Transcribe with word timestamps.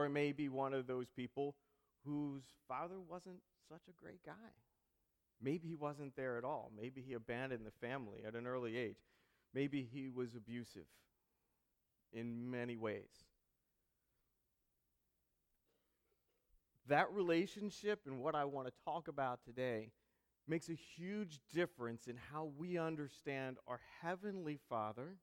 are 0.00 0.08
maybe 0.08 0.48
one 0.48 0.74
of 0.74 0.86
those 0.86 1.08
people 1.10 1.54
whose 2.04 2.44
father 2.68 2.98
wasn't 3.00 3.40
such 3.68 3.82
a 3.88 4.02
great 4.02 4.24
guy. 4.24 4.32
Maybe 5.42 5.68
he 5.68 5.74
wasn't 5.74 6.16
there 6.16 6.36
at 6.36 6.44
all. 6.44 6.70
Maybe 6.76 7.00
he 7.00 7.14
abandoned 7.14 7.64
the 7.66 7.86
family 7.86 8.18
at 8.26 8.34
an 8.34 8.46
early 8.46 8.76
age. 8.76 8.98
Maybe 9.54 9.88
he 9.90 10.08
was 10.08 10.34
abusive 10.34 10.86
in 12.12 12.50
many 12.50 12.76
ways. 12.76 13.24
That 16.88 17.10
relationship 17.12 18.00
and 18.06 18.20
what 18.20 18.34
I 18.34 18.44
want 18.44 18.66
to 18.66 18.72
talk 18.84 19.08
about 19.08 19.40
today 19.44 19.92
makes 20.48 20.68
a 20.68 20.74
huge 20.74 21.40
difference 21.54 22.08
in 22.08 22.16
how 22.32 22.50
we 22.58 22.76
understand 22.76 23.58
our 23.68 23.80
Heavenly 24.02 24.58
Father. 24.68 25.16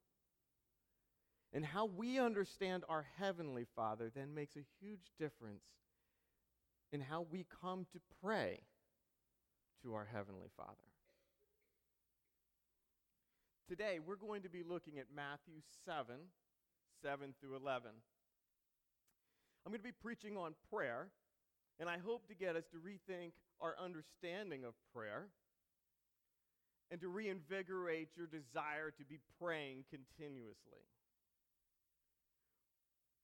And 1.53 1.65
how 1.65 1.85
we 1.85 2.19
understand 2.19 2.83
our 2.89 3.05
Heavenly 3.17 3.65
Father 3.75 4.11
then 4.13 4.33
makes 4.33 4.55
a 4.55 4.65
huge 4.81 5.11
difference 5.17 5.63
in 6.91 7.01
how 7.01 7.25
we 7.29 7.45
come 7.61 7.85
to 7.93 7.99
pray 8.21 8.59
to 9.83 9.93
our 9.93 10.07
Heavenly 10.11 10.49
Father. 10.55 10.71
Today, 13.69 13.99
we're 14.05 14.15
going 14.15 14.43
to 14.43 14.49
be 14.49 14.63
looking 14.63 14.97
at 14.99 15.05
Matthew 15.13 15.61
7 15.85 16.15
7 17.03 17.33
through 17.39 17.55
11. 17.55 17.91
I'm 19.65 19.71
going 19.71 19.79
to 19.79 19.83
be 19.83 19.91
preaching 19.91 20.37
on 20.37 20.53
prayer, 20.71 21.09
and 21.79 21.89
I 21.89 21.97
hope 21.97 22.27
to 22.27 22.35
get 22.35 22.55
us 22.55 22.63
to 22.71 22.77
rethink 22.77 23.31
our 23.61 23.75
understanding 23.83 24.63
of 24.63 24.73
prayer 24.95 25.27
and 26.89 27.01
to 27.01 27.09
reinvigorate 27.09 28.09
your 28.15 28.27
desire 28.27 28.91
to 28.97 29.03
be 29.03 29.19
praying 29.39 29.83
continuously. 29.89 30.87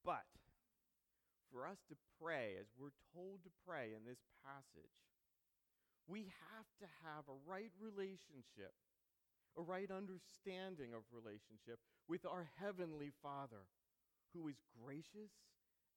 But 0.03 0.27
for 1.51 1.67
us 1.67 1.79
to 1.89 1.95
pray 2.19 2.55
as 2.59 2.67
we're 2.77 2.95
told 3.15 3.43
to 3.43 3.51
pray 3.65 3.95
in 3.95 4.03
this 4.03 4.19
passage, 4.43 4.99
we 6.07 6.27
have 6.51 6.67
to 6.83 6.87
have 7.07 7.23
a 7.31 7.39
right 7.47 7.71
relationship, 7.79 8.75
a 9.55 9.61
right 9.63 9.89
understanding 9.89 10.91
of 10.91 11.07
relationship 11.15 11.79
with 12.09 12.25
our 12.25 12.49
Heavenly 12.59 13.11
Father, 13.23 13.63
who 14.33 14.47
is 14.49 14.59
gracious 14.83 15.31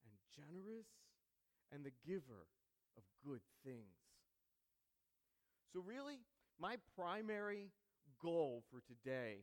and 0.07 0.15
generous 0.31 0.87
and 1.73 1.83
the 1.83 1.97
giver 2.07 2.47
of 2.97 3.03
good 3.25 3.43
things. 3.65 3.99
So, 5.73 5.83
really, 5.83 6.21
my 6.61 6.77
primary 6.95 7.73
goal 8.23 8.63
for 8.71 8.81
today, 8.87 9.43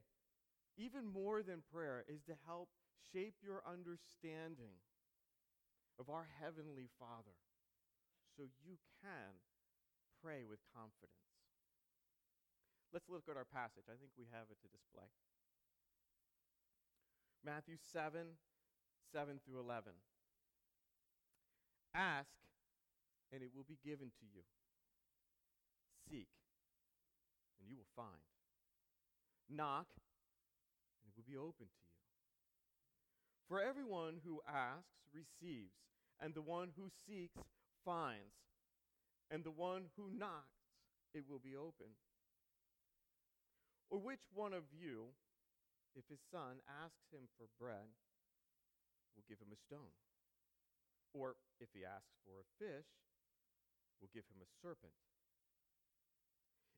even 0.78 1.06
more 1.06 1.44
than 1.44 1.62
prayer, 1.72 2.06
is 2.08 2.24
to 2.28 2.34
help 2.48 2.70
shape 3.12 3.36
your 3.44 3.60
understanding 3.68 4.80
of 6.00 6.10
our 6.10 6.28
Heavenly 6.40 6.88
Father 6.98 7.36
so 8.38 8.48
you 8.64 8.80
can 9.02 9.42
pray 10.24 10.48
with 10.48 10.64
confidence. 10.72 11.20
Let's 12.94 13.10
look 13.10 13.26
at 13.30 13.38
our 13.38 13.50
passage. 13.50 13.90
I 13.90 13.98
think 13.98 14.14
we 14.16 14.30
have 14.30 14.48
it 14.54 14.62
to 14.62 14.70
display. 14.70 15.10
Matthew 17.44 17.76
7 17.76 18.40
7 19.12 19.40
through 19.46 19.60
11. 19.60 19.94
Ask, 21.94 22.34
and 23.32 23.44
it 23.44 23.52
will 23.54 23.66
be 23.68 23.78
given 23.86 24.10
to 24.10 24.26
you. 24.26 24.42
Seek, 26.10 26.30
and 27.60 27.70
you 27.70 27.76
will 27.78 27.90
find. 27.96 28.26
Knock, 29.50 29.86
and 31.02 31.06
it 31.06 31.14
will 31.16 31.28
be 31.28 31.38
open 31.38 31.70
to 31.70 31.84
you. 31.86 31.93
For 33.54 33.62
everyone 33.62 34.18
who 34.26 34.42
asks 34.50 35.14
receives, 35.14 35.78
and 36.18 36.34
the 36.34 36.42
one 36.42 36.74
who 36.74 36.90
seeks 37.06 37.38
finds, 37.86 38.34
and 39.30 39.46
the 39.46 39.54
one 39.54 39.94
who 39.94 40.10
knocks 40.10 40.58
it 41.14 41.22
will 41.30 41.38
be 41.38 41.54
open. 41.54 41.94
Or 43.94 44.02
which 44.02 44.26
one 44.34 44.58
of 44.58 44.66
you, 44.74 45.14
if 45.94 46.02
his 46.10 46.18
son 46.34 46.66
asks 46.66 47.06
him 47.14 47.30
for 47.38 47.46
bread, 47.62 47.94
will 49.14 49.22
give 49.30 49.38
him 49.38 49.54
a 49.54 49.64
stone? 49.70 49.94
Or 51.14 51.38
if 51.62 51.70
he 51.78 51.86
asks 51.86 52.18
for 52.26 52.42
a 52.42 52.50
fish, 52.58 52.90
will 54.02 54.10
give 54.18 54.26
him 54.34 54.42
a 54.42 54.50
serpent? 54.66 54.98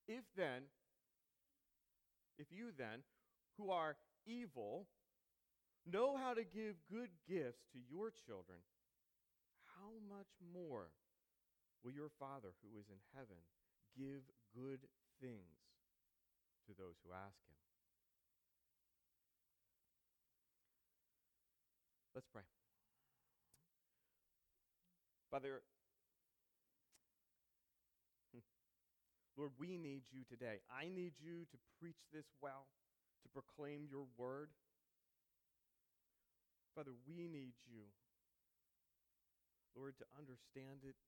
If 0.09 0.27
then, 0.35 0.67
if 2.37 2.51
you 2.51 2.75
then, 2.77 3.07
who 3.55 3.71
are 3.71 3.95
evil, 4.27 4.87
know 5.85 6.17
how 6.17 6.33
to 6.33 6.43
give 6.43 6.75
good 6.89 7.09
gifts 7.29 7.65
to 7.73 7.79
your 7.89 8.11
children, 8.25 8.59
how 9.77 10.01
much 10.09 10.29
more 10.41 10.89
will 11.83 11.93
your 11.93 12.09
Father 12.19 12.53
who 12.61 12.77
is 12.77 12.89
in 12.89 12.97
heaven 13.13 13.37
give 13.97 14.25
good 14.53 14.81
things 15.21 15.61
to 16.67 16.73
those 16.73 16.97
who 17.05 17.13
ask 17.13 17.37
him? 17.45 17.55
Let's 22.15 22.27
pray. 22.31 22.47
Father, 25.29 25.59
hmm. 28.31 28.39
Lord, 29.35 29.51
we 29.59 29.77
need 29.77 30.07
you 30.09 30.23
today. 30.23 30.63
I 30.71 30.87
need 30.87 31.11
you 31.19 31.43
to 31.51 31.57
preach 31.77 32.07
this 32.13 32.23
well, 32.41 32.71
to 33.23 33.27
proclaim 33.29 33.83
your 33.91 34.07
word. 34.17 34.47
Father, 36.75 36.91
we 37.07 37.31
need 37.31 37.55
you, 37.63 37.87
Lord, 39.71 39.95
to 40.03 40.05
understand 40.11 40.83
it. 40.83 40.99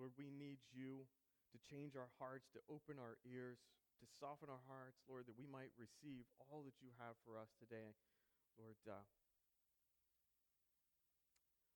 Lord, 0.00 0.16
we 0.16 0.32
need 0.32 0.64
you 0.72 1.04
to 1.52 1.60
change 1.60 2.00
our 2.00 2.08
hearts, 2.16 2.48
to 2.56 2.64
open 2.72 2.96
our 2.96 3.20
ears, 3.28 3.60
to 4.00 4.08
soften 4.08 4.48
our 4.48 4.64
hearts, 4.64 5.04
Lord, 5.04 5.28
that 5.28 5.36
we 5.36 5.44
might 5.44 5.70
receive 5.76 6.24
all 6.40 6.64
that 6.64 6.80
you 6.80 6.96
have 6.96 7.12
for 7.28 7.36
us 7.36 7.52
today. 7.60 7.92
Lord, 8.56 8.80
uh, 8.88 9.04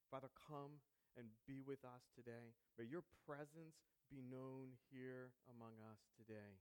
Father, 0.08 0.32
come 0.48 0.80
and 1.12 1.28
be 1.44 1.60
with 1.60 1.84
us 1.84 2.08
today. 2.16 2.56
May 2.80 2.88
your 2.88 3.04
presence 3.28 3.84
be 4.08 4.24
known 4.24 4.80
here 4.88 5.36
among 5.44 5.76
us 5.84 6.00
today. 6.16 6.56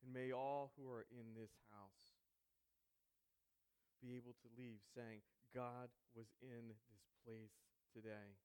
And 0.00 0.08
may 0.08 0.32
all 0.32 0.72
who 0.80 0.88
are 0.88 1.04
in 1.12 1.36
this 1.36 1.52
house 1.68 2.09
be 4.00 4.16
able 4.16 4.34
to 4.40 4.48
leave 4.56 4.80
saying, 4.96 5.20
God 5.54 5.92
was 6.16 6.28
in 6.40 6.72
this 6.72 7.04
place 7.22 7.54
today. 7.92 8.40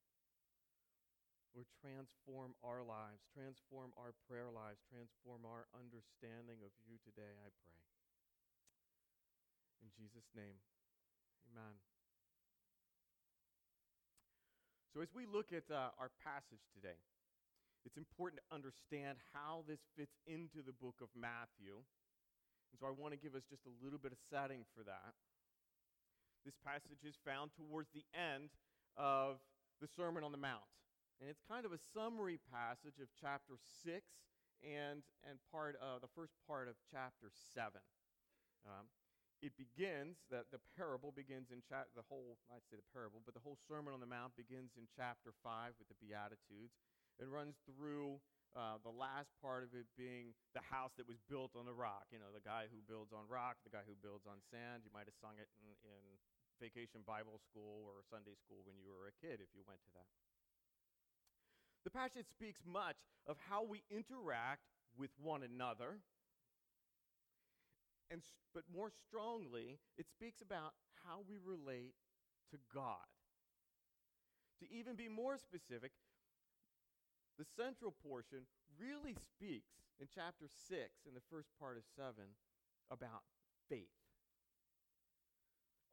Lord, 1.55 1.71
transform 1.79 2.51
our 2.67 2.83
lives, 2.83 3.23
transform 3.31 3.95
our 3.95 4.11
prayer 4.27 4.51
lives, 4.51 4.83
transform 4.91 5.47
our 5.47 5.71
understanding 5.71 6.59
of 6.67 6.75
you 6.83 6.99
today, 7.07 7.31
I 7.39 7.47
pray. 7.63 7.79
In 9.79 9.87
Jesus' 9.95 10.27
name, 10.35 10.59
amen. 11.47 11.79
So, 14.91 14.99
as 14.99 15.11
we 15.15 15.23
look 15.23 15.55
at 15.55 15.67
uh, 15.71 15.95
our 15.95 16.11
passage 16.23 16.63
today, 16.75 16.99
it's 17.87 17.95
important 17.95 18.43
to 18.43 18.47
understand 18.51 19.23
how 19.31 19.63
this 19.63 19.79
fits 19.95 20.19
into 20.27 20.59
the 20.59 20.75
book 20.75 20.99
of 20.99 21.07
Matthew. 21.15 21.79
And 21.79 22.75
so, 22.79 22.87
I 22.87 22.91
want 22.91 23.15
to 23.15 23.19
give 23.19 23.31
us 23.31 23.47
just 23.47 23.63
a 23.63 23.75
little 23.79 23.99
bit 23.99 24.11
of 24.11 24.19
setting 24.27 24.67
for 24.75 24.83
that. 24.83 25.15
This 26.45 26.61
passage 26.61 27.01
is 27.01 27.17
found 27.25 27.49
towards 27.57 27.89
the 27.89 28.05
end 28.13 28.53
of 28.95 29.41
the 29.81 29.89
Sermon 29.89 30.21
on 30.21 30.29
the 30.31 30.37
Mount. 30.37 30.69
And 31.17 31.25
it's 31.25 31.41
kind 31.41 31.65
of 31.65 31.73
a 31.73 31.81
summary 31.91 32.37
passage 32.53 33.01
of 33.01 33.09
chapter 33.17 33.57
6 33.57 33.97
and, 34.61 35.01
and 35.25 35.41
part 35.49 35.73
of 35.81 36.05
the 36.05 36.11
first 36.13 36.37
part 36.45 36.69
of 36.69 36.77
chapter 36.93 37.33
7. 37.33 37.81
Um, 38.69 38.85
it 39.41 39.57
begins, 39.57 40.21
that 40.29 40.53
the 40.53 40.61
parable 40.77 41.11
begins 41.11 41.49
in 41.49 41.65
the 41.69 42.05
whole, 42.07 42.37
I'd 42.49 42.65
say 42.69 42.77
the 42.77 42.93
parable, 42.95 43.25
but 43.25 43.33
the 43.33 43.43
whole 43.43 43.59
Sermon 43.67 43.91
on 43.91 43.99
the 43.99 44.09
Mount 44.09 44.37
begins 44.37 44.77
in 44.77 44.85
chapter 44.93 45.33
5 45.43 45.75
with 45.81 45.89
the 45.89 45.97
Beatitudes 45.97 46.77
and 47.19 47.29
runs 47.29 47.57
through 47.65 48.21
uh, 48.55 48.79
the 48.87 48.93
last 48.93 49.35
part 49.43 49.67
of 49.67 49.75
it 49.75 49.83
being 49.99 50.31
the 50.55 50.63
house 50.63 50.95
that 50.95 51.03
was 51.03 51.19
built 51.27 51.51
on 51.59 51.67
the 51.67 51.75
rock. 51.75 52.07
You 52.09 52.23
know, 52.23 52.31
the 52.31 52.43
guy 52.43 52.71
who 52.71 52.79
builds 52.87 53.11
on 53.11 53.27
rock, 53.27 53.59
the 53.67 53.73
guy 53.73 53.83
who 53.83 53.99
builds 53.99 54.23
on 54.23 54.39
sand. 54.47 54.87
You 54.87 54.91
might 54.95 55.11
have 55.11 55.17
sung 55.19 55.35
it 55.35 55.51
in, 55.59 55.75
in 55.83 56.03
vacation 56.59 57.01
Bible 57.05 57.39
school 57.43 57.85
or 57.87 58.03
Sunday 58.07 58.35
school 58.39 58.63
when 58.65 58.77
you 58.79 58.87
were 58.87 59.07
a 59.07 59.15
kid 59.19 59.43
if 59.43 59.51
you 59.53 59.63
went 59.67 59.81
to 59.83 59.91
that. 59.95 60.09
The 61.83 61.93
passage 61.93 62.25
speaks 62.25 62.65
much 62.65 62.97
of 63.27 63.37
how 63.49 63.63
we 63.63 63.83
interact 63.91 64.65
with 64.97 65.11
one 65.21 65.43
another. 65.43 66.01
And, 68.09 68.21
but 68.53 68.63
more 68.73 68.89
strongly, 68.89 69.77
it 69.97 70.09
speaks 70.09 70.41
about 70.41 70.73
how 71.05 71.21
we 71.29 71.37
relate 71.37 71.93
to 72.51 72.57
God. 72.73 73.05
To 74.61 74.65
even 74.71 74.95
be 74.95 75.07
more 75.07 75.37
specific, 75.37 75.91
the 77.37 77.45
central 77.45 77.93
portion 78.01 78.47
really 78.79 79.15
speaks 79.19 79.73
in 79.99 80.07
chapter 80.13 80.47
6, 80.47 80.79
in 81.07 81.13
the 81.13 81.25
first 81.29 81.49
part 81.59 81.77
of 81.77 81.83
7, 81.95 82.13
about 82.89 83.21
faith 83.69 84.04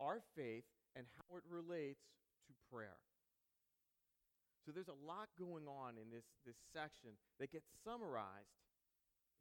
our 0.02 0.18
faith 0.34 0.66
and 0.98 1.06
how 1.14 1.38
it 1.38 1.46
relates 1.46 2.02
to 2.50 2.52
prayer. 2.66 2.98
So 4.66 4.74
there's 4.74 4.90
a 4.90 5.06
lot 5.06 5.30
going 5.38 5.66
on 5.70 5.98
in 5.98 6.10
this, 6.10 6.26
this 6.46 6.58
section 6.74 7.14
that 7.38 7.50
gets 7.50 7.70
summarized 7.86 8.58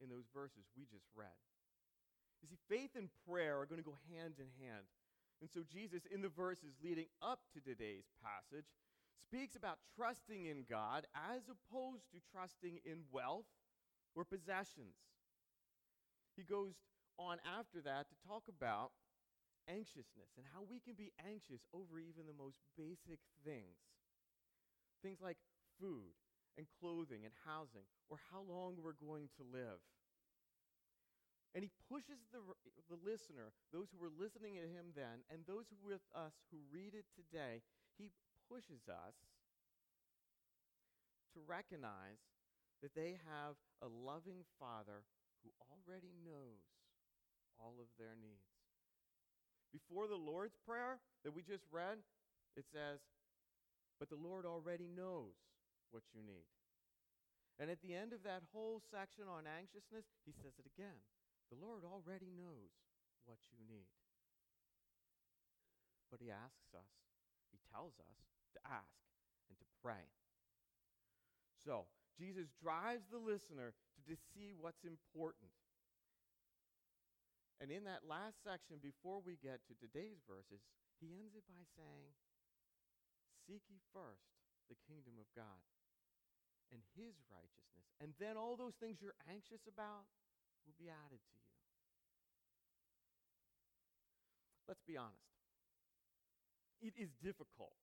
in 0.01 0.09
those 0.09 0.25
verses 0.33 0.65
we 0.77 0.85
just 0.85 1.05
read. 1.13 1.41
You 2.41 2.49
see, 2.49 2.57
faith 2.69 2.97
and 2.97 3.09
prayer 3.29 3.61
are 3.61 3.69
going 3.69 3.81
to 3.81 3.85
go 3.85 3.97
hand 4.09 4.41
in 4.41 4.49
hand. 4.57 4.89
And 5.41 5.49
so 5.49 5.61
Jesus, 5.61 6.05
in 6.09 6.21
the 6.21 6.33
verses 6.33 6.77
leading 6.81 7.09
up 7.21 7.45
to 7.53 7.61
today's 7.61 8.09
passage, 8.21 8.65
speaks 9.21 9.55
about 9.55 9.77
trusting 9.97 10.45
in 10.45 10.65
God 10.69 11.05
as 11.13 11.45
opposed 11.49 12.09
to 12.13 12.21
trusting 12.33 12.81
in 12.85 13.05
wealth 13.11 13.45
or 14.15 14.25
possessions. 14.25 14.97
He 16.35 16.43
goes 16.43 16.73
on 17.17 17.37
after 17.45 17.81
that 17.81 18.09
to 18.09 18.15
talk 18.27 18.43
about 18.49 18.91
anxiousness 19.71 20.35
and 20.35 20.43
how 20.51 20.67
we 20.67 20.83
can 20.83 20.99
be 20.99 21.15
anxious 21.23 21.63
over 21.71 21.95
even 21.95 22.27
the 22.27 22.35
most 22.35 22.59
basic 22.75 23.23
things. 23.47 23.79
Things 24.99 25.23
like 25.23 25.39
food 25.79 26.11
and 26.59 26.67
clothing 26.83 27.23
and 27.23 27.31
housing, 27.47 27.87
or 28.11 28.19
how 28.27 28.43
long 28.43 28.75
we're 28.75 28.99
going 28.99 29.31
to 29.39 29.47
live. 29.47 29.79
And 31.55 31.63
he 31.63 31.71
pushes 31.87 32.27
the, 32.31 32.43
the 32.91 32.99
listener, 32.99 33.55
those 33.71 33.87
who 33.91 33.99
were 33.99 34.11
listening 34.11 34.59
to 34.59 34.67
him 34.67 34.91
then, 34.95 35.23
and 35.31 35.47
those 35.47 35.71
who 35.71 35.79
with 35.79 36.03
us 36.11 36.35
who 36.51 36.59
read 36.67 36.91
it 36.91 37.07
today, 37.15 37.63
he 37.95 38.11
pushes 38.51 38.87
us 38.91 39.15
to 41.31 41.39
recognize 41.47 42.19
that 42.83 42.95
they 42.95 43.19
have 43.23 43.55
a 43.79 43.87
loving 43.87 44.43
Father 44.59 45.07
who 45.43 45.51
already 45.71 46.11
knows 46.23 46.67
all 47.59 47.79
of 47.79 47.87
their 47.95 48.15
needs. 48.19 48.50
Before 49.71 50.07
the 50.07 50.19
Lord's 50.19 50.55
Prayer 50.67 50.99
that 51.23 51.33
we 51.33 51.41
just 51.41 51.63
read, 51.71 52.03
it 52.55 52.67
says, 52.67 52.99
but 53.99 54.09
the 54.09 54.19
Lord 54.19 54.45
already 54.45 54.87
knows 54.87 55.35
what 55.91 56.03
you 56.11 56.21
need. 56.21 56.47
And 57.59 57.69
at 57.69 57.81
the 57.85 57.93
end 57.93 58.11
of 58.11 58.23
that 58.23 58.43
whole 58.51 58.81
section 58.89 59.29
on 59.29 59.45
anxiousness, 59.45 60.09
he 60.25 60.33
says 60.33 60.57
it 60.57 60.65
again. 60.65 60.97
The 61.53 61.61
Lord 61.61 61.85
already 61.85 62.33
knows 62.33 62.73
what 63.29 63.37
you 63.53 63.61
need. 63.69 63.91
But 66.09 66.19
he 66.19 66.33
asks 66.33 66.73
us, 66.73 66.91
he 67.53 67.59
tells 67.69 67.95
us 68.01 68.17
to 68.57 68.59
ask 68.65 68.99
and 69.47 69.55
to 69.59 69.67
pray. 69.79 70.09
So, 71.61 71.85
Jesus 72.17 72.49
drives 72.57 73.05
the 73.07 73.21
listener 73.21 73.77
to, 74.09 74.17
see 74.33 74.51
what's 74.57 74.83
important. 74.83 75.53
And 77.61 77.69
in 77.69 77.85
that 77.85 78.09
last 78.09 78.41
section, 78.41 78.81
before 78.81 79.21
we 79.21 79.37
get 79.37 79.61
to 79.69 79.77
today's 79.77 80.17
verses, 80.25 80.65
he 80.97 81.13
ends 81.21 81.37
it 81.37 81.45
by 81.45 81.61
saying, 81.77 82.17
Seek 83.45 83.61
ye 83.69 83.77
first 83.93 84.33
the 84.65 84.81
kingdom 84.89 85.21
of 85.21 85.29
God 85.37 85.61
and 86.73 86.81
his 86.97 87.13
righteousness, 87.29 87.85
and 88.01 88.17
then 88.17 88.33
all 88.33 88.57
those 88.57 88.73
things 88.81 88.97
you're 88.97 89.17
anxious 89.29 89.69
about 89.69 90.09
will 90.65 90.73
be 90.81 90.89
added 90.89 91.21
to 91.21 91.37
you. 91.37 91.53
Let's 94.65 94.81
be 94.81 94.97
honest. 94.97 95.29
It 96.81 96.97
is 96.97 97.13
difficult 97.21 97.77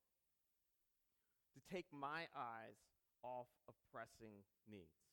to 1.55 1.61
take 1.71 1.87
my 1.95 2.27
eyes 2.35 2.83
off 3.23 3.47
of 3.69 3.75
pressing 3.93 4.43
needs. 4.67 5.08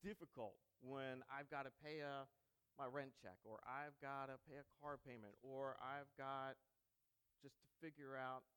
Difficult 0.00 0.56
when 0.80 1.20
I've 1.28 1.52
got 1.52 1.68
to 1.68 1.72
pay 1.84 2.00
a, 2.00 2.24
my 2.80 2.88
rent 2.88 3.12
check, 3.20 3.36
or 3.44 3.60
I've 3.68 3.96
got 4.00 4.32
to 4.32 4.40
pay 4.48 4.56
a 4.56 4.66
car 4.80 4.96
payment, 4.96 5.36
or 5.44 5.76
I've 5.76 6.08
got 6.16 6.56
just 7.44 7.60
to 7.60 7.68
figure 7.84 8.16
out 8.16 8.48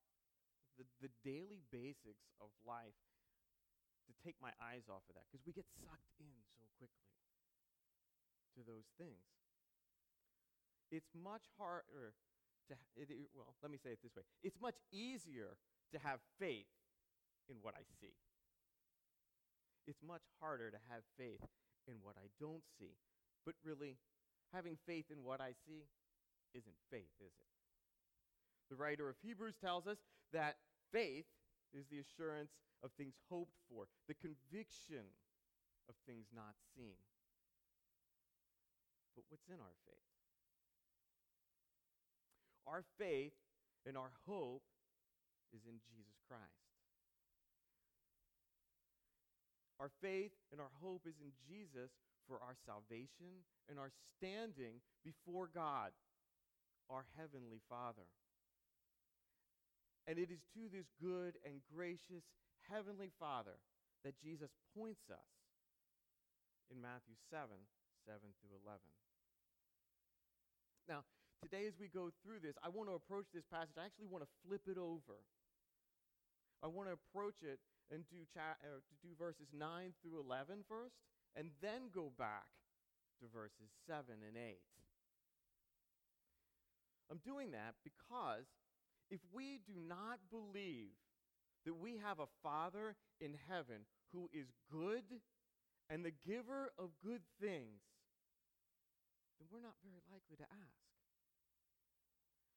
the, 0.79 0.87
the 1.03 1.11
daily 1.23 1.61
basics 1.67 2.31
of 2.39 2.47
life 2.63 2.95
to 4.07 4.11
take 4.23 4.35
my 4.39 4.51
eyes 4.59 4.87
off 4.91 5.03
of 5.07 5.15
that 5.15 5.27
because 5.31 5.43
we 5.43 5.51
get 5.55 5.67
sucked 5.83 6.15
in 6.19 6.35
so 6.59 6.67
quickly 6.79 7.11
to 8.55 8.63
those 8.63 8.87
things. 8.99 9.23
It's 10.91 11.09
much 11.15 11.47
harder 11.57 12.13
to, 12.69 12.73
it, 12.95 13.09
well, 13.33 13.55
let 13.63 13.71
me 13.71 13.79
say 13.79 13.91
it 13.91 13.99
this 14.03 14.15
way 14.15 14.23
it's 14.43 14.59
much 14.61 14.77
easier 14.91 15.57
to 15.91 15.97
have 15.99 16.19
faith 16.39 16.69
in 17.49 17.57
what 17.61 17.75
I 17.75 17.83
see. 17.99 18.15
It's 19.87 20.01
much 20.05 20.23
harder 20.39 20.71
to 20.71 20.77
have 20.89 21.03
faith 21.17 21.43
in 21.87 21.95
what 22.01 22.15
I 22.15 22.31
don't 22.39 22.63
see. 22.79 22.95
But 23.45 23.55
really, 23.63 23.97
having 24.53 24.77
faith 24.85 25.05
in 25.11 25.23
what 25.23 25.41
I 25.41 25.51
see 25.67 25.83
isn't 26.53 26.79
faith, 26.91 27.11
is 27.19 27.33
it? 27.35 27.51
The 28.69 28.75
writer 28.75 29.09
of 29.09 29.15
Hebrews 29.21 29.55
tells 29.59 29.87
us 29.87 29.97
that 30.31 30.55
faith 30.91 31.25
is 31.73 31.85
the 31.91 31.99
assurance 31.99 32.51
of 32.83 32.91
things 32.97 33.15
hoped 33.29 33.57
for, 33.69 33.85
the 34.07 34.15
conviction 34.15 35.03
of 35.89 35.95
things 36.07 36.27
not 36.33 36.55
seen. 36.75 36.99
But 39.15 39.25
what's 39.29 39.47
in 39.47 39.59
our 39.59 39.77
faith? 39.85 40.09
Our 42.65 42.83
faith 42.97 43.33
and 43.85 43.97
our 43.97 44.11
hope 44.25 44.63
is 45.53 45.61
in 45.67 45.77
Jesus 45.83 46.17
Christ. 46.27 46.72
Our 49.83 49.91
faith 49.99 50.31
and 50.55 50.63
our 50.63 50.71
hope 50.79 51.03
is 51.03 51.19
in 51.19 51.35
Jesus 51.43 51.91
for 52.23 52.39
our 52.39 52.55
salvation 52.63 53.43
and 53.67 53.75
our 53.75 53.91
standing 54.15 54.79
before 55.03 55.51
God, 55.51 55.91
our 56.87 57.03
Heavenly 57.19 57.59
Father. 57.67 58.07
And 60.07 60.15
it 60.15 60.31
is 60.31 60.39
to 60.55 60.71
this 60.71 60.87
good 61.03 61.35
and 61.43 61.59
gracious 61.67 62.23
Heavenly 62.71 63.11
Father 63.19 63.59
that 64.07 64.15
Jesus 64.23 64.55
points 64.71 65.03
us 65.11 65.27
in 66.71 66.79
Matthew 66.79 67.19
7 67.27 67.51
7 68.07 68.23
through 68.39 68.55
11. 68.63 68.79
Now, 70.87 71.03
today 71.43 71.67
as 71.67 71.75
we 71.75 71.91
go 71.91 72.07
through 72.23 72.39
this, 72.39 72.55
I 72.63 72.71
want 72.71 72.87
to 72.87 72.95
approach 72.95 73.27
this 73.35 73.43
passage. 73.51 73.75
I 73.75 73.83
actually 73.83 74.07
want 74.07 74.23
to 74.23 74.31
flip 74.47 74.63
it 74.63 74.79
over. 74.79 75.19
I 76.63 76.71
want 76.71 76.87
to 76.87 76.95
approach 76.95 77.43
it 77.43 77.59
and 77.93 78.03
do, 78.09 78.25
cha- 78.33 78.57
uh, 78.65 78.81
do 79.01 79.09
verses 79.17 79.53
9 79.53 79.93
through 80.01 80.19
11 80.19 80.65
first, 80.67 80.95
and 81.35 81.51
then 81.61 81.93
go 81.93 82.11
back 82.17 82.49
to 83.21 83.29
verses 83.29 83.69
7 83.85 84.03
and 84.09 84.35
8. 84.35 84.57
I'm 87.11 87.21
doing 87.21 87.51
that 87.51 87.75
because 87.83 88.49
if 89.11 89.19
we 89.31 89.59
do 89.67 89.77
not 89.77 90.17
believe 90.31 90.97
that 91.65 91.77
we 91.77 92.01
have 92.01 92.19
a 92.19 92.31
Father 92.41 92.95
in 93.21 93.37
heaven 93.47 93.85
who 94.11 94.29
is 94.33 94.47
good 94.71 95.05
and 95.89 96.03
the 96.03 96.15
giver 96.25 96.73
of 96.79 96.89
good 97.03 97.21
things, 97.39 97.85
then 99.37 99.47
we're 99.51 99.61
not 99.61 99.77
very 99.85 100.01
likely 100.09 100.37
to 100.37 100.49
ask. 100.49 100.81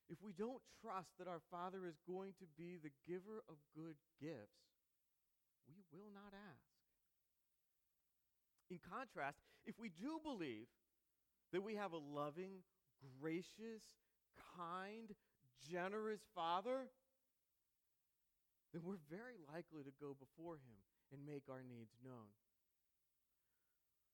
If 0.09 0.23
we 0.23 0.33
don't 0.33 0.62
trust 0.81 1.11
that 1.19 1.26
our 1.26 1.43
Father 1.50 1.85
is 1.85 1.99
going 2.07 2.33
to 2.38 2.47
be 2.57 2.78
the 2.78 2.95
giver 3.11 3.43
of 3.49 3.59
good 3.75 3.97
gifts, 4.23 4.62
we 5.68 5.82
will 5.92 6.11
not 6.14 6.32
ask. 6.32 6.66
In 8.70 8.78
contrast, 8.82 9.38
if 9.66 9.78
we 9.78 9.90
do 9.90 10.18
believe 10.23 10.66
that 11.52 11.62
we 11.62 11.76
have 11.76 11.92
a 11.92 12.02
loving, 12.02 12.62
gracious, 13.20 13.82
kind, 14.58 15.14
generous 15.70 16.20
Father, 16.35 16.90
then 18.73 18.82
we're 18.85 19.02
very 19.11 19.38
likely 19.54 19.82
to 19.82 19.94
go 20.00 20.16
before 20.18 20.56
Him 20.56 20.78
and 21.12 21.25
make 21.25 21.46
our 21.49 21.62
needs 21.62 21.94
known. 22.02 22.35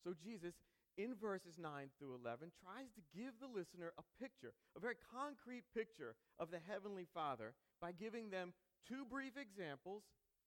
So, 0.05 0.13
Jesus, 0.13 0.55
in 0.99 1.15
verses 1.17 1.57
9 1.57 1.89
through 1.97 2.21
11, 2.21 2.53
tries 2.61 2.93
to 2.93 3.03
give 3.17 3.33
the 3.41 3.49
listener 3.49 3.97
a 3.97 4.05
picture, 4.21 4.53
a 4.77 4.81
very 4.81 4.97
concrete 5.15 5.65
picture 5.73 6.15
of 6.39 6.51
the 6.51 6.61
Heavenly 6.69 7.07
Father 7.15 7.55
by 7.81 7.93
giving 7.93 8.29
them 8.29 8.53
two 8.85 9.07
brief 9.09 9.41
examples 9.41 10.03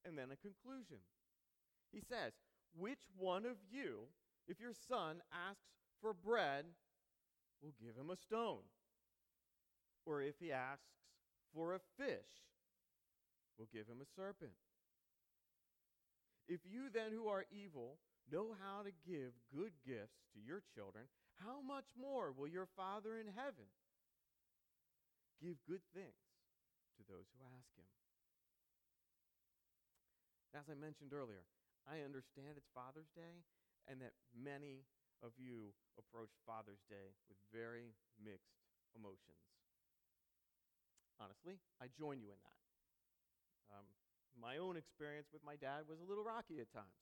and 0.05 0.17
then 0.17 0.29
a 0.31 0.37
conclusion. 0.37 1.01
He 1.91 1.99
says, 1.99 2.33
Which 2.77 3.01
one 3.17 3.45
of 3.45 3.57
you, 3.71 4.07
if 4.47 4.59
your 4.59 4.73
son 4.87 5.21
asks 5.33 5.73
for 6.01 6.13
bread, 6.13 6.65
will 7.61 7.73
give 7.81 7.95
him 7.95 8.09
a 8.09 8.15
stone? 8.15 8.67
Or 10.05 10.21
if 10.21 10.35
he 10.39 10.51
asks 10.51 10.85
for 11.53 11.73
a 11.73 11.79
fish, 11.97 12.45
we'll 13.57 13.71
give 13.73 13.87
him 13.87 14.01
a 14.01 14.13
serpent. 14.15 14.51
If 16.47 16.59
you 16.63 16.93
then, 16.93 17.11
who 17.11 17.27
are 17.27 17.45
evil, 17.49 17.97
know 18.31 18.53
how 18.61 18.83
to 18.83 18.91
give 19.07 19.33
good 19.49 19.73
gifts 19.85 20.21
to 20.33 20.39
your 20.45 20.61
children, 20.75 21.05
how 21.41 21.61
much 21.65 21.89
more 21.99 22.31
will 22.31 22.47
your 22.47 22.67
Father 22.77 23.17
in 23.17 23.27
heaven 23.33 23.65
give 25.41 25.57
good 25.67 25.81
things 25.93 26.21
to 26.97 27.03
those 27.09 27.25
who 27.33 27.41
ask 27.57 27.73
him? 27.75 27.89
As 30.55 30.71
I 30.71 30.75
mentioned 30.79 31.11
earlier, 31.11 31.43
I 31.83 32.01
understand 32.07 32.55
it's 32.55 32.71
Father's 32.71 33.11
Day 33.11 33.43
and 33.91 33.99
that 33.99 34.15
many 34.31 34.87
of 35.19 35.35
you 35.35 35.75
approach 35.99 36.31
Father's 36.47 36.81
Day 36.87 37.11
with 37.27 37.37
very 37.51 37.91
mixed 38.17 38.63
emotions 38.95 39.45
honestly. 41.19 41.59
I 41.79 41.87
join 41.95 42.19
you 42.19 42.31
in 42.31 42.39
that. 42.43 42.59
Um, 43.71 43.87
my 44.35 44.57
own 44.59 44.75
experience 44.75 45.27
with 45.31 45.43
my 45.43 45.55
dad 45.55 45.87
was 45.87 45.99
a 45.99 46.07
little 46.07 46.23
rocky 46.23 46.59
at 46.59 46.71
times. 46.71 46.99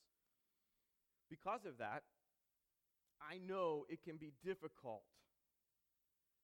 Because 1.29 1.65
of 1.65 1.81
that, 1.81 2.05
I 3.17 3.41
know 3.41 3.85
it 3.89 4.03
can 4.05 4.17
be 4.17 4.33
difficult 4.45 5.05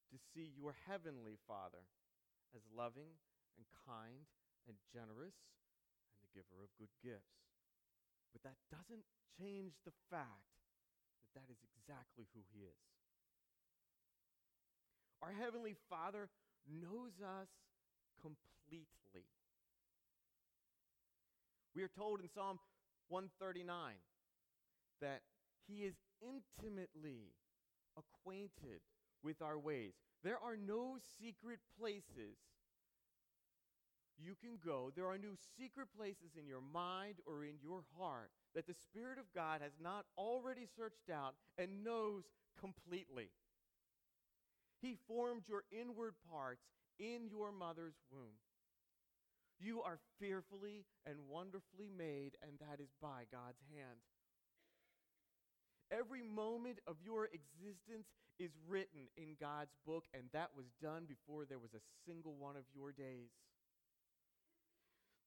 to 0.10 0.18
see 0.34 0.50
your 0.58 0.74
heavenly 0.90 1.38
Father 1.46 1.86
as 2.56 2.66
loving 2.74 3.14
and 3.54 3.66
kind 3.86 4.26
and 4.66 4.78
generous 4.90 5.38
giver 6.40 6.64
of 6.64 6.72
good 6.80 6.92
gifts. 7.04 7.44
But 8.32 8.48
that 8.48 8.56
doesn't 8.72 9.04
change 9.36 9.76
the 9.84 9.92
fact 10.08 10.48
that 11.20 11.44
that 11.44 11.52
is 11.52 11.60
exactly 11.68 12.32
who 12.32 12.40
He 12.56 12.64
is. 12.64 12.88
Our 15.20 15.36
Heavenly 15.36 15.76
Father 15.92 16.32
knows 16.64 17.20
us 17.20 17.52
completely. 18.24 19.28
We 21.76 21.84
are 21.84 21.92
told 21.92 22.22
in 22.22 22.30
Psalm 22.32 22.60
139 23.10 23.68
that 25.02 25.22
He 25.68 25.84
is 25.84 25.96
intimately 26.24 27.36
acquainted 28.00 28.80
with 29.24 29.42
our 29.42 29.60
ways. 29.60 29.92
There 30.24 30.40
are 30.40 30.56
no 30.56 30.98
secret 31.20 31.60
places 31.80 32.40
you 34.24 34.36
can 34.40 34.58
go. 34.64 34.92
There 34.96 35.08
are 35.08 35.18
no 35.18 35.36
secret 35.58 35.88
places 35.98 36.38
in 36.40 36.48
your 36.48 36.62
mind 36.62 37.16
or 37.26 37.44
in 37.44 37.56
your 37.62 37.84
heart 37.98 38.32
that 38.56 38.68
the 38.68 38.74
Spirit 38.74 39.18
of 39.18 39.34
God 39.34 39.62
has 39.62 39.74
not 39.82 40.06
already 40.18 40.66
searched 40.78 41.10
out 41.10 41.36
and 41.58 41.84
knows 41.84 42.24
completely. 42.60 43.30
He 44.82 44.96
formed 45.08 45.44
your 45.48 45.64
inward 45.72 46.16
parts 46.32 46.64
in 47.00 47.28
your 47.30 47.52
mother's 47.52 47.96
womb. 48.12 48.40
You 49.60 49.82
are 49.82 50.00
fearfully 50.20 50.86
and 51.06 51.18
wonderfully 51.30 51.90
made, 51.98 52.38
and 52.42 52.54
that 52.60 52.80
is 52.80 52.96
by 53.02 53.24
God's 53.32 53.60
hand. 53.76 54.00
Every 55.92 56.22
moment 56.22 56.80
of 56.88 56.96
your 57.04 57.26
existence 57.26 58.08
is 58.40 58.52
written 58.68 59.10
in 59.18 59.36
God's 59.40 59.76
book, 59.86 60.06
and 60.14 60.24
that 60.32 60.52
was 60.56 60.68
done 60.82 61.06
before 61.08 61.46
there 61.46 61.60
was 61.60 61.74
a 61.74 61.84
single 62.06 62.36
one 62.36 62.56
of 62.56 62.64
your 62.74 62.92
days. 62.92 63.32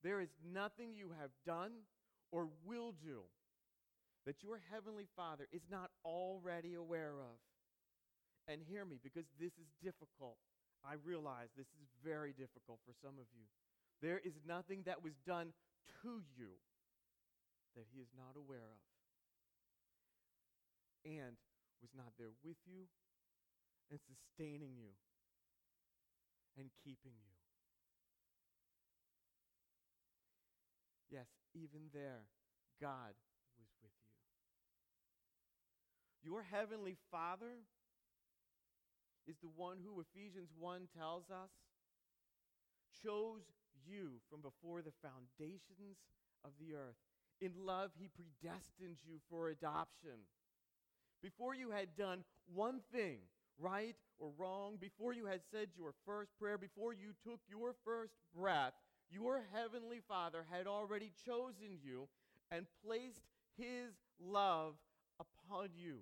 There 0.02 0.20
is 0.20 0.30
nothing 0.52 0.94
you 0.94 1.10
have 1.20 1.30
done 1.46 1.72
or 2.30 2.48
will 2.66 2.92
do 3.02 3.22
that 4.26 4.42
your 4.42 4.60
heavenly 4.70 5.06
Father 5.16 5.46
is 5.52 5.62
not 5.70 5.90
already 6.04 6.74
aware 6.74 7.18
of. 7.18 7.38
And 8.48 8.60
hear 8.62 8.84
me, 8.84 8.98
because 9.02 9.26
this 9.38 9.52
is 9.54 9.70
difficult. 9.82 10.38
I 10.82 10.94
realize 11.04 11.48
this 11.56 11.70
is 11.78 11.86
very 12.02 12.32
difficult 12.32 12.80
for 12.82 12.94
some 13.02 13.14
of 13.18 13.26
you. 13.34 13.46
There 14.02 14.18
is 14.18 14.34
nothing 14.46 14.82
that 14.86 15.02
was 15.02 15.14
done 15.26 15.54
to 16.02 16.22
you 16.34 16.58
that 17.76 17.86
He 17.94 18.00
is 18.00 18.10
not 18.18 18.34
aware 18.34 18.66
of 18.66 18.82
and 21.06 21.38
was 21.80 21.90
not 21.94 22.14
there 22.18 22.34
with 22.42 22.58
you 22.66 22.86
and 23.90 23.98
sustaining 24.06 24.74
you 24.78 24.94
and 26.58 26.70
keeping 26.82 27.14
you. 27.22 27.41
Yes, 31.12 31.28
even 31.52 31.92
there, 31.92 32.24
God 32.80 33.12
was 33.60 33.68
with 33.84 33.92
you. 34.00 34.16
Your 36.24 36.42
heavenly 36.42 36.96
Father 37.10 37.60
is 39.28 39.36
the 39.42 39.52
one 39.54 39.76
who 39.84 40.00
Ephesians 40.00 40.48
1 40.58 40.88
tells 40.96 41.28
us 41.28 41.52
chose 43.04 43.42
you 43.84 44.22
from 44.30 44.40
before 44.40 44.80
the 44.80 44.96
foundations 45.04 46.00
of 46.44 46.52
the 46.58 46.74
earth. 46.74 46.96
In 47.40 47.52
love, 47.66 47.90
he 47.98 48.08
predestined 48.08 48.96
you 49.04 49.20
for 49.28 49.50
adoption 49.50 50.24
before 51.22 51.54
you 51.54 51.70
had 51.70 51.94
done 51.96 52.24
one 52.52 52.80
thing, 52.92 53.18
right 53.58 53.96
or 54.18 54.30
wrong, 54.36 54.76
before 54.80 55.12
you 55.12 55.26
had 55.26 55.40
said 55.52 55.68
your 55.76 55.94
first 56.04 56.30
prayer, 56.38 56.58
before 56.58 56.92
you 56.92 57.12
took 57.24 57.40
your 57.48 57.74
first 57.84 58.14
breath, 58.34 58.74
your 59.12 59.42
heavenly 59.52 60.00
Father 60.08 60.44
had 60.50 60.66
already 60.66 61.12
chosen 61.26 61.78
you 61.82 62.08
and 62.50 62.66
placed 62.84 63.22
his 63.56 63.92
love 64.20 64.74
upon 65.20 65.68
you. 65.74 65.98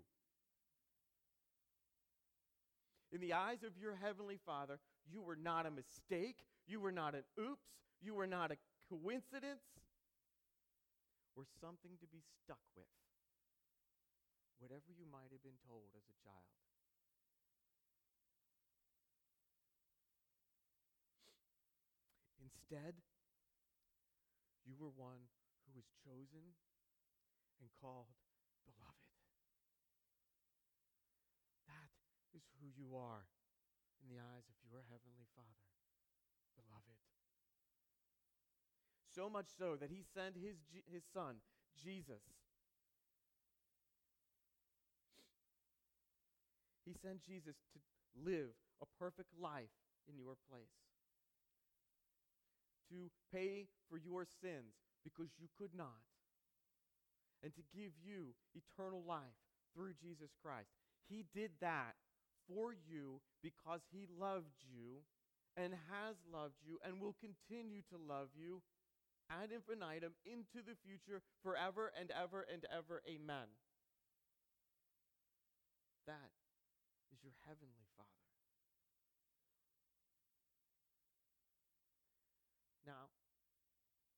In 3.12 3.21
the 3.21 3.33
eyes 3.33 3.64
of 3.64 3.76
your 3.81 3.97
heavenly 3.97 4.38
Father, 4.47 4.79
you 5.11 5.21
were 5.21 5.37
not 5.37 5.67
a 5.67 5.71
mistake, 5.71 6.45
you 6.67 6.79
were 6.79 6.93
not 6.93 7.14
an 7.14 7.25
oops, 7.38 7.67
you 8.00 8.14
were 8.14 8.26
not 8.26 8.52
a 8.52 8.57
coincidence, 8.88 9.67
or 11.35 11.45
something 11.61 11.90
to 12.00 12.07
be 12.07 12.23
stuck 12.43 12.62
with 12.76 12.87
whatever 14.59 14.93
you 14.95 15.07
might 15.11 15.33
have 15.33 15.43
been 15.43 15.59
told 15.67 15.90
as 15.97 16.05
a 16.07 16.17
child. 16.23 16.60
Instead, 22.54 22.99
you 24.66 24.75
were 24.78 24.90
one 24.90 25.30
who 25.66 25.73
was 25.75 25.87
chosen 26.02 26.54
and 27.61 27.69
called 27.80 28.11
beloved. 28.66 29.11
That 31.66 31.90
is 32.35 32.45
who 32.61 32.69
you 32.71 32.97
are 32.97 33.26
in 34.02 34.11
the 34.11 34.21
eyes 34.21 34.47
of 34.49 34.57
your 34.64 34.83
heavenly 34.87 35.26
Father, 35.35 35.71
beloved. 36.57 36.99
So 39.11 39.28
much 39.28 39.50
so 39.50 39.76
that 39.76 39.90
he 39.90 40.02
sent 40.02 40.38
his, 40.38 40.57
his 40.87 41.02
son, 41.12 41.42
Jesus, 41.75 42.23
He 46.90 46.99
sent 46.99 47.23
Jesus 47.23 47.54
to 47.71 47.78
live 48.19 48.50
a 48.83 48.87
perfect 48.99 49.30
life 49.38 49.71
in 50.11 50.19
your 50.19 50.35
place, 50.50 50.89
to 52.90 53.11
pay 53.32 53.66
for 53.88 53.97
your 53.97 54.26
sins 54.26 54.75
because 55.02 55.30
you 55.38 55.49
could 55.56 55.73
not, 55.75 56.04
and 57.42 57.54
to 57.54 57.62
give 57.73 57.92
you 58.04 58.35
eternal 58.52 59.02
life 59.06 59.38
through 59.75 59.94
Jesus 60.02 60.30
Christ. 60.42 60.68
He 61.09 61.25
did 61.35 61.50
that 61.61 61.97
for 62.47 62.75
you 62.75 63.20
because 63.42 63.80
he 63.90 64.06
loved 64.18 64.61
you 64.61 65.02
and 65.56 65.73
has 65.90 66.16
loved 66.30 66.61
you 66.66 66.78
and 66.85 67.00
will 67.00 67.16
continue 67.18 67.82
to 67.90 67.97
love 67.97 68.28
you 68.37 68.62
ad 69.30 69.50
infinitum 69.54 70.12
into 70.26 70.59
the 70.66 70.75
future 70.82 71.23
forever 71.42 71.92
and 71.99 72.11
ever 72.11 72.44
and 72.52 72.66
ever. 72.70 73.02
Amen. 73.06 73.47
That 76.06 76.35
is 77.14 77.23
your 77.23 77.35
heavenly 77.47 77.87
Father. 77.97 78.11
Now, 82.87 83.14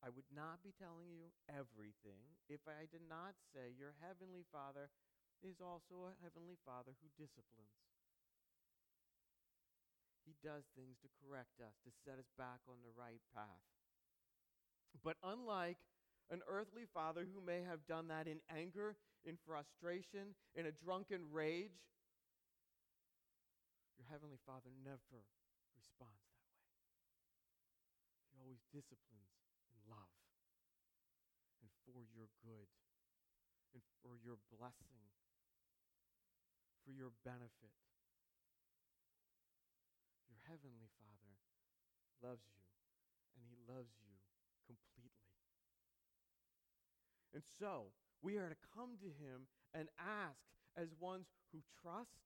I 0.02 0.10
would 0.10 0.26
not 0.34 0.58
be 0.66 0.74
telling 0.74 1.14
you 1.14 1.30
everything 1.46 2.26
if 2.50 2.66
I 2.66 2.90
did 2.90 3.06
not 3.06 3.38
say 3.54 3.70
your 3.78 3.94
heavenly 4.02 4.42
Father 4.50 4.90
is 5.46 5.62
also 5.62 6.10
a 6.10 6.18
heavenly 6.18 6.58
Father 6.66 6.98
who 6.98 7.06
disciplines. 7.14 7.78
He 10.26 10.34
does 10.42 10.66
things 10.74 10.98
to 11.02 11.08
correct 11.22 11.58
us, 11.62 11.74
to 11.86 11.90
set 12.02 12.18
us 12.18 12.30
back 12.38 12.62
on 12.66 12.82
the 12.82 12.94
right 12.94 13.22
path. 13.34 13.66
But 15.02 15.18
unlike 15.22 15.78
an 16.30 16.42
earthly 16.46 16.86
father 16.94 17.26
who 17.26 17.42
may 17.42 17.62
have 17.66 17.86
done 17.86 18.06
that 18.08 18.26
in 18.26 18.38
anger, 18.50 18.94
in 19.26 19.38
frustration, 19.46 20.34
in 20.54 20.66
a 20.66 20.74
drunken 20.74 21.26
rage, 21.30 21.78
your 23.98 24.06
Heavenly 24.10 24.38
Father 24.46 24.70
never 24.82 25.26
responds 25.74 26.26
that 26.30 26.50
way. 26.54 26.70
He 28.30 28.38
always 28.38 28.62
disciplines 28.70 29.30
in 29.38 29.41
love 29.92 30.16
and 31.60 31.68
for 31.84 32.00
your 32.16 32.32
good 32.40 32.68
and 33.76 33.84
for 34.00 34.16
your 34.24 34.40
blessing, 34.48 35.04
for 36.84 36.92
your 36.92 37.12
benefit. 37.24 37.76
Your 40.28 40.40
Heavenly 40.48 40.88
Father 40.96 41.36
loves 42.24 42.48
you, 42.56 42.64
and 43.36 43.44
He 43.44 43.56
loves 43.68 43.92
you 44.00 44.16
completely. 44.64 45.32
And 47.32 47.44
so, 47.60 47.92
we 48.20 48.36
are 48.36 48.48
to 48.48 48.60
come 48.72 48.96
to 49.00 49.10
Him 49.20 49.48
and 49.72 49.88
ask 49.96 50.40
as 50.76 50.88
ones 51.00 51.26
who 51.52 51.60
trust, 51.80 52.16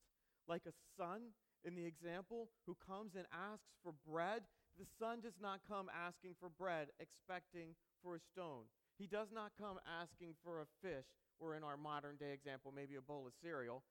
like 0.47 0.63
a 0.67 0.75
son 0.97 1.35
in 1.65 1.75
the 1.75 1.85
example 1.85 2.49
who 2.67 2.77
comes 2.87 3.15
and 3.15 3.27
asks 3.35 3.75
for 3.83 3.95
bread, 4.07 4.43
the 4.79 4.87
son 4.99 5.21
does 5.21 5.41
not 5.41 5.61
come 5.69 5.89
asking 5.91 6.37
for 6.39 6.49
bread, 6.49 6.89
expecting 7.01 7.75
for 8.03 8.17
a 8.17 8.21
stone. 8.21 8.69
He 8.99 9.07
does 9.07 9.29
not 9.33 9.53
come 9.61 9.79
asking 9.85 10.37
for 10.45 10.61
a 10.61 10.69
fish, 10.81 11.07
or 11.39 11.57
in 11.57 11.65
our 11.65 11.77
modern 11.77 12.17
day 12.17 12.33
example, 12.33 12.73
maybe 12.75 12.97
a 12.97 13.03
bowl 13.05 13.27
of 13.27 13.33
cereal, 13.43 13.83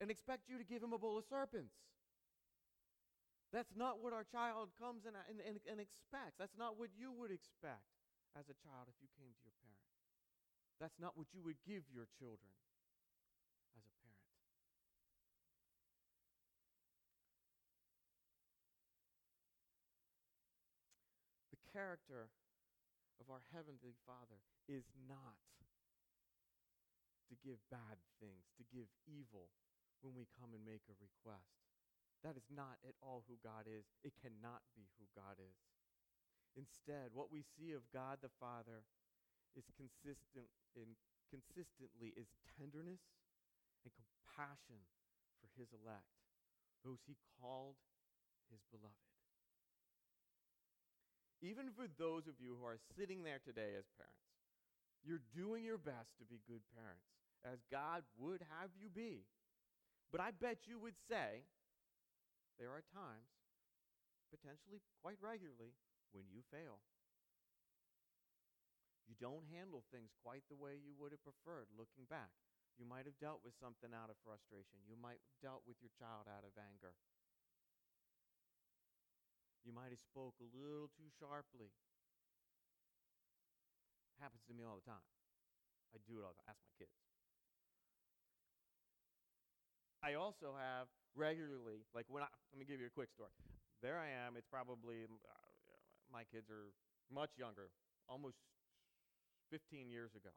and 0.00 0.10
expect 0.10 0.48
you 0.48 0.58
to 0.58 0.64
give 0.64 0.82
him 0.82 0.92
a 0.92 0.98
bowl 0.98 1.18
of 1.18 1.24
serpents. 1.28 1.74
That's 3.52 3.76
not 3.76 4.02
what 4.02 4.12
our 4.12 4.24
child 4.24 4.70
comes 4.76 5.04
and, 5.06 5.14
and, 5.28 5.40
and, 5.40 5.56
and 5.70 5.80
expects. 5.80 6.36
That's 6.38 6.56
not 6.58 6.76
what 6.78 6.90
you 6.92 7.12
would 7.12 7.30
expect 7.30 7.88
as 8.36 8.48
a 8.52 8.56
child 8.60 8.90
if 8.90 8.96
you 9.00 9.08
came 9.16 9.32
to 9.32 9.42
your 9.44 9.56
parent. 9.64 9.86
That's 10.80 10.98
not 11.00 11.16
what 11.16 11.32
you 11.32 11.40
would 11.40 11.56
give 11.64 11.88
your 11.88 12.04
children 12.20 12.52
as 13.72 13.80
a 13.88 13.94
parent. 14.04 14.20
The 21.48 21.60
character 21.76 22.32
of 23.20 23.28
our 23.28 23.44
Heavenly 23.52 23.92
Father 24.08 24.40
is 24.64 24.88
not 25.04 25.44
to 27.28 27.36
give 27.44 27.60
bad 27.68 28.00
things, 28.16 28.48
to 28.56 28.64
give 28.72 28.88
evil 29.04 29.52
when 30.00 30.16
we 30.16 30.24
come 30.32 30.56
and 30.56 30.64
make 30.64 30.88
a 30.88 30.96
request. 30.96 31.68
That 32.24 32.40
is 32.40 32.48
not 32.48 32.80
at 32.80 32.96
all 33.04 33.28
who 33.28 33.36
God 33.44 33.68
is. 33.68 33.84
It 34.00 34.16
cannot 34.16 34.64
be 34.72 34.88
who 34.96 35.04
God 35.12 35.36
is. 35.36 35.60
Instead, 36.56 37.12
what 37.12 37.28
we 37.28 37.44
see 37.44 37.76
of 37.76 37.84
God 37.92 38.24
the 38.24 38.32
Father 38.40 38.88
is 39.52 39.68
consistent 39.76 40.48
in 40.72 40.96
consistently 41.28 42.16
is 42.16 42.32
tenderness 42.56 43.02
and 43.84 43.92
compassion 43.92 44.80
for 45.42 45.50
his 45.58 45.68
elect, 45.76 46.16
those 46.86 47.02
he 47.04 47.18
called 47.36 47.76
his 48.48 48.62
beloved. 48.70 49.15
Even 51.44 51.68
for 51.76 51.84
those 52.00 52.24
of 52.26 52.40
you 52.40 52.56
who 52.56 52.64
are 52.64 52.80
sitting 52.96 53.22
there 53.22 53.40
today 53.44 53.76
as 53.76 53.84
parents, 53.96 54.26
you're 55.04 55.22
doing 55.36 55.62
your 55.62 55.78
best 55.78 56.16
to 56.18 56.24
be 56.24 56.40
good 56.48 56.64
parents, 56.72 57.06
as 57.44 57.62
God 57.70 58.02
would 58.18 58.42
have 58.58 58.72
you 58.74 58.88
be. 58.88 59.28
But 60.10 60.24
I 60.24 60.32
bet 60.32 60.66
you 60.66 60.80
would 60.80 60.96
say 61.06 61.44
there 62.58 62.72
are 62.72 62.82
times, 62.90 63.30
potentially 64.32 64.80
quite 65.04 65.20
regularly, 65.20 65.76
when 66.16 66.26
you 66.32 66.40
fail. 66.48 66.80
You 69.06 69.14
don't 69.20 69.46
handle 69.52 69.86
things 69.94 70.10
quite 70.24 70.42
the 70.50 70.58
way 70.58 70.80
you 70.80 70.96
would 70.98 71.14
have 71.14 71.22
preferred 71.22 71.70
looking 71.76 72.10
back. 72.10 72.34
You 72.74 72.84
might 72.84 73.06
have 73.06 73.16
dealt 73.22 73.40
with 73.46 73.54
something 73.56 73.94
out 73.94 74.10
of 74.10 74.18
frustration. 74.20 74.82
You 74.84 74.98
might 74.98 75.22
have 75.22 75.36
dealt 75.40 75.62
with 75.64 75.78
your 75.80 75.94
child 75.96 76.26
out 76.26 76.44
of 76.44 76.52
anger. 76.58 76.92
You 79.66 79.74
might 79.74 79.90
have 79.90 79.98
spoke 79.98 80.38
a 80.38 80.46
little 80.54 80.86
too 80.94 81.10
sharply. 81.18 81.74
Happens 84.22 84.46
to 84.46 84.54
me 84.54 84.62
all 84.62 84.78
the 84.78 84.86
time. 84.86 85.02
I 85.90 85.98
do 86.06 86.18
it 86.18 86.24
all 86.24 86.32
the 86.32 86.38
time. 86.46 86.54
Ask 86.54 86.62
my 86.62 86.72
kids. 86.78 86.94
I 90.06 90.14
also 90.14 90.54
have 90.54 90.86
regularly, 91.18 91.82
like 91.90 92.06
when 92.06 92.22
I, 92.22 92.30
let 92.54 92.58
me 92.62 92.64
give 92.64 92.78
you 92.78 92.86
a 92.86 92.94
quick 92.94 93.10
story. 93.10 93.34
There 93.82 93.98
I 93.98 94.06
am. 94.06 94.38
It's 94.38 94.46
probably, 94.46 95.02
uh, 95.02 95.34
my 96.12 96.22
kids 96.30 96.46
are 96.46 96.70
much 97.10 97.34
younger, 97.34 97.74
almost 98.06 98.38
15 99.50 99.90
years 99.90 100.14
ago. 100.14 100.30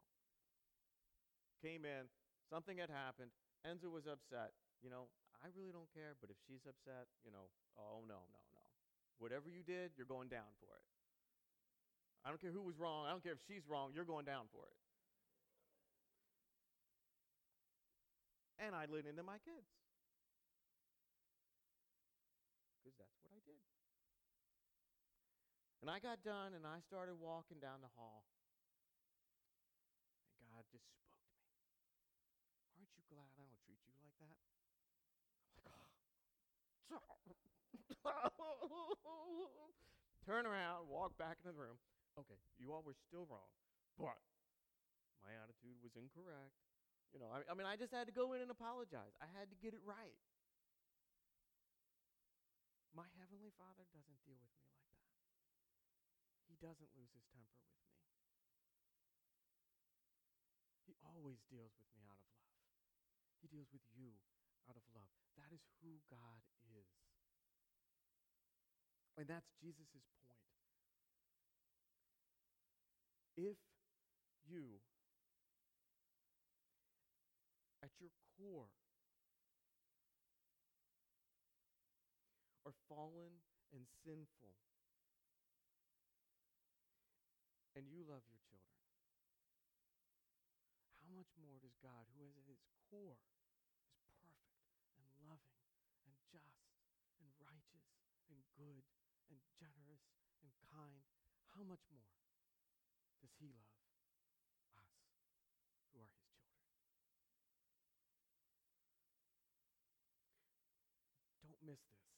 Came 1.62 1.84
in, 1.86 2.10
something 2.50 2.78
had 2.82 2.90
happened. 2.90 3.30
Enzo 3.62 3.92
was 3.92 4.10
upset. 4.10 4.58
You 4.82 4.90
know, 4.90 5.06
I 5.38 5.52
really 5.54 5.70
don't 5.70 5.88
care, 5.94 6.16
but 6.18 6.34
if 6.34 6.36
she's 6.48 6.64
upset, 6.66 7.06
you 7.22 7.30
know, 7.30 7.52
oh 7.78 8.02
no, 8.08 8.26
no, 8.32 8.40
no. 8.42 8.49
Whatever 9.20 9.52
you 9.52 9.60
did, 9.60 9.92
you're 10.00 10.08
going 10.08 10.32
down 10.32 10.48
for 10.64 10.72
it. 10.72 10.86
I 12.24 12.32
don't 12.32 12.40
care 12.40 12.52
who 12.52 12.64
was 12.64 12.80
wrong. 12.80 13.04
I 13.04 13.12
don't 13.12 13.20
care 13.20 13.36
if 13.36 13.44
she's 13.44 13.68
wrong. 13.68 13.92
You're 13.92 14.08
going 14.08 14.24
down 14.24 14.48
for 14.48 14.64
it. 14.64 14.76
And 18.64 18.72
I 18.72 18.88
lit 18.88 19.04
into 19.04 19.20
my 19.20 19.36
kids. 19.44 19.68
Because 22.80 22.96
that's 22.96 23.16
what 23.20 23.32
I 23.36 23.40
did. 23.44 23.60
And 25.84 25.88
I 25.88 26.00
got 26.00 26.24
done 26.24 26.56
and 26.56 26.64
I 26.64 26.80
started 26.84 27.16
walking 27.20 27.60
down 27.60 27.84
the 27.84 27.92
hall. 27.96 28.24
And 30.40 30.48
God 30.48 30.64
just 30.72 30.84
spoke 30.88 31.08
to 31.12 31.28
me. 31.28 31.40
Aren't 32.76 32.92
you 32.96 33.04
glad 33.08 33.28
I 33.36 33.44
don't 33.44 33.60
treat 33.64 33.80
you 33.84 33.92
like 34.00 34.16
that? 34.20 34.36
I'm 35.64 35.76
like, 35.76 35.84
oh. 36.96 37.20
Turn 40.26 40.46
around, 40.46 40.88
walk 40.88 41.16
back 41.18 41.38
into 41.42 41.52
the 41.52 41.60
room. 41.60 41.76
Okay, 42.18 42.38
you 42.58 42.72
all 42.72 42.82
were 42.84 42.96
still 43.08 43.26
wrong, 43.30 43.50
but 43.96 44.18
my 45.22 45.32
attitude 45.36 45.78
was 45.80 45.94
incorrect. 45.96 46.52
You 47.14 47.18
know, 47.18 47.30
I, 47.32 47.42
I 47.50 47.54
mean, 47.58 47.66
I 47.66 47.74
just 47.74 47.90
had 47.90 48.06
to 48.06 48.14
go 48.14 48.34
in 48.34 48.42
and 48.42 48.50
apologize. 48.50 49.14
I 49.18 49.26
had 49.34 49.50
to 49.50 49.56
get 49.58 49.74
it 49.74 49.82
right. 49.82 50.14
My 52.94 53.06
Heavenly 53.18 53.54
Father 53.54 53.86
doesn't 53.94 54.20
deal 54.26 54.38
with 54.38 54.54
me 54.58 54.66
like 54.74 54.86
that. 54.90 55.06
He 56.50 56.58
doesn't 56.58 56.90
lose 56.98 57.10
his 57.14 57.26
temper 57.30 57.58
with 57.62 57.78
me. 57.78 57.86
He 60.86 60.98
always 61.06 61.38
deals 61.46 61.70
with 61.78 61.86
me 61.94 62.02
out 62.06 62.18
of 62.18 62.26
love. 62.34 62.58
He 63.38 63.46
deals 63.46 63.70
with 63.70 63.86
you 63.94 64.18
out 64.66 64.74
of 64.74 64.82
love. 64.90 65.14
That 65.38 65.54
is 65.54 65.62
who 65.82 66.02
God 66.10 66.42
is. 66.66 66.90
And 69.16 69.28
that's 69.28 69.50
Jesus' 69.60 69.86
point. 70.26 70.40
If 73.36 73.56
you, 74.48 74.80
at 77.82 77.90
your 78.00 78.10
core, 78.36 78.68
are 82.66 82.76
fallen 82.88 83.40
and 83.72 83.86
sinful, 84.04 84.56
and 87.76 87.86
you 87.88 88.04
love 88.04 88.22
your 88.28 88.42
children, 88.44 88.84
how 91.00 91.12
much 91.16 91.32
more 91.40 91.58
does 91.62 91.74
God, 91.80 92.06
who 92.14 92.26
is 92.26 92.36
at 92.36 92.46
his 92.46 92.60
core 92.90 93.18
is 94.06 94.22
perfect 94.22 94.60
and 94.98 95.06
loving 95.24 95.64
and 96.06 96.14
just 96.30 96.60
and 97.18 97.30
righteous 97.40 97.88
and 98.28 98.38
good 98.54 98.84
and 99.30 99.40
generous 99.58 100.04
and 100.42 100.52
kind, 100.70 101.06
how 101.60 101.68
much 101.68 101.84
more 101.92 102.08
does 103.20 103.28
he 103.36 103.44
love 103.52 103.68
us 103.68 104.96
who 105.92 106.00
are 106.00 106.08
his 106.08 106.16
children? 106.24 106.24
Don't 111.44 111.60
miss 111.68 111.84
this. 111.84 112.16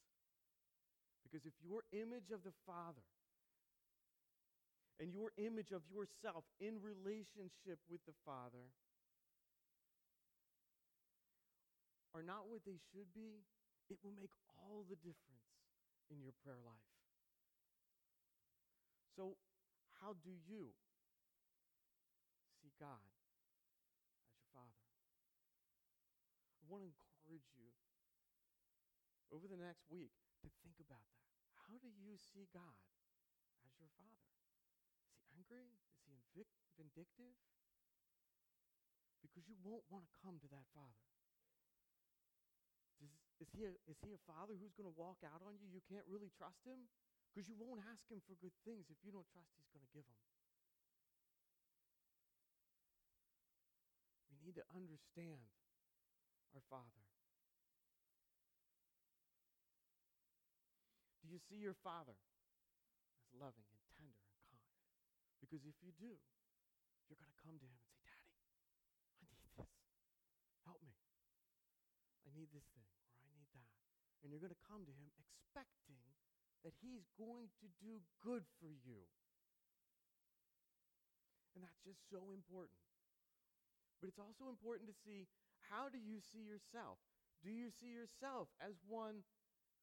Because 1.27 1.43
if 1.43 1.59
your 1.59 1.83
image 1.91 2.31
of 2.31 2.47
the 2.47 2.55
Father 2.63 3.03
and 5.03 5.11
your 5.11 5.35
image 5.43 5.75
of 5.75 5.83
yourself 5.91 6.47
in 6.63 6.79
relationship 6.79 7.83
with 7.91 7.99
the 8.07 8.15
Father 8.23 8.71
are 12.15 12.23
not 12.23 12.47
what 12.47 12.63
they 12.63 12.79
should 12.95 13.11
be, 13.11 13.43
it 13.91 13.99
will 14.07 14.15
make 14.15 14.31
all 14.55 14.87
the 14.87 14.95
difference 15.03 15.51
in 16.15 16.23
your 16.23 16.31
prayer 16.47 16.63
life. 16.63 17.02
So, 19.13 19.37
how 20.01 20.17
do 20.25 20.33
you 20.49 20.73
see 22.57 22.73
God 22.81 23.05
as 24.25 24.33
your 24.33 24.49
Father? 24.57 24.89
I 26.59 26.65
want 26.73 26.81
to 26.81 26.89
encourage 26.89 27.45
you 27.53 27.69
over 29.29 29.45
the 29.45 29.61
next 29.61 29.85
week 29.93 30.17
to 30.41 30.49
think 30.65 30.81
about 30.81 31.05
that. 31.13 31.29
How 31.69 31.77
do 31.77 31.93
you 31.93 32.17
see 32.17 32.49
God 32.57 32.81
as 33.69 33.77
your 33.77 33.93
Father? 34.01 34.33
Is 35.05 35.13
he 35.21 35.29
angry? 35.37 35.77
Is 35.93 36.01
he 36.09 36.17
invic- 36.17 36.61
vindictive? 36.81 37.37
Because 39.21 39.45
you 39.45 39.57
won't 39.61 39.85
want 39.93 40.09
to 40.09 40.15
come 40.25 40.41
to 40.41 40.49
that 40.57 40.65
Father. 40.73 41.05
Does, 42.97 43.13
is, 43.45 43.51
he 43.53 43.69
a, 43.69 43.73
is 43.89 44.01
he 44.01 44.17
a 44.17 44.21
Father 44.25 44.57
who's 44.57 44.73
going 44.73 44.89
to 44.89 44.97
walk 44.97 45.21
out 45.21 45.45
on 45.45 45.61
you? 45.61 45.69
You 45.69 45.85
can't 45.85 46.05
really 46.09 46.33
trust 46.33 46.65
him? 46.65 46.89
Because 47.33 47.49
you 47.49 47.57
won't 47.57 47.81
ask 47.89 48.05
him 48.13 48.21
for 48.29 48.37
good 48.45 48.53
things 48.69 48.93
if 48.93 49.01
you 49.01 49.09
don't 49.09 49.25
trust 49.33 49.49
he's 49.57 49.73
going 49.73 49.81
to 49.81 49.89
give 49.97 50.05
them. 50.05 50.21
We 54.29 54.37
need 54.45 54.61
to 54.61 54.69
understand 54.77 55.49
our 56.53 56.61
Father. 56.69 57.09
Do 61.25 61.33
you 61.33 61.41
see 61.41 61.57
your 61.57 61.73
Father 61.81 62.13
as 62.13 63.33
loving 63.33 63.65
and 63.65 63.81
tender 63.97 64.21
and 64.21 64.37
kind? 64.53 64.69
Because 65.41 65.65
if 65.65 65.81
you 65.81 65.97
do, 65.97 66.13
you're 67.09 67.17
going 67.17 67.33
to 67.33 67.41
come 67.41 67.57
to 67.57 67.65
him 67.65 67.81
and 67.81 67.89
say, 67.89 67.97
Daddy, 68.05 68.29
I 69.25 69.25
need 69.33 69.49
this. 69.57 69.73
Help 70.69 70.85
me. 70.85 70.93
I 72.29 72.31
need 72.37 72.53
this 72.53 72.69
thing 72.77 72.93
or 73.17 73.25
I 73.25 73.33
need 73.33 73.49
that. 73.57 73.73
And 74.21 74.29
you're 74.29 74.45
going 74.45 74.53
to 74.53 74.65
come 74.69 74.85
to 74.85 74.93
him 74.93 75.09
expecting 75.17 76.12
that 76.65 76.75
He's 76.81 77.07
going 77.19 77.51
to 77.63 77.67
do 77.83 78.03
good 78.23 78.43
for 78.63 78.71
you. 78.71 79.03
And 81.55 81.61
that's 81.63 81.83
just 81.85 82.01
so 82.09 82.33
important. 82.33 82.81
But 84.01 84.09
it's 84.09 84.23
also 84.23 84.49
important 84.49 84.89
to 84.89 84.97
see 85.05 85.29
how 85.71 85.93
do 85.93 86.01
you 86.01 86.19
see 86.19 86.43
yourself? 86.43 86.99
Do 87.45 87.51
you 87.51 87.71
see 87.71 87.93
yourself 87.93 88.49
as 88.59 88.75
one 88.87 89.23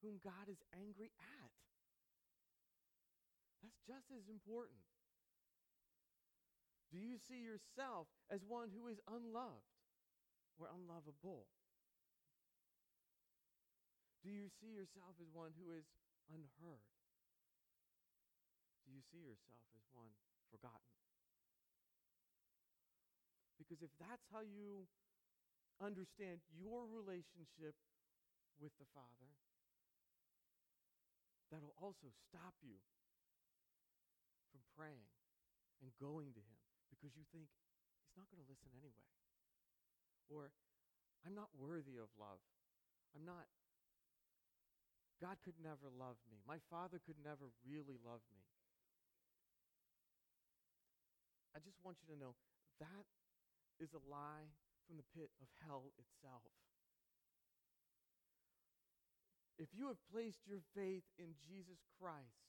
whom 0.02 0.20
God 0.24 0.48
is 0.48 0.60
angry 0.72 1.12
at. 1.20 1.52
That's 3.60 3.80
just 3.84 4.08
as 4.16 4.28
important. 4.32 4.80
Do 6.90 6.98
you 6.98 7.20
see 7.20 7.44
yourself 7.44 8.08
as 8.32 8.42
one 8.48 8.72
who 8.74 8.88
is 8.88 8.98
unloved 9.06 9.76
or 10.58 10.72
unlovable? 10.72 11.46
Do 14.24 14.32
you 14.32 14.50
see 14.60 14.72
yourself 14.74 15.16
as 15.22 15.30
one 15.32 15.54
who 15.60 15.72
is 15.76 15.86
unheard? 16.30 16.86
Do 18.86 18.94
you 18.94 19.02
see 19.10 19.22
yourself 19.22 19.62
as 19.78 19.86
one 19.94 20.14
forgotten? 20.50 20.94
Because 23.58 23.84
if 23.84 23.94
that's 24.00 24.26
how 24.32 24.42
you 24.42 24.88
understand 25.78 26.42
your 26.56 26.88
relationship 26.90 27.76
with 28.58 28.74
the 28.80 28.88
Father, 28.96 29.30
that'll 31.52 31.76
also 31.78 32.10
stop 32.30 32.56
you 32.66 32.82
from 34.50 34.62
praying 34.74 35.10
and 35.82 35.92
going 36.02 36.34
to 36.34 36.42
Him 36.42 36.60
because 36.90 37.14
you 37.14 37.26
think 37.30 37.50
He's 38.06 38.18
not 38.18 38.26
going 38.34 38.42
to 38.42 38.50
listen 38.50 38.74
anyway. 38.74 39.10
Or, 40.30 40.50
I'm 41.26 41.34
not 41.38 41.50
worthy 41.58 41.98
of 42.02 42.10
love. 42.18 42.42
I'm 43.14 43.26
not. 43.26 43.50
God 45.20 45.36
could 45.44 45.60
never 45.60 45.92
love 45.92 46.16
me. 46.32 46.40
My 46.48 46.64
Father 46.72 47.04
could 47.04 47.20
never 47.20 47.52
really 47.68 48.00
love 48.00 48.24
me. 48.32 48.44
I 51.52 51.60
just 51.60 51.76
want 51.84 52.00
you 52.00 52.16
to 52.16 52.20
know 52.20 52.40
that 52.80 53.06
is 53.84 53.92
a 53.92 54.04
lie 54.08 54.48
from 54.88 54.96
the 54.96 55.08
pit 55.12 55.30
of 55.44 55.48
hell 55.68 55.92
itself. 56.00 56.48
If 59.60 59.68
you 59.76 59.92
have 59.92 60.00
placed 60.08 60.48
your 60.48 60.64
faith 60.72 61.04
in 61.20 61.36
Jesus 61.44 61.84
Christ, 62.00 62.48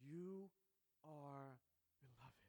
you 0.00 0.48
are 1.04 1.60
beloved. 2.00 2.48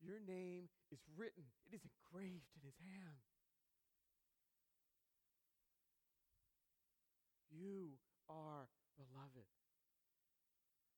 Your 0.00 0.24
name 0.24 0.72
is 0.88 1.04
written, 1.16 1.44
it 1.68 1.76
is 1.76 1.84
engraved 1.84 2.48
in 2.56 2.64
his 2.64 2.80
hand. 2.80 3.29
You 7.60 7.92
are 8.28 8.64
beloved. 8.96 9.44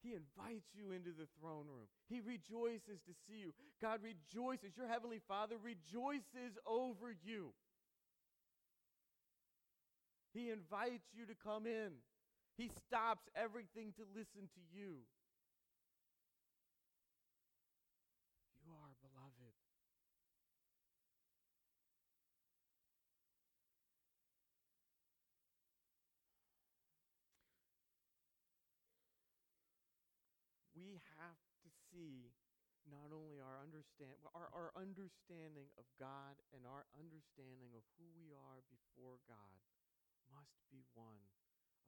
He 0.02 0.14
invites 0.14 0.70
you 0.74 0.90
into 0.90 1.10
the 1.10 1.26
throne 1.38 1.66
room. 1.66 1.86
He 2.08 2.20
rejoices 2.20 3.02
to 3.06 3.14
see 3.26 3.38
you. 3.38 3.54
God 3.80 4.00
rejoices. 4.02 4.76
Your 4.76 4.88
heavenly 4.88 5.20
Father 5.26 5.56
rejoices 5.62 6.58
over 6.66 7.14
you. 7.24 7.54
He 10.34 10.50
invites 10.50 11.06
you 11.14 11.26
to 11.26 11.34
come 11.34 11.66
in. 11.66 11.92
He 12.56 12.70
stops 12.86 13.28
everything 13.36 13.92
to 13.96 14.02
listen 14.14 14.48
to 14.54 14.62
you. 14.74 15.02
You 18.64 18.72
are 18.72 18.94
beloved. 19.02 19.54
We 30.92 31.00
have 31.16 31.40
to 31.64 31.72
see 31.88 32.36
not 32.84 33.08
only 33.16 33.40
our 33.40 33.64
understand 33.64 34.12
our, 34.36 34.52
our 34.52 34.76
understanding 34.76 35.72
of 35.80 35.88
God 35.96 36.36
and 36.52 36.68
our 36.68 36.84
understanding 36.92 37.72
of 37.72 37.80
who 37.96 38.04
we 38.12 38.36
are 38.36 38.60
before 38.68 39.16
God 39.24 39.56
must 40.28 40.60
be 40.68 40.84
one 40.92 41.32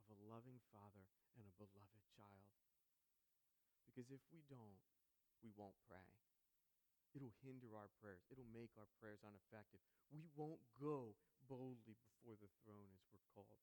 of 0.01 0.09
a 0.09 0.17
loving 0.25 0.57
father 0.73 1.05
and 1.37 1.45
a 1.45 1.53
beloved 1.61 2.01
child. 2.17 2.49
Because 3.85 4.09
if 4.09 4.25
we 4.33 4.41
don't, 4.49 4.81
we 5.45 5.53
won't 5.53 5.77
pray. 5.85 6.09
It'll 7.13 7.37
hinder 7.45 7.77
our 7.77 7.93
prayers. 8.01 8.25
It'll 8.33 8.49
make 8.57 8.73
our 8.81 8.89
prayers 9.05 9.21
ineffective. 9.21 9.85
We 10.09 10.25
won't 10.33 10.65
go 10.81 11.13
boldly 11.45 11.93
before 12.01 12.41
the 12.41 12.49
throne 12.65 12.89
as 12.97 13.05
we're 13.13 13.29
called. 13.37 13.61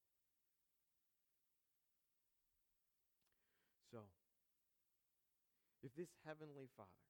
So, 3.90 4.06
if 5.82 5.90
this 5.98 6.10
heavenly 6.22 6.70
Father, 6.78 7.06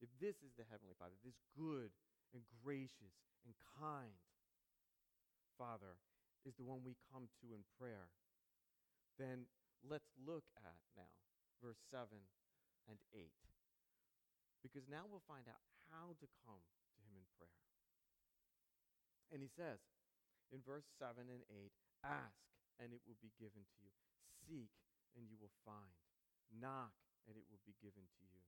if 0.00 0.12
this 0.20 0.36
is 0.44 0.52
the 0.60 0.68
heavenly 0.68 0.94
Father, 1.00 1.16
this 1.24 1.40
good 1.56 1.90
and 2.36 2.44
gracious 2.60 3.16
and 3.48 3.56
kind 3.80 4.20
Father 5.56 5.96
is 6.44 6.52
the 6.60 6.66
one 6.66 6.84
we 6.84 7.00
come 7.08 7.32
to 7.40 7.56
in 7.56 7.64
prayer, 7.80 8.12
then 9.16 9.48
let's 9.80 10.12
look 10.20 10.44
at 10.60 10.80
now 10.92 11.08
verse 11.64 11.80
7 11.88 12.04
and 12.90 13.00
8. 13.16 13.32
Because 14.60 14.84
now 14.88 15.08
we'll 15.08 15.24
find 15.24 15.48
out 15.48 15.64
how 15.88 16.12
to 16.20 16.26
come 16.44 16.60
to 16.60 17.00
him 17.08 17.16
in 17.16 17.24
prayer. 17.40 17.64
And 19.32 19.40
he 19.40 19.48
says 19.48 19.80
in 20.52 20.60
verse 20.64 20.84
7 21.00 21.24
and 21.24 21.44
8 21.48 21.72
Ask, 22.04 22.44
and 22.76 22.92
it 22.92 23.00
will 23.08 23.16
be 23.24 23.32
given 23.40 23.64
to 23.64 23.78
you. 23.80 23.96
Seek, 24.44 24.72
and 25.16 25.24
you 25.24 25.40
will 25.40 25.54
find. 25.64 25.96
Knock, 26.52 26.92
and 27.28 27.36
it 27.36 27.46
will 27.48 27.62
be 27.64 27.76
given 27.80 28.04
to 28.04 28.24
you. 28.28 28.42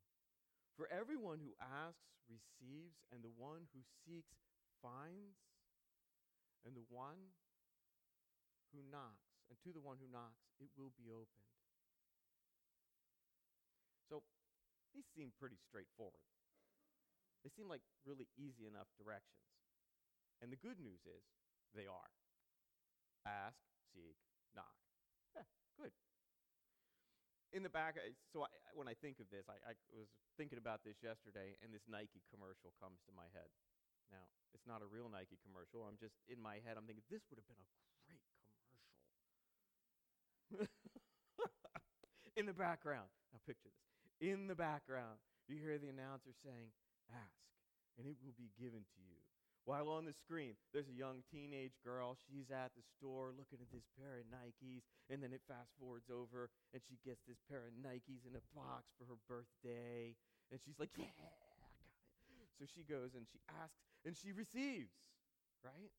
For 0.77 0.89
everyone 0.93 1.41
who 1.41 1.57
asks 1.57 2.05
receives, 2.29 3.01
and 3.09 3.25
the 3.25 3.33
one 3.33 3.71
who 3.73 3.81
seeks 4.05 4.37
finds, 4.83 5.41
and 6.67 6.77
the 6.77 6.85
one 6.91 7.33
who 8.75 8.83
knocks, 8.91 9.33
and 9.49 9.57
to 9.65 9.73
the 9.73 9.81
one 9.81 9.97
who 9.97 10.11
knocks, 10.11 10.43
it 10.61 10.69
will 10.77 10.93
be 10.99 11.09
opened. 11.09 11.49
So 14.11 14.23
these 14.93 15.07
seem 15.15 15.33
pretty 15.39 15.57
straightforward. 15.57 16.27
They 17.43 17.51
seem 17.55 17.69
like 17.71 17.83
really 18.05 18.29
easy 18.37 18.67
enough 18.67 18.91
directions. 18.99 19.47
And 20.43 20.53
the 20.53 20.61
good 20.61 20.79
news 20.79 21.01
is 21.07 21.25
they 21.75 21.87
are 21.87 22.11
ask, 23.27 23.59
seek, 23.95 24.17
knock. 24.55 24.75
Yeah, 25.35 25.43
good. 25.77 25.93
In 27.54 27.62
the 27.62 27.70
back, 27.70 27.96
so 28.35 28.42
I, 28.44 28.50
when 28.74 28.90
I 28.90 28.94
think 28.98 29.22
of 29.22 29.30
this, 29.30 29.46
I, 29.46 29.56
I 29.70 29.74
was 29.94 30.11
thinking 30.35 30.59
about 30.59 30.82
this 30.82 30.98
yesterday, 31.00 31.54
and 31.62 31.72
this 31.72 31.87
Nike 31.87 32.20
commercial 32.28 32.74
comes 32.82 33.00
to 33.06 33.12
my 33.14 33.30
head. 33.32 33.48
Now, 34.11 34.26
it's 34.54 34.66
not 34.66 34.82
a 34.82 34.88
real 34.88 35.09
Nike 35.11 35.38
commercial. 35.42 35.87
I'm 35.87 35.98
just 35.98 36.14
in 36.26 36.38
my 36.42 36.62
head, 36.62 36.78
I'm 36.78 36.87
thinking 36.87 37.06
this 37.11 37.22
would 37.30 37.38
have 37.38 37.48
been 37.48 37.62
a 37.62 37.68
great 37.70 37.90
commercial. 38.06 38.30
in 42.38 42.46
the 42.46 42.54
background. 42.54 43.09
Now 43.32 43.40
picture 43.46 43.70
this. 43.72 43.82
In 44.22 44.46
the 44.46 44.54
background, 44.54 45.18
you 45.48 45.59
hear 45.59 45.78
the 45.78 45.90
announcer 45.90 46.30
saying, 46.44 46.70
Ask, 47.11 47.42
and 47.98 48.06
it 48.06 48.16
will 48.22 48.35
be 48.37 48.50
given 48.59 48.82
to 48.82 49.00
you. 49.02 49.26
While 49.66 49.90
on 49.90 50.07
the 50.07 50.14
screen, 50.14 50.55
there's 50.70 50.87
a 50.87 50.94
young 50.94 51.26
teenage 51.26 51.74
girl. 51.83 52.14
She's 52.14 52.55
at 52.55 52.70
the 52.79 52.87
store 52.87 53.35
looking 53.35 53.59
at 53.59 53.66
this 53.74 53.90
pair 53.98 54.22
of 54.22 54.31
Nikes, 54.31 54.87
and 55.11 55.18
then 55.18 55.35
it 55.35 55.42
fast 55.50 55.74
forwards 55.74 56.07
over, 56.07 56.55
and 56.70 56.79
she 56.87 57.02
gets 57.02 57.26
this 57.26 57.42
pair 57.50 57.66
of 57.66 57.74
Nikes 57.74 58.22
in 58.22 58.38
a 58.38 58.44
box 58.55 58.94
for 58.94 59.11
her 59.11 59.18
birthday. 59.26 60.14
And 60.55 60.62
she's 60.62 60.79
like, 60.79 60.94
Yeah, 60.94 61.11
I 61.11 61.18
got 61.18 62.38
it. 62.38 62.50
So 62.55 62.64
she 62.64 62.87
goes 62.87 63.12
and 63.18 63.26
she 63.26 63.42
asks, 63.61 63.76
and 64.07 64.14
she 64.16 64.31
receives, 64.33 64.94
right? 65.61 65.92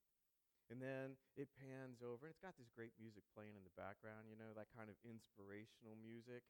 And 0.71 0.79
then 0.79 1.15
it 1.35 1.47
pans 1.55 1.99
over, 2.03 2.27
and 2.27 2.31
it's 2.31 2.43
got 2.43 2.55
this 2.59 2.71
great 2.71 2.91
music 2.99 3.23
playing 3.31 3.55
in 3.55 3.63
the 3.63 3.77
background, 3.79 4.27
you 4.27 4.35
know, 4.35 4.51
that 4.55 4.67
kind 4.75 4.91
of 4.91 4.97
inspirational 5.03 5.95
music, 5.99 6.43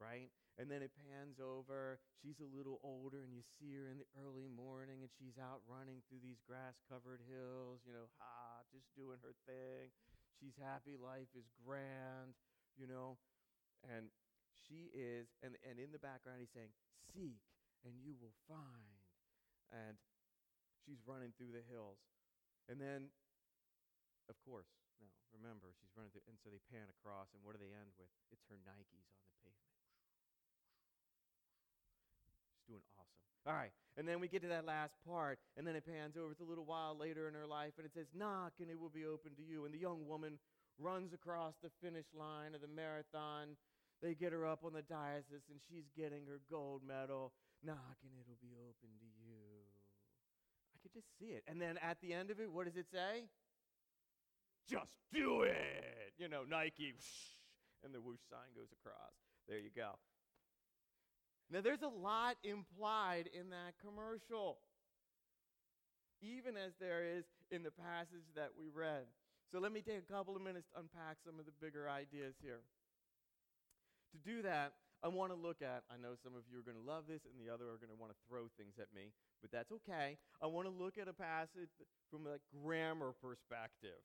right? 0.00 0.32
And 0.56 0.70
then 0.72 0.80
it 0.80 0.92
pans 0.96 1.36
over. 1.40 2.00
She's 2.20 2.40
a 2.40 2.48
little 2.48 2.80
older, 2.80 3.20
and 3.20 3.32
you 3.32 3.44
see 3.60 3.76
her 3.76 3.88
in 3.88 4.00
the 4.00 4.08
early 4.16 4.48
morning, 4.48 5.04
and 5.04 5.12
she's 5.12 5.36
out 5.36 5.60
running 5.68 6.00
through 6.08 6.24
these 6.24 6.40
grass 6.44 6.80
covered 6.88 7.20
hills, 7.28 7.84
you 7.84 7.92
know, 7.92 8.08
ha, 8.16 8.64
just 8.72 8.88
doing 8.96 9.20
her 9.20 9.36
thing. 9.44 9.92
She's 10.40 10.56
happy, 10.56 10.96
life 10.96 11.32
is 11.36 11.48
grand, 11.64 12.36
you 12.76 12.88
know. 12.88 13.20
And 13.84 14.08
she 14.64 14.88
is, 14.96 15.28
and, 15.44 15.54
and 15.62 15.76
in 15.76 15.92
the 15.92 16.02
background, 16.02 16.40
he's 16.40 16.52
saying, 16.52 16.72
Seek, 17.12 17.44
and 17.84 17.96
you 18.00 18.16
will 18.16 18.34
find. 18.48 19.00
And 19.70 20.00
she's 20.84 21.00
running 21.04 21.36
through 21.36 21.52
the 21.52 21.64
hills. 21.68 22.00
And 22.66 22.80
then 22.80 23.12
of 24.26 24.34
course. 24.42 24.66
now 24.98 25.10
remember, 25.30 25.70
she's 25.78 25.94
running 25.94 26.10
through, 26.10 26.26
and 26.26 26.38
so 26.42 26.50
they 26.50 26.62
pan 26.66 26.90
across, 26.90 27.30
and 27.30 27.42
what 27.46 27.54
do 27.54 27.62
they 27.62 27.70
end 27.70 27.94
with? 27.94 28.10
It's 28.34 28.42
her 28.50 28.58
Nikes 28.66 28.90
on 28.90 29.22
the 29.22 29.38
pavement. 29.38 29.70
She's 32.18 32.55
doing 32.68 32.82
awesome. 32.98 33.22
All 33.46 33.54
right, 33.54 33.70
and 33.96 34.06
then 34.06 34.18
we 34.18 34.26
get 34.26 34.42
to 34.42 34.48
that 34.48 34.66
last 34.66 34.98
part, 35.06 35.38
and 35.56 35.66
then 35.66 35.76
it 35.76 35.86
pans 35.86 36.16
over. 36.18 36.32
It's 36.32 36.40
a 36.40 36.48
little 36.48 36.66
while 36.66 36.98
later 36.98 37.28
in 37.28 37.34
her 37.34 37.46
life, 37.46 37.78
and 37.78 37.86
it 37.86 37.94
says, 37.94 38.06
Knock, 38.10 38.58
and 38.60 38.68
it 38.68 38.78
will 38.78 38.90
be 38.90 39.06
open 39.06 39.34
to 39.38 39.42
you. 39.42 39.64
And 39.64 39.72
the 39.72 39.78
young 39.78 40.06
woman 40.06 40.38
runs 40.78 41.14
across 41.14 41.54
the 41.62 41.70
finish 41.80 42.06
line 42.12 42.54
of 42.54 42.60
the 42.60 42.68
marathon. 42.68 43.54
They 44.02 44.14
get 44.14 44.32
her 44.32 44.44
up 44.44 44.66
on 44.66 44.74
the 44.74 44.82
diocese, 44.82 45.46
and 45.48 45.62
she's 45.70 45.86
getting 45.96 46.26
her 46.26 46.42
gold 46.50 46.82
medal. 46.82 47.32
Knock, 47.62 48.02
and 48.02 48.12
it'll 48.18 48.42
be 48.42 48.58
open 48.58 48.90
to 48.98 49.08
you. 49.22 49.62
I 50.74 50.82
could 50.82 50.92
just 50.92 51.06
see 51.18 51.32
it. 51.32 51.44
And 51.46 51.62
then 51.62 51.78
at 51.78 52.00
the 52.02 52.12
end 52.12 52.30
of 52.30 52.40
it, 52.40 52.50
what 52.50 52.66
does 52.66 52.76
it 52.76 52.86
say? 52.92 53.30
just 54.68 54.98
do 55.12 55.42
it. 55.42 56.12
You 56.18 56.28
know, 56.28 56.42
Nike, 56.48 56.92
whoosh, 56.92 57.84
and 57.84 57.94
the 57.94 58.00
whoosh 58.00 58.22
sign 58.28 58.50
goes 58.54 58.68
across. 58.82 59.14
There 59.48 59.58
you 59.58 59.70
go. 59.74 59.94
Now, 61.50 61.60
there's 61.60 61.82
a 61.82 61.88
lot 61.88 62.36
implied 62.42 63.30
in 63.32 63.50
that 63.50 63.78
commercial, 63.78 64.58
even 66.20 66.56
as 66.56 66.72
there 66.80 67.04
is 67.06 67.24
in 67.50 67.62
the 67.62 67.70
passage 67.70 68.26
that 68.34 68.50
we 68.58 68.66
read. 68.68 69.06
So, 69.52 69.58
let 69.58 69.70
me 69.70 69.80
take 69.80 70.02
a 70.02 70.12
couple 70.12 70.34
of 70.34 70.42
minutes 70.42 70.66
to 70.74 70.80
unpack 70.80 71.22
some 71.24 71.38
of 71.38 71.46
the 71.46 71.54
bigger 71.62 71.88
ideas 71.88 72.34
here. 72.42 72.66
To 74.10 74.18
do 74.18 74.42
that, 74.42 74.74
I 75.04 75.08
want 75.08 75.30
to 75.30 75.38
look 75.38 75.62
at, 75.62 75.84
I 75.86 76.00
know 76.00 76.18
some 76.18 76.34
of 76.34 76.42
you 76.50 76.58
are 76.58 76.66
going 76.66 76.78
to 76.78 76.82
love 76.82 77.04
this, 77.06 77.22
and 77.28 77.38
the 77.38 77.52
other 77.52 77.70
are 77.70 77.78
going 77.78 77.92
to 77.94 78.00
want 78.00 78.10
to 78.10 78.18
throw 78.26 78.50
things 78.58 78.74
at 78.80 78.90
me, 78.90 79.12
but 79.38 79.52
that's 79.52 79.70
okay. 79.84 80.18
I 80.42 80.50
want 80.50 80.66
to 80.66 80.74
look 80.74 80.98
at 80.98 81.06
a 81.06 81.14
passage 81.14 81.70
from 82.10 82.26
a 82.26 82.42
grammar 82.50 83.14
perspective. 83.22 84.02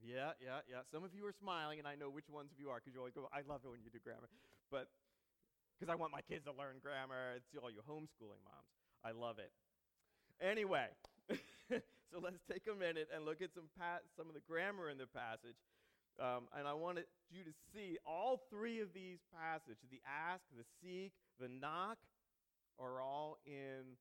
Yeah, 0.00 0.34
yeah, 0.42 0.64
yeah. 0.66 0.82
Some 0.90 1.04
of 1.04 1.14
you 1.14 1.22
are 1.28 1.36
smiling, 1.36 1.78
and 1.78 1.86
I 1.86 1.94
know 1.94 2.10
which 2.10 2.26
ones 2.26 2.50
of 2.50 2.58
you 2.58 2.72
are 2.72 2.80
because 2.80 2.96
you 2.96 3.00
always 3.00 3.14
go, 3.14 3.28
I 3.30 3.46
love 3.46 3.62
it 3.62 3.70
when 3.70 3.84
you 3.84 3.92
do 3.92 4.02
grammar. 4.02 4.26
But 4.72 4.88
because 5.78 5.92
I 5.92 5.96
want 5.96 6.12
my 6.12 6.22
kids 6.22 6.44
to 6.46 6.52
learn 6.52 6.78
grammar, 6.82 7.34
it's 7.36 7.46
all 7.60 7.70
you 7.70 7.82
homeschooling 7.82 8.42
moms. 8.46 8.70
I 9.04 9.12
love 9.12 9.38
it. 9.38 9.52
Anyway, 10.40 10.88
so 11.70 12.18
let's 12.20 12.42
take 12.50 12.66
a 12.70 12.74
minute 12.74 13.08
and 13.14 13.24
look 13.24 13.42
at 13.42 13.54
some, 13.54 13.68
pa- 13.78 14.04
some 14.16 14.28
of 14.28 14.34
the 14.34 14.42
grammar 14.46 14.90
in 14.90 14.98
the 14.98 15.06
passage. 15.06 15.58
Um, 16.20 16.46
and 16.56 16.68
I 16.68 16.74
wanted 16.74 17.06
you 17.30 17.42
to 17.42 17.50
see 17.74 17.98
all 18.06 18.42
three 18.50 18.80
of 18.80 18.94
these 18.94 19.18
passages 19.34 19.78
the 19.90 20.00
ask, 20.06 20.42
the 20.56 20.64
seek, 20.80 21.12
the 21.40 21.48
knock 21.48 21.98
are 22.78 23.00
all 23.00 23.38
in 23.46 23.98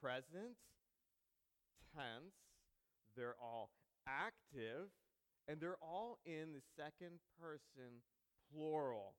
present 0.00 0.56
tense. 1.94 2.34
They're 3.16 3.36
all 3.40 3.70
active, 4.08 4.88
and 5.48 5.60
they're 5.60 5.80
all 5.80 6.18
in 6.26 6.52
the 6.52 6.62
second 6.76 7.20
person 7.40 8.02
plural. 8.52 9.14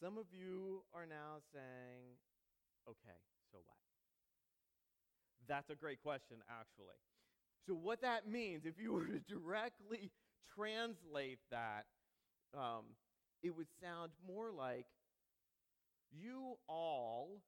Some 0.00 0.18
of 0.18 0.26
you 0.30 0.82
are 0.94 1.06
now 1.06 1.40
saying, 1.54 2.20
okay, 2.88 3.16
so 3.50 3.58
what? 3.64 3.76
That's 5.48 5.70
a 5.70 5.74
great 5.74 6.02
question, 6.02 6.36
actually. 6.50 7.00
So, 7.66 7.74
what 7.74 8.02
that 8.02 8.28
means, 8.28 8.64
if 8.64 8.74
you 8.78 8.92
were 8.94 9.06
to 9.06 9.20
directly 9.20 10.10
translate 10.54 11.38
that, 11.50 11.86
um, 12.54 12.84
it 13.42 13.56
would 13.56 13.68
sound 13.80 14.12
more 14.26 14.50
like 14.50 14.86
you 16.12 16.54
all 16.68 17.40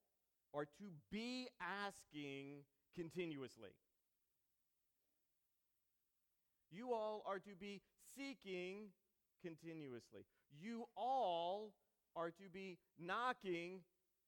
are 0.55 0.65
to 0.65 0.91
be 1.11 1.49
asking 1.61 2.65
continuously. 2.95 3.71
You 6.71 6.93
all 6.93 7.23
are 7.27 7.39
to 7.39 7.55
be 7.59 7.81
seeking 8.17 8.89
continuously. 9.43 10.25
You 10.61 10.85
all 10.97 11.73
are 12.19 12.31
to 12.31 12.51
be 12.53 12.79
knocking 12.99 13.81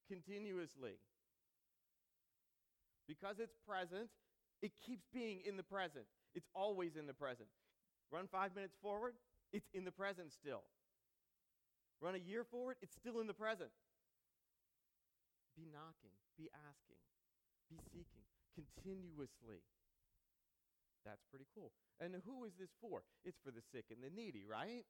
continuously. 0.07 0.94
Because 3.09 3.40
it's 3.40 3.57
present, 3.66 4.09
it 4.62 4.70
keeps 4.87 5.03
being 5.12 5.40
in 5.44 5.57
the 5.57 5.66
present. 5.66 6.07
It's 6.35 6.46
always 6.55 6.94
in 6.94 7.07
the 7.07 7.12
present. 7.12 7.48
Run 8.12 8.29
five 8.31 8.55
minutes 8.55 8.76
forward, 8.81 9.14
it's 9.53 9.66
in 9.74 9.85
the 9.85 9.90
present 9.90 10.33
still. 10.33 10.62
Run 12.00 12.14
a 12.14 12.22
year 12.22 12.44
forward, 12.44 12.76
it's 12.81 12.94
still 12.94 13.18
in 13.20 13.26
the 13.26 13.35
present. 13.35 13.70
Be 15.59 15.66
knocking, 15.66 16.14
be 16.38 16.48
asking, 16.55 17.03
be 17.68 17.76
seeking 17.90 18.24
continuously. 18.55 19.66
That's 21.05 21.24
pretty 21.31 21.46
cool. 21.55 21.72
And 21.98 22.14
who 22.24 22.44
is 22.44 22.53
this 22.59 22.70
for? 22.81 23.03
It's 23.24 23.40
for 23.42 23.50
the 23.50 23.62
sick 23.72 23.87
and 23.90 23.98
the 23.98 24.14
needy, 24.14 24.44
right? 24.46 24.85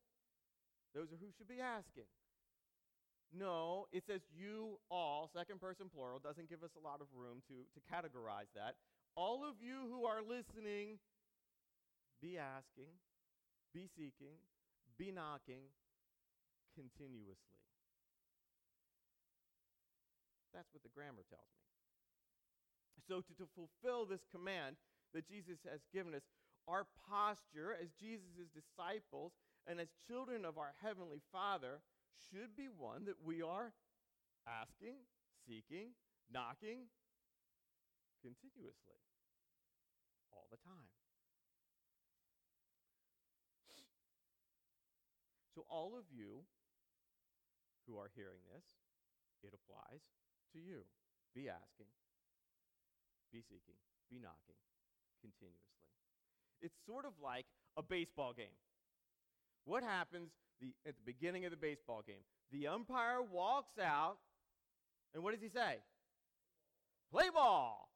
Those 0.94 1.12
are 1.12 1.20
who 1.20 1.30
should 1.36 1.48
be 1.48 1.60
asking. 1.62 2.10
No, 3.30 3.86
it 3.92 4.02
says 4.06 4.20
you 4.34 4.78
all, 4.90 5.30
second 5.32 5.60
person 5.60 5.86
plural, 5.86 6.18
doesn't 6.18 6.50
give 6.50 6.64
us 6.64 6.74
a 6.74 6.82
lot 6.82 7.00
of 7.00 7.06
room 7.14 7.42
to, 7.46 7.62
to 7.74 7.80
categorize 7.86 8.50
that. 8.58 8.74
All 9.14 9.46
of 9.46 9.54
you 9.62 9.86
who 9.86 10.04
are 10.04 10.18
listening, 10.18 10.98
be 12.20 12.38
asking, 12.38 12.90
be 13.72 13.86
seeking, 13.94 14.34
be 14.98 15.14
knocking 15.14 15.70
continuously. 16.74 17.60
That's 20.52 20.68
what 20.74 20.82
the 20.82 20.90
grammar 20.90 21.22
tells 21.30 21.46
me. 21.54 21.62
So, 23.06 23.22
to, 23.22 23.32
to 23.38 23.46
fulfill 23.54 24.06
this 24.06 24.26
command 24.30 24.74
that 25.14 25.26
Jesus 25.26 25.58
has 25.70 25.80
given 25.94 26.14
us, 26.14 26.26
our 26.68 26.86
posture 27.08 27.74
as 27.74 27.90
Jesus' 27.98 28.50
disciples 28.54 29.32
and 29.66 29.80
as 29.80 29.88
children 30.06 30.44
of 30.44 30.58
our 30.58 30.74
Heavenly 30.82 31.22
Father 31.32 31.82
should 32.18 32.57
be 32.57 32.68
one 32.68 33.05
that 33.07 33.20
we 33.25 33.42
are 33.42 33.73
asking, 34.46 34.96
seeking, 35.46 35.94
knocking 36.33 36.90
continuously, 38.23 39.01
all 40.33 40.46
the 40.51 40.59
time. 40.64 40.90
So, 45.55 45.66
all 45.68 45.99
of 45.99 46.05
you 46.14 46.46
who 47.87 47.99
are 47.99 48.11
hearing 48.14 48.40
this, 48.55 48.64
it 49.42 49.53
applies 49.53 50.01
to 50.55 50.59
you. 50.59 50.87
Be 51.35 51.49
asking, 51.49 51.90
be 53.33 53.42
seeking, 53.42 53.79
be 54.11 54.18
knocking 54.18 54.59
continuously. 55.20 55.85
It's 56.62 56.77
sort 56.87 57.05
of 57.05 57.12
like 57.23 57.46
a 57.77 57.83
baseball 57.83 58.33
game. 58.33 58.59
What 59.64 59.83
happens 59.83 60.31
the, 60.61 60.73
at 60.88 60.94
the 60.96 61.05
beginning 61.05 61.44
of 61.44 61.51
the 61.51 61.57
baseball 61.57 62.03
game? 62.07 62.23
The 62.53 62.66
umpire 62.66 63.23
walks 63.23 63.79
out, 63.79 64.16
and 65.14 65.23
what 65.23 65.33
does 65.33 65.42
he 65.42 65.49
say? 65.49 65.79
Play 67.12 67.31
ball. 67.33 67.88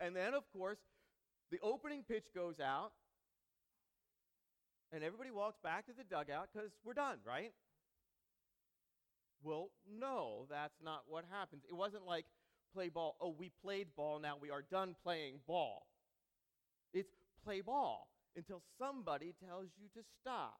And 0.00 0.14
then, 0.14 0.34
of 0.34 0.42
course, 0.52 0.78
the 1.50 1.58
opening 1.62 2.02
pitch 2.06 2.26
goes 2.34 2.60
out, 2.60 2.92
and 4.92 5.02
everybody 5.02 5.30
walks 5.30 5.58
back 5.62 5.86
to 5.86 5.92
the 5.92 6.04
dugout 6.04 6.48
because 6.52 6.70
we're 6.84 6.94
done, 6.94 7.18
right? 7.26 7.52
Well, 9.42 9.70
no, 9.98 10.46
that's 10.50 10.76
not 10.82 11.02
what 11.06 11.24
happens. 11.30 11.62
It 11.68 11.74
wasn't 11.74 12.06
like 12.06 12.26
play 12.74 12.88
ball, 12.88 13.16
oh, 13.20 13.34
we 13.38 13.50
played 13.62 13.88
ball, 13.96 14.18
now 14.18 14.36
we 14.40 14.50
are 14.50 14.62
done 14.62 14.94
playing 15.02 15.40
ball. 15.46 15.86
It's 16.92 17.10
play 17.44 17.60
ball 17.60 18.08
until 18.36 18.62
somebody 18.78 19.34
tells 19.46 19.68
you 19.80 19.88
to 19.94 20.06
stop. 20.20 20.58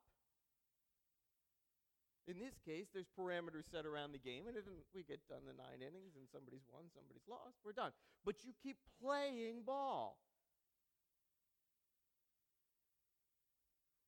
In 2.26 2.42
this 2.42 2.58
case, 2.66 2.86
there's 2.92 3.06
parameters 3.14 3.70
set 3.70 3.86
around 3.86 4.10
the 4.10 4.18
game, 4.18 4.50
and 4.50 4.56
we 4.92 5.04
get 5.04 5.20
done 5.30 5.46
the 5.46 5.54
nine 5.54 5.78
innings, 5.78 6.18
and 6.18 6.26
somebody's 6.32 6.66
won, 6.66 6.90
somebody's 6.90 7.22
lost, 7.30 7.54
we're 7.64 7.72
done. 7.72 7.92
But 8.24 8.42
you 8.42 8.50
keep 8.62 8.78
playing 9.00 9.62
ball. 9.64 10.18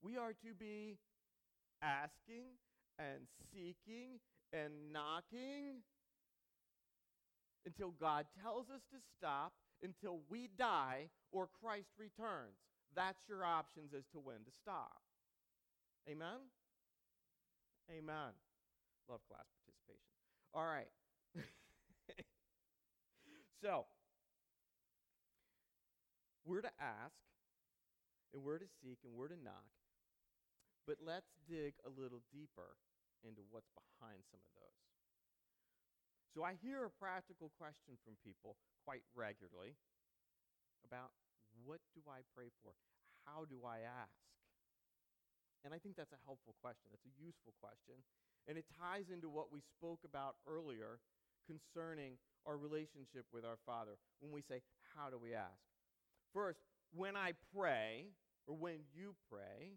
We 0.03 0.17
are 0.17 0.33
to 0.33 0.55
be 0.59 0.99
asking 1.83 2.59
and 2.99 3.27
seeking 3.55 4.19
and 4.53 4.73
knocking 4.93 5.87
until 7.67 7.93
God 8.01 8.27
tells 8.43 8.67
us 8.71 8.83
to 8.91 8.99
stop, 9.17 9.53
until 9.83 10.21
we 10.29 10.49
die 10.59 11.09
or 11.31 11.49
Christ 11.63 11.95
returns. 11.99 12.59
That's 12.97 13.29
your 13.29 13.45
options 13.45 13.95
as 13.95 14.05
to 14.13 14.19
when 14.19 14.43
to 14.43 14.51
stop. 14.63 15.03
Amen? 16.11 16.51
Amen. 17.91 18.33
Love 19.09 19.21
class 19.29 19.49
participation. 19.57 20.13
All 20.55 20.67
right. 20.67 20.89
so, 23.63 23.87
we're 26.45 26.61
to 26.61 26.73
ask, 26.81 27.17
and 28.33 28.43
we're 28.43 28.59
to 28.59 28.69
seek, 28.81 28.99
and 29.05 29.13
we're 29.17 29.29
to 29.29 29.41
knock. 29.43 29.73
But 30.87 30.97
let's 31.05 31.29
dig 31.49 31.75
a 31.85 31.91
little 31.93 32.21
deeper 32.33 32.77
into 33.25 33.43
what's 33.51 33.69
behind 33.77 34.25
some 34.31 34.41
of 34.41 34.53
those. 34.57 34.81
So 36.33 36.45
I 36.45 36.55
hear 36.61 36.85
a 36.85 36.93
practical 36.93 37.51
question 37.59 37.97
from 38.05 38.15
people 38.25 38.57
quite 38.85 39.03
regularly 39.17 39.77
about 40.85 41.13
what 41.65 41.81
do 41.93 42.01
I 42.09 42.21
pray 42.37 42.49
for? 42.63 42.73
How 43.27 43.45
do 43.45 43.65
I 43.67 43.81
ask? 43.85 44.17
And 45.65 45.75
I 45.75 45.79
think 45.79 45.97
that's 45.97 46.13
a 46.13 46.25
helpful 46.25 46.55
question. 46.63 46.91
That's 46.91 47.07
a 47.07 47.17
useful 47.19 47.55
question. 47.61 47.99
And 48.47 48.57
it 48.57 48.65
ties 48.79 49.11
into 49.13 49.29
what 49.29 49.53
we 49.53 49.61
spoke 49.77 50.01
about 50.05 50.37
earlier 50.47 51.01
concerning 51.47 52.17
our 52.47 52.57
relationship 52.57 53.27
with 53.33 53.45
our 53.45 53.59
Father 53.67 53.99
when 54.21 54.33
we 54.33 54.43
say, 54.43 54.63
How 54.95 55.11
do 55.11 55.19
we 55.19 55.35
ask? 55.35 55.61
First, 56.33 56.61
when 56.95 57.17
I 57.17 57.33
pray, 57.55 58.07
or 58.47 58.55
when 58.55 58.81
you 58.95 59.15
pray, 59.31 59.77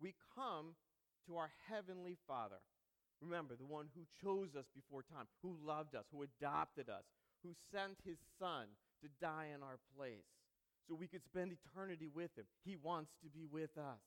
we 0.00 0.14
come 0.34 0.74
to 1.26 1.36
our 1.36 1.50
Heavenly 1.68 2.16
Father. 2.26 2.58
Remember, 3.20 3.54
the 3.54 3.66
one 3.68 3.86
who 3.94 4.02
chose 4.24 4.56
us 4.56 4.64
before 4.74 5.02
time, 5.02 5.26
who 5.42 5.54
loved 5.62 5.94
us, 5.94 6.06
who 6.10 6.22
adopted 6.24 6.88
us, 6.88 7.04
who 7.44 7.52
sent 7.70 7.98
his 8.04 8.16
Son 8.38 8.66
to 9.02 9.08
die 9.20 9.48
in 9.54 9.62
our 9.62 9.78
place. 9.96 10.26
so 10.88 10.94
we 10.94 11.06
could 11.06 11.24
spend 11.24 11.52
eternity 11.52 12.08
with 12.12 12.34
Him. 12.36 12.46
He 12.64 12.76
wants 12.76 13.12
to 13.22 13.28
be 13.30 13.46
with 13.46 13.76
us, 13.78 14.02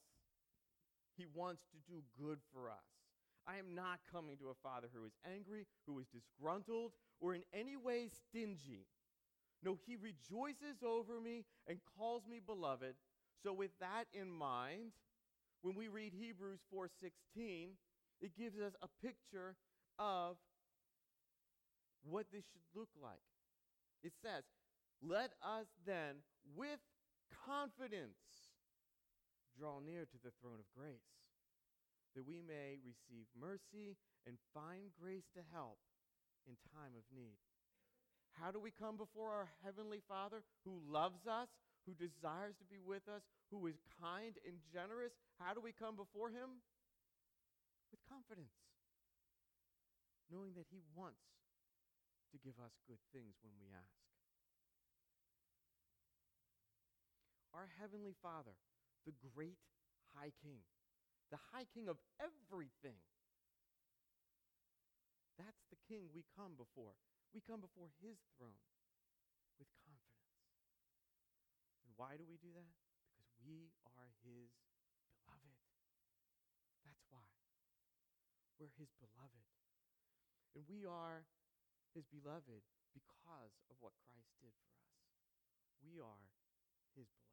He 1.17 1.25
wants 1.33 1.63
to 1.71 1.91
do 1.91 2.01
good 2.19 2.39
for 2.53 2.69
us. 2.69 2.85
I 3.45 3.57
am 3.57 3.75
not 3.75 3.99
coming 4.11 4.37
to 4.37 4.49
a 4.49 4.61
father 4.63 4.87
who 4.93 5.05
is 5.05 5.13
angry, 5.25 5.67
who 5.85 5.99
is 5.99 6.07
disgruntled, 6.07 6.93
or 7.19 7.35
in 7.35 7.43
any 7.53 7.75
way 7.75 8.09
stingy. 8.09 8.87
No, 9.63 9.77
he 9.85 9.95
rejoices 9.95 10.83
over 10.85 11.19
me 11.19 11.45
and 11.67 11.79
calls 11.97 12.23
me 12.27 12.39
beloved. 12.45 12.95
So 13.43 13.53
with 13.53 13.71
that 13.79 14.05
in 14.13 14.29
mind, 14.31 14.91
when 15.61 15.75
we 15.75 15.87
read 15.87 16.13
Hebrews 16.13 16.61
4:16, 16.69 17.77
it 18.21 18.35
gives 18.35 18.59
us 18.59 18.73
a 18.81 18.87
picture 19.01 19.55
of 19.99 20.37
what 22.03 22.31
this 22.31 22.45
should 22.51 22.65
look 22.73 22.89
like. 23.01 23.23
It 24.01 24.13
says, 24.21 24.43
"Let 25.01 25.33
us 25.41 25.67
then 25.85 26.23
with 26.43 26.79
confidence 27.29 28.42
draw 29.57 29.79
near 29.79 30.05
to 30.05 30.17
the 30.17 30.31
throne 30.41 30.59
of 30.59 30.71
grace, 30.73 31.07
that 32.15 32.25
we 32.25 32.41
may 32.41 32.79
receive 32.83 33.27
mercy 33.35 33.97
and 34.25 34.37
find 34.53 34.93
grace 34.99 35.29
to 35.33 35.41
help 35.51 35.79
in 36.45 36.57
time 36.73 36.95
of 36.95 37.03
need." 37.11 37.39
How 38.33 38.51
do 38.51 38.59
we 38.59 38.71
come 38.71 38.97
before 38.97 39.31
our 39.31 39.45
heavenly 39.61 40.01
Father 40.01 40.43
who 40.65 40.79
loves 40.79 41.27
us, 41.27 41.49
who 41.85 41.93
desires 41.93 42.57
to 42.57 42.65
be 42.65 42.79
with 42.79 43.07
us, 43.07 43.21
who 43.51 43.67
is 43.67 43.77
kind 43.99 44.37
and 44.45 44.59
generous? 44.71 45.13
How 45.37 45.53
do 45.53 45.61
we 45.61 45.71
come 45.71 45.95
before 45.95 46.29
him? 46.29 46.63
With 47.91 48.01
confidence, 48.09 48.57
knowing 50.29 50.55
that 50.55 50.65
he 50.71 50.81
wants 50.95 51.21
to 52.31 52.39
give 52.39 52.57
us 52.59 52.73
good 52.87 52.97
things 53.13 53.37
when 53.43 53.53
we 53.59 53.69
ask. 53.69 53.93
Our 57.53 57.67
heavenly 57.67 58.13
Father, 58.13 58.57
the 59.05 59.15
great 59.35 59.59
high 60.15 60.31
king, 60.39 60.63
the 61.31 61.39
high 61.51 61.67
king 61.75 61.91
of 61.91 61.99
everything. 62.21 62.99
That's 65.35 65.65
the 65.73 65.79
king 65.89 66.07
we 66.13 66.23
come 66.37 66.53
before. 66.55 66.93
We 67.33 67.41
come 67.41 67.59
before 67.59 67.89
his 67.99 68.21
throne 68.37 68.61
with 69.57 69.67
confidence. 69.81 70.37
And 71.83 71.91
why 71.97 72.15
do 72.15 72.23
we 72.29 72.37
do 72.37 72.53
that? 72.53 72.73
Because 73.09 73.33
we 73.41 73.73
are 73.89 74.13
his 74.21 74.53
beloved. 75.25 75.57
That's 76.85 77.01
why. 77.09 77.25
We're 78.61 78.73
his 78.77 78.93
beloved. 79.01 79.49
And 80.53 80.63
we 80.69 80.85
are 80.85 81.25
his 81.97 82.05
beloved 82.13 82.61
because 82.93 83.57
of 83.73 83.75
what 83.81 83.97
Christ 84.05 84.37
did 84.37 84.53
for 84.53 84.77
us. 84.77 84.93
We 85.81 85.97
are 85.97 86.29
his 86.93 87.09
beloved. 87.17 87.32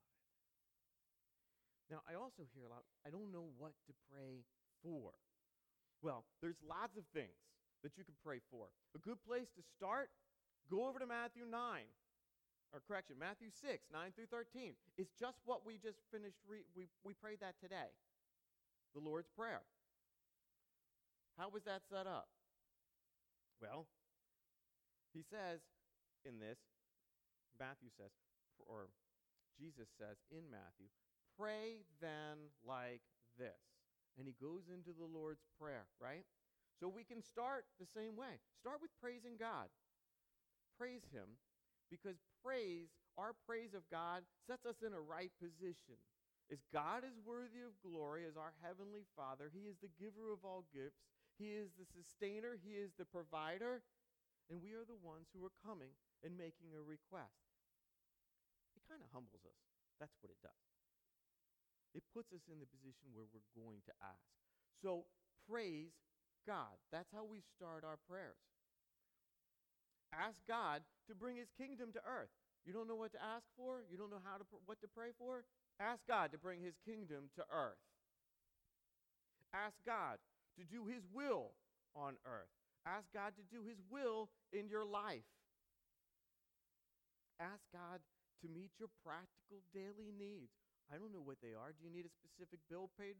Now, 1.91 2.07
I 2.07 2.15
also 2.15 2.47
hear 2.55 2.63
a 2.65 2.71
lot, 2.71 2.87
I 3.03 3.11
don't 3.11 3.35
know 3.35 3.51
what 3.59 3.75
to 3.91 3.93
pray 4.07 4.47
for. 4.79 5.11
Well, 6.01 6.25
there's 6.41 6.63
lots 6.63 6.97
of 6.97 7.03
things 7.11 7.35
that 7.83 7.99
you 7.99 8.07
can 8.07 8.15
pray 8.23 8.39
for. 8.47 8.71
A 8.95 9.01
good 9.03 9.19
place 9.27 9.51
to 9.59 9.63
start, 9.77 10.09
go 10.71 10.87
over 10.87 11.03
to 11.03 11.07
Matthew 11.07 11.43
9, 11.45 11.51
or 12.73 12.79
correction, 12.87 13.19
Matthew 13.19 13.51
6, 13.51 13.91
9 13.91 14.15
through 14.15 14.31
13. 14.31 14.79
It's 14.97 15.11
just 15.19 15.43
what 15.45 15.67
we 15.67 15.83
just 15.83 15.99
finished, 16.15 16.39
re- 16.47 16.69
we, 16.79 16.87
we 17.03 17.13
prayed 17.13 17.43
that 17.43 17.59
today 17.59 17.91
the 18.95 19.03
Lord's 19.03 19.31
Prayer. 19.37 19.63
How 21.39 21.49
was 21.49 21.63
that 21.65 21.83
set 21.91 22.07
up? 22.07 22.27
Well, 23.63 23.87
he 25.15 25.23
says 25.23 25.61
in 26.25 26.39
this, 26.39 26.59
Matthew 27.59 27.91
says, 27.97 28.11
or 28.59 28.91
Jesus 29.59 29.89
says 29.99 30.17
in 30.31 30.51
Matthew, 30.51 30.91
pray 31.41 31.81
then 32.05 32.53
like 32.61 33.01
this. 33.41 33.65
And 34.21 34.29
he 34.29 34.37
goes 34.37 34.69
into 34.69 34.93
the 34.93 35.09
Lord's 35.09 35.49
Prayer, 35.57 35.89
right? 35.97 36.29
So 36.77 36.89
we 36.89 37.05
can 37.05 37.25
start 37.25 37.65
the 37.81 37.89
same 37.89 38.17
way. 38.17 38.37
Start 38.61 38.85
with 38.85 38.93
praising 39.01 39.41
God. 39.41 39.73
Praise 40.77 41.09
Him 41.13 41.41
because 41.89 42.21
praise, 42.45 42.93
our 43.17 43.33
praise 43.49 43.73
of 43.73 43.85
God, 43.93 44.25
sets 44.49 44.65
us 44.65 44.81
in 44.85 44.93
a 44.93 45.01
right 45.01 45.33
position. 45.37 45.97
As 46.49 46.65
God 46.73 47.05
is 47.05 47.21
worthy 47.21 47.61
of 47.61 47.77
glory 47.85 48.25
as 48.25 48.37
our 48.37 48.57
Heavenly 48.65 49.05
Father, 49.13 49.53
He 49.53 49.69
is 49.69 49.77
the 49.81 49.93
giver 50.01 50.33
of 50.33 50.41
all 50.45 50.65
gifts, 50.73 51.05
He 51.37 51.53
is 51.53 51.73
the 51.77 51.89
sustainer, 51.89 52.57
He 52.57 52.81
is 52.81 52.97
the 52.97 53.09
provider, 53.09 53.85
and 54.49 54.65
we 54.65 54.73
are 54.73 54.89
the 54.89 54.99
ones 54.99 55.29
who 55.31 55.45
are 55.45 55.55
coming 55.61 55.93
and 56.25 56.37
making 56.37 56.73
a 56.73 56.83
request. 56.83 57.45
It 58.73 58.89
kind 58.89 59.05
of 59.05 59.13
humbles 59.13 59.45
us. 59.45 59.61
That's 60.01 60.17
what 60.25 60.33
it 60.33 60.41
does. 60.41 60.70
It 61.95 62.07
puts 62.15 62.31
us 62.33 62.45
in 62.47 62.63
the 62.63 62.71
position 62.71 63.11
where 63.13 63.27
we're 63.35 63.51
going 63.55 63.83
to 63.87 63.95
ask. 64.03 64.23
So 64.83 65.05
praise 65.51 65.91
God. 66.47 66.79
That's 66.93 67.11
how 67.13 67.27
we 67.27 67.43
start 67.57 67.83
our 67.83 67.99
prayers. 68.09 68.39
Ask 70.15 70.43
God 70.47 70.83
to 71.09 71.15
bring 71.15 71.37
his 71.37 71.51
kingdom 71.59 71.93
to 71.95 72.03
earth. 72.03 72.31
You 72.67 72.73
don't 72.73 72.89
know 72.89 72.99
what 72.99 73.13
to 73.13 73.23
ask 73.23 73.47
for? 73.57 73.83
You 73.91 73.97
don't 73.97 74.11
know 74.11 74.23
how 74.23 74.39
to 74.39 74.45
pr- 74.45 74.63
what 74.67 74.81
to 74.83 74.89
pray 74.89 75.11
for? 75.19 75.45
Ask 75.79 76.03
God 76.07 76.31
to 76.33 76.39
bring 76.39 76.61
his 76.61 76.75
kingdom 76.85 77.31
to 77.37 77.43
earth. 77.51 77.81
Ask 79.55 79.75
God 79.87 80.19
to 80.59 80.65
do 80.65 80.87
his 80.87 81.03
will 81.13 81.55
on 81.97 82.15
earth. 82.27 82.53
Ask 82.87 83.07
God 83.15 83.33
to 83.37 83.45
do 83.49 83.63
his 83.67 83.79
will 83.91 84.29
in 84.53 84.69
your 84.69 84.85
life. 84.85 85.27
Ask 87.41 87.65
God 87.73 88.01
to 88.43 88.49
meet 88.49 88.71
your 88.79 88.93
practical 89.05 89.65
daily 89.73 90.13
needs. 90.13 90.53
I 90.91 90.99
don't 90.99 91.15
know 91.15 91.23
what 91.23 91.39
they 91.39 91.55
are. 91.55 91.71
Do 91.71 91.87
you 91.87 91.93
need 91.95 92.05
a 92.05 92.11
specific 92.11 92.59
bill 92.67 92.91
paid 92.99 93.15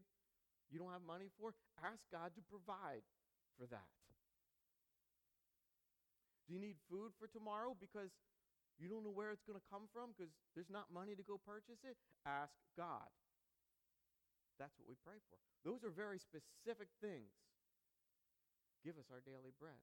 you 0.71 0.79
don't 0.79 0.91
have 0.95 1.03
money 1.03 1.27
for? 1.35 1.51
Ask 1.83 1.99
God 2.11 2.31
to 2.39 2.41
provide 2.47 3.03
for 3.59 3.67
that. 3.67 3.91
Do 6.47 6.55
you 6.55 6.59
need 6.63 6.79
food 6.87 7.11
for 7.19 7.27
tomorrow 7.27 7.75
because 7.75 8.11
you 8.79 8.87
don't 8.87 9.03
know 9.03 9.11
where 9.11 9.35
it's 9.35 9.43
going 9.43 9.59
to 9.59 9.67
come 9.67 9.91
from 9.91 10.15
because 10.15 10.31
there's 10.55 10.71
not 10.71 10.87
money 10.91 11.15
to 11.15 11.23
go 11.27 11.39
purchase 11.43 11.83
it? 11.83 11.99
Ask 12.23 12.55
God. 12.79 13.11
That's 14.55 14.75
what 14.79 14.87
we 14.87 14.95
pray 15.03 15.19
for. 15.27 15.37
Those 15.67 15.83
are 15.83 15.91
very 15.91 16.19
specific 16.19 16.87
things. 17.03 17.35
Give 18.83 18.95
us 18.95 19.11
our 19.11 19.21
daily 19.21 19.51
bread. 19.59 19.79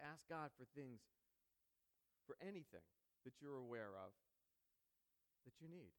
Ask 0.00 0.28
God 0.28 0.50
for 0.58 0.66
things, 0.76 1.00
for 2.26 2.36
anything 2.42 2.84
that 3.24 3.38
you're 3.40 3.58
aware 3.58 3.94
of 3.94 4.12
that 5.44 5.54
you 5.58 5.68
need. 5.68 5.94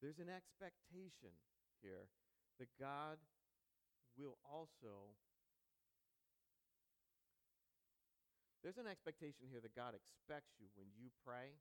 There's 0.00 0.18
an 0.18 0.32
expectation 0.32 1.36
here 1.84 2.08
that 2.58 2.72
God 2.80 3.20
will 4.16 4.40
also. 4.44 5.16
There's 8.64 8.80
an 8.80 8.88
expectation 8.88 9.48
here 9.48 9.60
that 9.64 9.76
God 9.76 9.96
expects 9.96 10.56
you 10.60 10.68
when 10.76 10.92
you 10.92 11.08
pray 11.24 11.56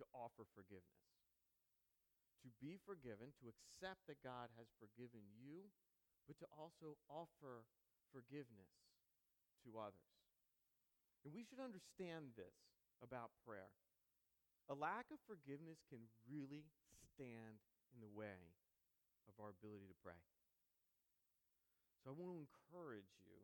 to 0.00 0.04
offer 0.16 0.48
forgiveness. 0.56 1.04
To 2.46 2.48
be 2.62 2.80
forgiven, 2.88 3.34
to 3.42 3.50
accept 3.52 4.06
that 4.08 4.24
God 4.24 4.48
has 4.56 4.70
forgiven 4.80 5.26
you, 5.36 5.68
but 6.24 6.40
to 6.40 6.48
also 6.54 6.96
offer 7.10 7.68
forgiveness 8.08 8.72
to 9.66 9.76
others. 9.76 10.08
And 11.24 11.34
we 11.34 11.44
should 11.44 11.60
understand 11.60 12.38
this 12.38 12.56
about 13.02 13.34
prayer. 13.46 13.70
A 14.68 14.76
lack 14.76 15.08
of 15.08 15.18
forgiveness 15.24 15.80
can 15.88 16.04
really 16.28 16.68
stand 17.00 17.62
in 17.94 18.04
the 18.04 18.12
way 18.12 18.52
of 19.26 19.34
our 19.40 19.52
ability 19.52 19.88
to 19.88 19.98
pray. 20.04 20.20
So 22.04 22.12
I 22.12 22.14
want 22.14 22.32
to 22.36 22.40
encourage 22.40 23.16
you 23.24 23.40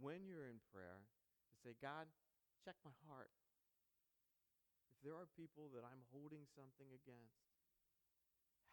when 0.00 0.24
you're 0.28 0.48
in 0.48 0.60
prayer 0.72 1.04
to 1.52 1.54
say, 1.60 1.76
God, 1.78 2.08
check 2.64 2.76
my 2.84 2.92
heart. 3.08 3.32
If 4.92 5.04
there 5.04 5.16
are 5.16 5.28
people 5.36 5.68
that 5.76 5.84
I'm 5.84 6.04
holding 6.12 6.48
something 6.56 6.88
against, 6.92 7.44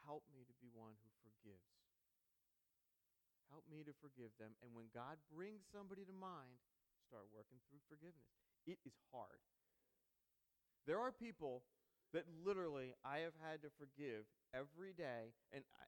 help 0.08 0.24
me 0.32 0.48
to 0.48 0.56
be 0.60 0.72
one 0.72 0.96
who 1.00 1.12
forgives. 1.24 1.76
Help 3.52 3.68
me 3.70 3.86
to 3.86 3.94
forgive 4.00 4.34
them. 4.42 4.58
And 4.64 4.74
when 4.74 4.90
God 4.92 5.22
brings 5.30 5.64
somebody 5.70 6.04
to 6.08 6.16
mind, 6.16 6.58
start 7.06 7.30
working 7.30 7.62
through 7.70 7.84
forgiveness. 7.86 8.34
It 8.66 8.80
is 8.86 8.96
hard. 9.12 9.44
There 10.88 11.00
are 11.00 11.12
people 11.12 11.64
that 12.14 12.30
literally 12.46 12.94
I 13.04 13.26
have 13.26 13.36
had 13.40 13.64
to 13.64 13.74
forgive 13.80 14.28
every 14.54 14.94
day 14.94 15.34
and 15.52 15.64
I, 15.74 15.86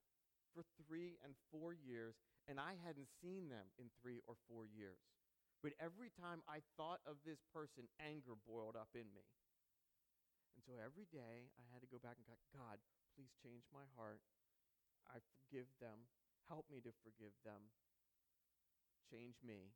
for 0.56 0.64
three 0.80 1.20
and 1.22 1.36
four 1.52 1.76
years, 1.76 2.16
and 2.48 2.60
I 2.60 2.80
hadn't 2.82 3.12
seen 3.22 3.52
them 3.52 3.70
in 3.78 3.92
three 4.02 4.24
or 4.26 4.36
four 4.48 4.66
years. 4.66 5.00
But 5.62 5.78
every 5.82 6.10
time 6.14 6.46
I 6.48 6.64
thought 6.78 7.04
of 7.06 7.22
this 7.26 7.42
person, 7.52 7.90
anger 8.00 8.38
boiled 8.48 8.78
up 8.78 8.92
in 8.96 9.08
me. 9.12 9.26
And 10.56 10.64
so 10.64 10.80
every 10.80 11.10
day 11.12 11.52
I 11.60 11.64
had 11.76 11.84
to 11.84 11.92
go 11.92 12.00
back 12.00 12.16
and 12.16 12.28
go, 12.28 12.40
God, 12.56 12.80
please 13.14 13.32
change 13.44 13.68
my 13.76 13.84
heart. 14.00 14.24
I 15.12 15.20
forgive 15.36 15.68
them. 15.84 16.08
Help 16.48 16.66
me 16.72 16.80
to 16.86 16.94
forgive 17.04 17.36
them. 17.44 17.74
Change 19.12 19.42
me. 19.44 19.76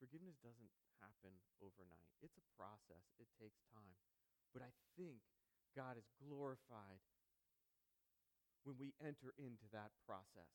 Forgiveness 0.00 0.40
doesn't 0.40 0.72
happen 1.04 1.36
overnight. 1.60 2.08
It's 2.24 2.40
a 2.40 2.46
process, 2.56 3.04
it 3.20 3.28
takes 3.36 3.60
time. 3.68 4.00
But 4.56 4.64
I 4.64 4.72
think 4.96 5.20
God 5.76 6.00
is 6.00 6.08
glorified 6.16 7.04
when 8.64 8.80
we 8.80 8.96
enter 8.98 9.36
into 9.36 9.68
that 9.70 9.92
process. 10.08 10.50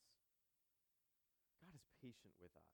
God 1.62 1.74
is 1.78 1.86
patient 2.02 2.34
with 2.41 2.52
us, 2.58 2.74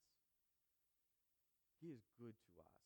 He 1.83 1.91
is 1.91 2.07
good 2.15 2.39
to 2.39 2.51
us. 2.63 2.79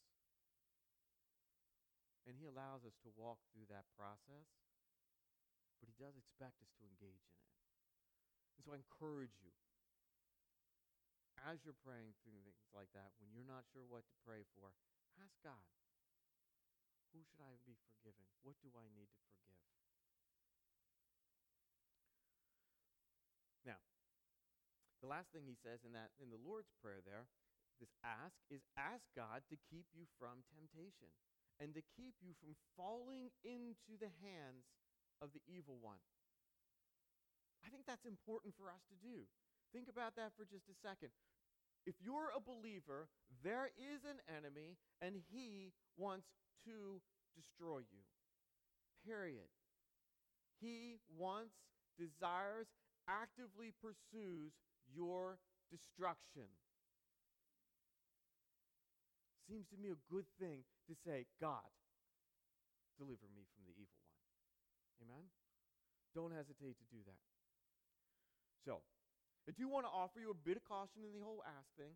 And 2.25 2.33
He 2.41 2.49
allows 2.49 2.81
us 2.81 2.97
to 3.05 3.13
walk 3.13 3.37
through 3.53 3.69
that 3.69 3.85
process, 3.93 4.49
but 5.77 5.85
He 5.85 5.95
does 6.01 6.17
expect 6.17 6.57
us 6.61 6.73
to 6.81 6.83
engage 6.89 7.21
in 7.21 7.37
it. 7.37 7.53
And 8.57 8.61
so 8.65 8.73
I 8.73 8.81
encourage 8.81 9.37
you, 9.45 9.53
as 11.43 11.61
you're 11.63 11.77
praying 11.83 12.15
through 12.23 12.39
things 12.47 12.71
like 12.71 12.91
that, 12.95 13.11
when 13.19 13.31
you're 13.35 13.47
not 13.47 13.67
sure 13.71 13.83
what 13.85 14.07
to 14.07 14.15
pray 14.23 14.47
for, 14.55 14.71
ask 15.19 15.35
God, 15.43 15.67
who 17.11 17.23
should 17.23 17.43
I 17.43 17.55
be 17.63 17.75
forgiving? 17.87 18.27
What 18.43 18.59
do 18.63 18.71
I 18.75 18.87
need 18.91 19.07
to 19.07 19.21
forgive? 19.23 19.55
Now, 23.63 23.81
the 24.99 25.07
last 25.07 25.31
thing 25.31 25.47
he 25.47 25.55
says 25.55 25.83
in 25.87 25.95
that 25.95 26.11
in 26.19 26.27
the 26.29 26.39
Lord's 26.39 26.71
prayer 26.83 26.99
there, 27.03 27.27
this 27.79 27.91
ask 28.03 28.39
is 28.47 28.63
ask 28.79 29.03
God 29.15 29.43
to 29.51 29.59
keep 29.67 29.87
you 29.91 30.07
from 30.15 30.43
temptation 30.47 31.11
and 31.59 31.75
to 31.75 31.83
keep 31.95 32.15
you 32.19 32.35
from 32.39 32.55
falling 32.75 33.31
into 33.43 33.95
the 33.99 34.11
hands 34.23 34.67
of 35.23 35.31
the 35.31 35.43
evil 35.47 35.79
one. 35.79 36.03
I 37.63 37.71
think 37.71 37.87
that's 37.87 38.05
important 38.05 38.53
for 38.59 38.67
us 38.67 38.83
to 38.91 38.95
do. 38.99 39.25
Think 39.75 39.91
about 39.91 40.15
that 40.15 40.31
for 40.39 40.47
just 40.47 40.71
a 40.71 40.77
second. 40.79 41.11
If 41.83 41.99
you're 41.99 42.31
a 42.31 42.39
believer, 42.39 43.11
there 43.43 43.75
is 43.75 44.07
an 44.07 44.23
enemy, 44.31 44.79
and 45.03 45.19
he 45.27 45.75
wants 45.99 46.31
to 46.63 47.03
destroy 47.35 47.83
you. 47.91 48.07
Period. 49.03 49.51
He 50.63 51.03
wants, 51.11 51.59
desires, 51.99 52.71
actively 53.03 53.75
pursues 53.83 54.55
your 54.87 55.43
destruction. 55.67 56.47
Seems 59.43 59.67
to 59.69 59.77
me 59.77 59.91
a 59.91 59.99
good 60.07 60.25
thing 60.39 60.63
to 60.87 60.95
say, 61.03 61.27
God, 61.43 61.67
deliver 62.95 63.27
me 63.35 63.43
from 63.51 63.67
the 63.67 63.75
evil 63.75 63.99
one. 64.07 64.23
Amen? 65.03 65.27
Don't 66.15 66.31
hesitate 66.31 66.79
to 66.79 66.87
do 66.87 67.03
that. 67.11 67.19
So, 68.63 68.79
I 69.45 69.53
do 69.53 69.69
want 69.69 69.85
to 69.85 69.93
offer 69.93 70.17
you 70.17 70.33
a 70.33 70.37
bit 70.37 70.57
of 70.57 70.65
caution 70.65 71.05
in 71.05 71.13
the 71.13 71.25
whole 71.25 71.45
ask 71.45 71.69
thing. 71.77 71.93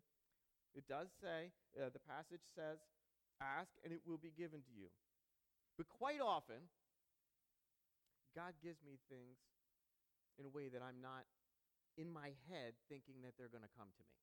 It 0.74 0.86
does 0.86 1.10
say, 1.18 1.50
uh, 1.74 1.90
the 1.90 1.98
passage 1.98 2.46
says, 2.54 2.78
ask 3.42 3.74
and 3.82 3.90
it 3.90 4.06
will 4.06 4.22
be 4.22 4.30
given 4.30 4.62
to 4.62 4.72
you. 4.76 4.86
But 5.74 5.90
quite 5.90 6.22
often, 6.22 6.70
God 8.36 8.54
gives 8.62 8.78
me 8.86 9.02
things 9.10 9.42
in 10.38 10.46
a 10.46 10.52
way 10.52 10.70
that 10.70 10.78
I'm 10.78 11.02
not 11.02 11.26
in 11.98 12.06
my 12.06 12.38
head 12.46 12.78
thinking 12.86 13.26
that 13.26 13.34
they're 13.34 13.50
going 13.50 13.66
to 13.66 13.76
come 13.76 13.90
to 13.90 14.04
me. 14.06 14.14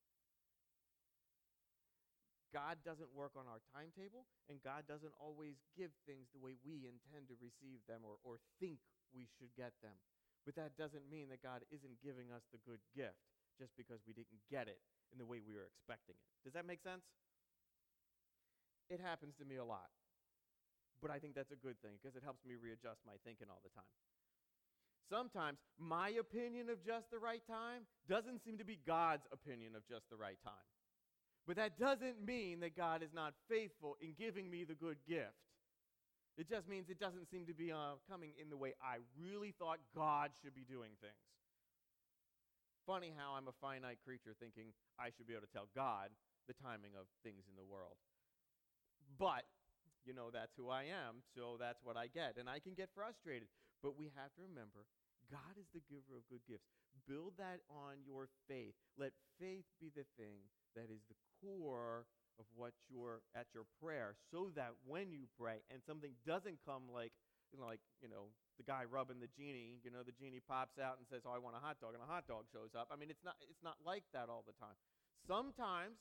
God 2.48 2.80
doesn't 2.80 3.12
work 3.12 3.36
on 3.36 3.44
our 3.44 3.60
timetable, 3.76 4.24
and 4.48 4.56
God 4.64 4.88
doesn't 4.88 5.12
always 5.20 5.60
give 5.76 5.92
things 6.08 6.32
the 6.32 6.40
way 6.40 6.56
we 6.64 6.88
intend 6.88 7.28
to 7.28 7.36
receive 7.36 7.84
them 7.84 8.00
or, 8.08 8.16
or 8.24 8.40
think 8.56 8.80
we 9.12 9.28
should 9.36 9.52
get 9.52 9.76
them. 9.84 10.00
But 10.48 10.56
that 10.56 10.80
doesn't 10.80 11.04
mean 11.12 11.28
that 11.28 11.44
God 11.44 11.60
isn't 11.68 12.00
giving 12.00 12.32
us 12.32 12.40
the 12.48 12.60
good 12.64 12.80
gift 12.96 13.20
just 13.60 13.76
because 13.76 14.00
we 14.08 14.16
didn't 14.16 14.40
get 14.48 14.64
it 14.64 14.80
in 15.12 15.20
the 15.20 15.28
way 15.28 15.44
we 15.44 15.52
were 15.52 15.68
expecting 15.68 16.16
it. 16.16 16.24
Does 16.40 16.56
that 16.56 16.64
make 16.64 16.80
sense? 16.80 17.04
It 18.88 18.96
happens 18.96 19.36
to 19.36 19.44
me 19.44 19.60
a 19.60 19.68
lot. 19.68 19.92
But 21.04 21.12
I 21.12 21.20
think 21.20 21.36
that's 21.36 21.52
a 21.52 21.60
good 21.60 21.76
thing 21.84 22.00
because 22.00 22.16
it 22.16 22.24
helps 22.24 22.48
me 22.48 22.56
readjust 22.56 23.04
my 23.04 23.20
thinking 23.28 23.52
all 23.52 23.60
the 23.60 23.76
time. 23.76 23.92
Sometimes 25.12 25.60
my 25.76 26.16
opinion 26.16 26.72
of 26.72 26.80
just 26.80 27.12
the 27.12 27.20
right 27.20 27.44
time 27.44 27.84
doesn't 28.08 28.40
seem 28.40 28.56
to 28.56 28.64
be 28.64 28.80
God's 28.88 29.28
opinion 29.28 29.76
of 29.76 29.84
just 29.84 30.08
the 30.08 30.16
right 30.16 30.40
time. 30.40 30.64
But 31.44 31.60
that 31.60 31.76
doesn't 31.76 32.24
mean 32.24 32.64
that 32.64 32.72
God 32.72 33.04
is 33.04 33.12
not 33.12 33.36
faithful 33.52 34.00
in 34.00 34.16
giving 34.16 34.48
me 34.48 34.64
the 34.64 34.72
good 34.72 34.96
gift. 35.04 35.36
It 36.38 36.46
just 36.46 36.70
means 36.70 36.86
it 36.86 37.02
doesn't 37.02 37.26
seem 37.26 37.50
to 37.50 37.52
be 37.52 37.74
uh, 37.74 37.98
coming 38.06 38.30
in 38.38 38.46
the 38.46 38.56
way 38.56 38.78
I 38.78 39.02
really 39.18 39.50
thought 39.58 39.82
God 39.90 40.30
should 40.38 40.54
be 40.54 40.62
doing 40.62 40.94
things. 41.02 41.26
Funny 42.86 43.10
how 43.10 43.34
I'm 43.34 43.50
a 43.50 43.56
finite 43.58 43.98
creature 44.06 44.38
thinking 44.38 44.70
I 45.02 45.10
should 45.10 45.26
be 45.26 45.34
able 45.34 45.50
to 45.50 45.52
tell 45.52 45.66
God 45.74 46.14
the 46.46 46.54
timing 46.54 46.94
of 46.94 47.10
things 47.26 47.50
in 47.50 47.58
the 47.58 47.66
world. 47.66 47.98
But, 49.18 49.50
you 50.06 50.14
know, 50.14 50.30
that's 50.30 50.54
who 50.54 50.70
I 50.70 50.86
am, 50.86 51.26
so 51.34 51.58
that's 51.58 51.82
what 51.82 51.98
I 51.98 52.06
get. 52.06 52.38
And 52.38 52.46
I 52.46 52.62
can 52.62 52.78
get 52.78 52.94
frustrated. 52.94 53.50
But 53.82 53.98
we 53.98 54.14
have 54.14 54.30
to 54.38 54.46
remember 54.46 54.86
God 55.26 55.58
is 55.58 55.68
the 55.74 55.82
giver 55.90 56.16
of 56.16 56.24
good 56.30 56.46
gifts. 56.46 56.70
Build 57.04 57.34
that 57.42 57.66
on 57.66 58.00
your 58.06 58.30
faith. 58.46 58.78
Let 58.94 59.12
faith 59.42 59.66
be 59.82 59.90
the 59.90 60.06
thing 60.14 60.46
that 60.78 60.86
is 60.88 61.02
the 61.10 61.18
core 61.42 62.06
of 62.38 62.46
what 62.54 62.72
you're 62.86 63.20
at 63.34 63.50
your 63.50 63.66
prayer 63.82 64.14
so 64.30 64.54
that 64.54 64.74
when 64.86 65.10
you 65.10 65.26
pray 65.34 65.62
and 65.70 65.82
something 65.82 66.14
doesn't 66.22 66.62
come 66.62 66.86
like 66.90 67.12
you 67.50 67.58
know 67.58 67.66
like 67.66 67.82
you 67.98 68.08
know 68.08 68.30
the 68.56 68.66
guy 68.66 68.86
rubbing 68.86 69.18
the 69.18 69.30
genie 69.34 69.78
you 69.82 69.90
know 69.90 70.06
the 70.06 70.14
genie 70.14 70.42
pops 70.42 70.78
out 70.78 70.98
and 70.98 71.06
says 71.10 71.26
oh 71.26 71.34
i 71.34 71.40
want 71.40 71.58
a 71.58 71.62
hot 71.62 71.78
dog 71.82 71.94
and 71.94 72.02
a 72.02 72.08
hot 72.08 72.26
dog 72.30 72.46
shows 72.50 72.74
up. 72.78 72.88
I 72.90 72.96
mean 72.96 73.10
it's 73.10 73.24
not 73.26 73.38
it's 73.50 73.62
not 73.62 73.78
like 73.82 74.06
that 74.14 74.30
all 74.30 74.46
the 74.46 74.56
time. 74.56 74.76
Sometimes 75.26 75.98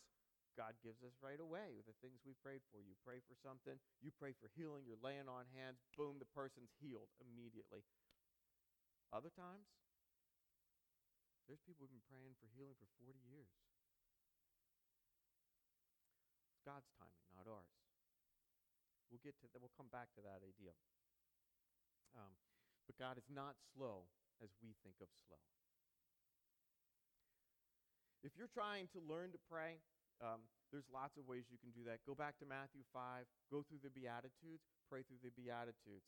god 0.53 0.73
gives 0.81 1.05
us 1.05 1.13
right 1.21 1.38
away 1.38 1.85
the 1.85 1.97
things 2.01 2.21
we 2.25 2.33
prayed 2.41 2.65
for. 2.69 2.81
You 2.81 2.97
pray 3.05 3.21
for 3.25 3.38
something 3.41 3.77
you 4.01 4.13
pray 4.13 4.33
for 4.38 4.49
healing 4.53 4.85
you're 4.85 5.01
laying 5.01 5.29
on 5.29 5.49
hands 5.53 5.81
boom 5.97 6.21
the 6.21 6.29
person's 6.38 6.73
healed 6.77 7.09
immediately. 7.17 7.85
Other 9.13 9.31
times 9.33 9.69
there's 11.47 11.63
people 11.63 11.88
who've 11.88 11.95
been 11.95 12.11
praying 12.11 12.35
for 12.43 12.51
healing 12.51 12.75
for 12.75 12.91
40 12.99 13.23
years 13.23 13.55
God's 16.78 16.93
timing, 17.01 17.25
not 17.34 17.49
ours. 17.49 17.73
We'll 19.09 19.25
get 19.25 19.34
to 19.41 19.49
that. 19.49 19.57
We'll 19.57 19.73
come 19.73 19.89
back 19.89 20.13
to 20.13 20.21
that 20.21 20.45
idea. 20.45 20.78
Um, 22.13 22.38
but 22.86 23.01
God 23.01 23.17
is 23.17 23.25
not 23.34 23.57
slow 23.73 24.05
as 24.45 24.53
we 24.61 24.78
think 24.86 25.01
of 25.01 25.09
slow. 25.25 25.41
If 28.21 28.38
you're 28.38 28.53
trying 28.53 28.93
to 28.93 29.01
learn 29.01 29.34
to 29.34 29.41
pray, 29.49 29.82
um, 30.21 30.45
there's 30.69 30.86
lots 30.93 31.17
of 31.17 31.25
ways 31.25 31.49
you 31.49 31.57
can 31.57 31.73
do 31.73 31.82
that. 31.89 32.05
Go 32.05 32.13
back 32.13 32.38
to 32.38 32.45
Matthew 32.45 32.86
5, 32.93 33.25
go 33.49 33.65
through 33.65 33.82
the 33.82 33.89
Beatitudes, 33.89 34.61
pray 34.86 35.01
through 35.01 35.25
the 35.25 35.34
Beatitudes. 35.34 36.05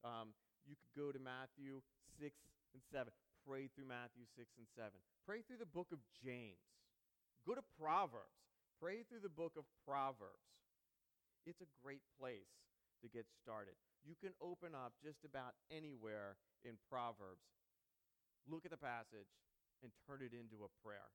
Um, 0.00 0.32
you 0.64 0.80
could 0.80 0.96
go 0.96 1.12
to 1.12 1.20
Matthew 1.20 1.84
6 2.16 2.32
and 2.72 2.80
7, 2.88 3.12
pray 3.44 3.68
through 3.68 3.84
Matthew 3.84 4.24
6 4.32 4.48
and 4.56 4.64
7. 4.72 4.96
Pray 5.28 5.44
through 5.44 5.60
the 5.60 5.68
book 5.68 5.92
of 5.92 6.00
James. 6.24 6.64
Go 7.44 7.52
to 7.52 7.64
Proverbs. 7.76 8.45
Pray 8.76 9.08
through 9.08 9.24
the 9.24 9.32
book 9.32 9.56
of 9.56 9.64
Proverbs. 9.88 10.52
It's 11.48 11.64
a 11.64 11.70
great 11.80 12.04
place 12.20 12.52
to 13.00 13.08
get 13.08 13.24
started. 13.40 13.72
You 14.04 14.12
can 14.20 14.36
open 14.42 14.76
up 14.76 14.92
just 15.00 15.24
about 15.24 15.56
anywhere 15.72 16.36
in 16.60 16.76
Proverbs, 16.92 17.46
look 18.44 18.68
at 18.68 18.74
the 18.74 18.80
passage, 18.80 19.32
and 19.80 19.92
turn 20.04 20.20
it 20.20 20.36
into 20.36 20.60
a 20.66 20.70
prayer. 20.84 21.08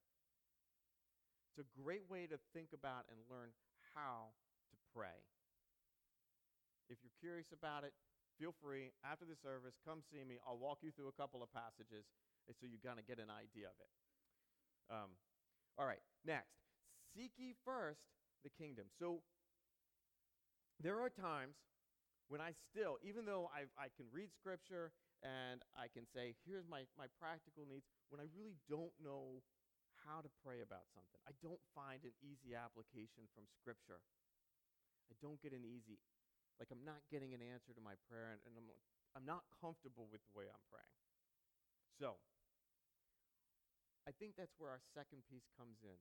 It's 1.52 1.62
a 1.62 1.70
great 1.78 2.08
way 2.10 2.26
to 2.32 2.40
think 2.56 2.74
about 2.74 3.06
and 3.12 3.20
learn 3.28 3.54
how 3.94 4.34
to 4.72 4.76
pray. 4.96 5.22
If 6.90 6.98
you're 7.04 7.22
curious 7.22 7.52
about 7.54 7.84
it, 7.84 7.94
feel 8.40 8.56
free 8.58 8.90
after 9.06 9.28
the 9.28 9.38
service, 9.38 9.78
come 9.86 10.02
see 10.10 10.24
me. 10.24 10.42
I'll 10.48 10.58
walk 10.58 10.80
you 10.82 10.90
through 10.90 11.12
a 11.12 11.18
couple 11.20 11.44
of 11.44 11.52
passages 11.54 12.08
so 12.48 12.66
you 12.66 12.82
kind 12.82 12.98
of 12.98 13.06
get 13.06 13.20
an 13.22 13.30
idea 13.30 13.70
of 13.70 13.78
it. 13.78 13.92
Um, 14.90 15.12
all 15.78 15.86
right, 15.86 16.02
next. 16.26 16.71
Seek 17.14 17.32
ye 17.38 17.54
first 17.66 18.08
the 18.44 18.50
kingdom. 18.50 18.88
So 18.98 19.22
there 20.80 21.00
are 21.00 21.10
times 21.12 21.60
when 22.32 22.40
I 22.40 22.56
still, 22.72 22.96
even 23.04 23.28
though 23.28 23.52
I, 23.52 23.68
I 23.76 23.92
can 24.00 24.08
read 24.10 24.32
scripture 24.32 24.96
and 25.22 25.62
I 25.76 25.92
can 25.92 26.08
say, 26.08 26.34
here's 26.48 26.66
my, 26.66 26.88
my 26.96 27.12
practical 27.20 27.68
needs, 27.68 27.86
when 28.10 28.24
I 28.24 28.28
really 28.34 28.58
don't 28.72 28.96
know 28.98 29.44
how 30.08 30.24
to 30.24 30.32
pray 30.42 30.64
about 30.64 30.90
something, 30.96 31.20
I 31.28 31.36
don't 31.44 31.62
find 31.76 32.02
an 32.08 32.16
easy 32.24 32.58
application 32.58 33.30
from 33.36 33.46
scripture. 33.60 34.02
I 35.12 35.20
don't 35.20 35.38
get 35.44 35.52
an 35.52 35.68
easy, 35.68 36.00
like 36.58 36.72
I'm 36.72 36.88
not 36.88 37.04
getting 37.12 37.36
an 37.36 37.44
answer 37.44 37.76
to 37.76 37.84
my 37.84 38.00
prayer 38.08 38.34
and, 38.34 38.42
and 38.48 38.56
I'm, 38.56 38.68
I'm 39.14 39.28
not 39.28 39.44
comfortable 39.60 40.08
with 40.08 40.24
the 40.26 40.34
way 40.34 40.48
I'm 40.48 40.66
praying. 40.72 40.98
So, 42.00 42.18
I 44.08 44.16
think 44.18 44.34
that's 44.34 44.56
where 44.58 44.74
our 44.74 44.82
second 44.98 45.22
piece 45.30 45.46
comes 45.54 45.84
in. 45.86 46.00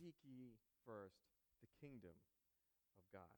Seek 0.00 0.16
ye 0.24 0.56
first 0.88 1.20
the 1.60 1.68
kingdom 1.76 2.16
of 2.96 3.04
God. 3.12 3.36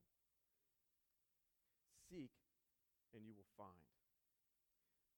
Seek, 2.06 2.30
and 3.10 3.26
you 3.26 3.34
will 3.34 3.50
find. 3.58 3.90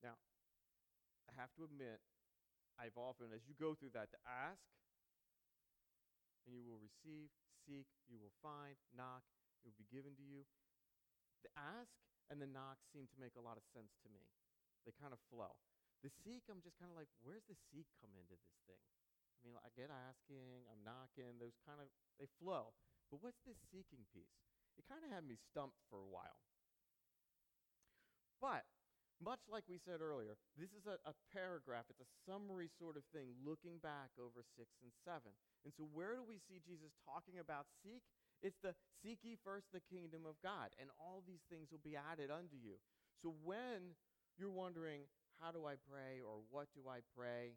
Now, 0.01 0.17
I 1.29 1.37
have 1.37 1.53
to 1.61 1.69
admit, 1.69 2.01
I've 2.81 2.97
often, 2.97 3.29
as 3.29 3.45
you 3.45 3.53
go 3.53 3.77
through 3.77 3.93
that, 3.93 4.09
to 4.09 4.19
ask, 4.25 4.65
and 6.49 6.57
you 6.57 6.65
will 6.65 6.81
receive, 6.81 7.29
seek, 7.61 7.85
you 8.09 8.17
will 8.17 8.33
find, 8.41 8.73
knock, 8.89 9.21
it 9.61 9.69
will 9.69 9.77
be 9.77 9.85
given 9.93 10.17
to 10.17 10.25
you. 10.25 10.49
The 11.45 11.53
ask 11.53 11.93
and 12.33 12.41
the 12.41 12.49
knock 12.49 12.81
seem 12.89 13.05
to 13.05 13.21
make 13.21 13.37
a 13.37 13.45
lot 13.45 13.61
of 13.61 13.65
sense 13.69 13.93
to 14.01 14.09
me. 14.09 14.25
They 14.81 14.97
kind 14.97 15.13
of 15.13 15.21
flow. 15.29 15.53
The 16.01 16.09
seek, 16.25 16.49
I'm 16.49 16.65
just 16.65 16.81
kind 16.81 16.89
of 16.89 16.97
like, 16.97 17.09
where's 17.21 17.45
the 17.45 17.57
seek 17.69 17.85
come 18.01 18.17
into 18.17 18.33
this 18.33 18.57
thing? 18.65 18.81
I 19.45 19.47
mean, 19.47 19.61
I 19.61 19.69
get 19.77 19.93
asking, 19.93 20.65
I'm 20.65 20.81
knocking, 20.81 21.37
those 21.37 21.53
kind 21.61 21.77
of, 21.77 21.85
they 22.17 22.25
flow. 22.41 22.73
But 23.13 23.21
what's 23.21 23.37
this 23.45 23.61
seeking 23.69 24.09
piece? 24.09 24.41
It 24.73 24.89
kind 24.89 25.05
of 25.05 25.13
had 25.13 25.21
me 25.21 25.37
stumped 25.37 25.77
for 25.85 26.01
a 26.01 26.09
while. 26.09 26.41
But 28.41 28.65
much 29.21 29.45
like 29.45 29.69
we 29.69 29.77
said 29.77 30.01
earlier, 30.01 30.33
this 30.57 30.73
is 30.73 30.89
a, 30.89 30.97
a, 31.05 31.13
paragraph, 31.29 31.85
it's 31.93 32.01
a 32.01 32.09
summary 32.25 32.73
sort 32.81 32.97
of 32.97 33.05
thing 33.13 33.37
looking 33.45 33.77
back 33.79 34.11
over 34.17 34.41
6 34.41 34.65
and 34.81 34.91
7. 35.05 35.29
And 35.63 35.71
so, 35.77 35.87
where 35.93 36.17
do 36.17 36.25
we 36.25 36.41
see 36.49 36.59
Jesus 36.65 36.91
talking 37.05 37.37
about 37.37 37.69
seek? 37.85 38.03
It's 38.41 38.59
the 38.59 38.75
seek 38.99 39.23
ye 39.23 39.37
first 39.39 39.71
the 39.71 39.85
kingdom 39.87 40.27
of 40.27 40.41
God, 40.43 40.73
and 40.81 40.91
all 40.99 41.23
these 41.23 41.45
things 41.47 41.71
will 41.71 41.85
be 41.85 41.95
added 41.95 42.27
unto 42.27 42.59
you. 42.59 42.81
So, 43.23 43.31
when 43.45 43.95
you're 44.35 44.51
wondering, 44.51 45.07
how 45.39 45.55
do 45.55 45.63
I 45.63 45.79
pray 45.87 46.19
or 46.19 46.43
what 46.51 46.67
do 46.75 46.91
I 46.91 46.99
pray? 47.15 47.55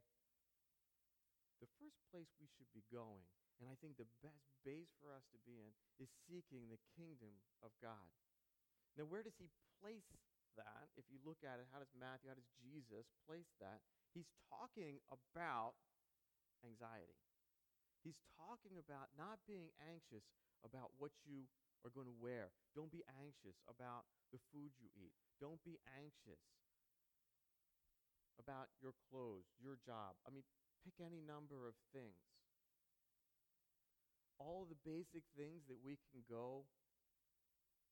The 1.59 1.71
first 1.79 1.99
place 2.15 2.31
we 2.39 2.47
should 2.47 2.71
be 2.71 2.87
going, 2.91 3.27
and 3.59 3.67
I 3.67 3.75
think 3.83 3.99
the 3.99 4.11
best 4.23 4.47
base 4.63 4.95
for 5.03 5.11
us 5.11 5.27
to 5.35 5.39
be 5.43 5.59
in, 5.59 5.75
is 5.99 6.11
seeking 6.31 6.71
the 6.71 6.79
kingdom 6.95 7.43
of 7.63 7.75
God. 7.83 8.15
Now, 8.95 9.11
where 9.11 9.27
does 9.27 9.39
he 9.39 9.51
place 9.83 10.07
that, 10.55 10.91
if 10.99 11.07
you 11.11 11.19
look 11.23 11.43
at 11.43 11.59
it, 11.63 11.67
how 11.71 11.83
does 11.83 11.91
Matthew, 11.95 12.31
how 12.31 12.39
does 12.39 12.51
Jesus 12.59 13.11
place 13.27 13.51
that? 13.63 13.83
He's 14.15 14.31
talking 14.51 15.03
about 15.11 15.79
anxiety. 16.67 17.19
He's 18.03 18.19
talking 18.39 18.79
about 18.79 19.11
not 19.19 19.43
being 19.47 19.71
anxious 19.79 20.27
about 20.63 20.95
what 20.99 21.15
you 21.27 21.47
are 21.87 21.95
going 21.95 22.11
to 22.11 22.19
wear. 22.19 22.51
Don't 22.75 22.91
be 22.91 23.07
anxious 23.19 23.59
about 23.71 24.07
the 24.35 24.43
food 24.51 24.75
you 24.79 24.91
eat. 24.99 25.15
Don't 25.39 25.63
be 25.63 25.79
anxious 25.87 26.43
about 28.39 28.71
your 28.83 28.95
clothes, 29.11 29.47
your 29.59 29.79
job. 29.83 30.19
I 30.27 30.31
mean, 30.31 30.47
pick 30.89 31.05
any 31.05 31.21
number 31.21 31.69
of 31.69 31.77
things. 31.93 32.17
All 34.41 34.65
the 34.65 34.81
basic 34.89 35.29
things 35.37 35.69
that 35.69 35.77
we 35.85 36.01
can 36.09 36.25
go 36.25 36.65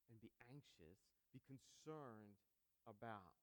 and 0.08 0.16
be 0.16 0.32
anxious, 0.48 0.96
be 1.28 1.42
concerned 1.44 2.40
about. 2.88 3.36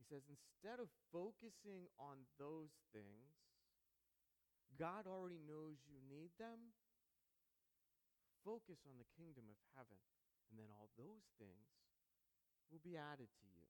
He 0.00 0.08
says, 0.08 0.24
instead 0.24 0.80
of 0.80 0.88
focusing 1.12 1.84
on 2.00 2.24
those 2.40 2.72
things, 2.96 3.36
God 4.80 5.04
already 5.04 5.42
knows 5.44 5.84
you 5.84 6.00
need 6.08 6.32
them. 6.40 6.72
Focus 8.40 8.80
on 8.88 8.96
the 8.96 9.08
kingdom 9.20 9.44
of 9.52 9.58
heaven, 9.76 10.00
and 10.48 10.56
then 10.56 10.72
all 10.72 10.88
those 10.96 11.28
things 11.36 11.68
will 12.70 12.80
be 12.80 12.96
added 12.96 13.28
to 13.28 13.46
you. 13.52 13.68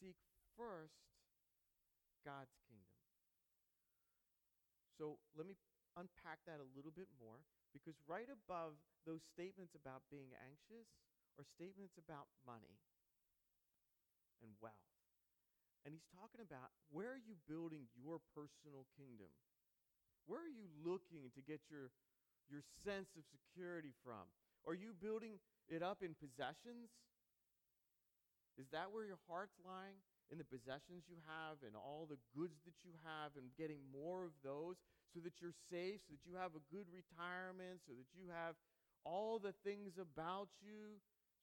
Seek 0.00 0.16
first 0.56 1.11
God's 2.24 2.54
kingdom. 2.70 2.96
So 4.98 5.18
let 5.34 5.46
me 5.46 5.58
unpack 5.98 6.40
that 6.48 6.62
a 6.62 6.68
little 6.72 6.94
bit 6.94 7.10
more 7.20 7.42
because 7.74 7.96
right 8.08 8.28
above 8.28 8.78
those 9.04 9.24
statements 9.26 9.74
about 9.74 10.06
being 10.08 10.32
anxious 10.40 10.88
are 11.40 11.46
statements 11.48 11.96
about 11.98 12.28
money 12.44 12.80
and 14.44 14.52
wealth. 14.60 14.92
And 15.82 15.90
he's 15.90 16.06
talking 16.14 16.44
about 16.44 16.70
where 16.94 17.10
are 17.10 17.24
you 17.24 17.34
building 17.50 17.90
your 17.98 18.22
personal 18.36 18.86
kingdom? 18.94 19.32
Where 20.30 20.38
are 20.38 20.54
you 20.54 20.70
looking 20.86 21.34
to 21.34 21.42
get 21.42 21.66
your, 21.66 21.90
your 22.46 22.62
sense 22.86 23.10
of 23.18 23.26
security 23.26 23.90
from? 24.06 24.30
Are 24.62 24.78
you 24.78 24.94
building 24.94 25.42
it 25.66 25.82
up 25.82 26.06
in 26.06 26.14
possessions? 26.14 26.94
Is 28.54 28.70
that 28.70 28.94
where 28.94 29.02
your 29.02 29.18
heart's 29.26 29.58
lying? 29.66 29.98
In 30.32 30.40
the 30.40 30.48
possessions 30.48 31.04
you 31.12 31.20
have 31.28 31.60
and 31.60 31.76
all 31.76 32.08
the 32.08 32.16
goods 32.32 32.56
that 32.64 32.80
you 32.80 32.96
have 33.04 33.36
and 33.36 33.52
getting 33.52 33.84
more 33.92 34.24
of 34.24 34.32
those 34.40 34.80
so 35.12 35.20
that 35.20 35.44
you're 35.44 35.52
safe, 35.68 36.00
so 36.08 36.16
that 36.16 36.24
you 36.24 36.40
have 36.40 36.56
a 36.56 36.64
good 36.72 36.88
retirement, 36.88 37.84
so 37.84 37.92
that 37.92 38.08
you 38.16 38.32
have 38.32 38.56
all 39.04 39.36
the 39.36 39.52
things 39.60 40.00
about 40.00 40.48
you 40.64 40.96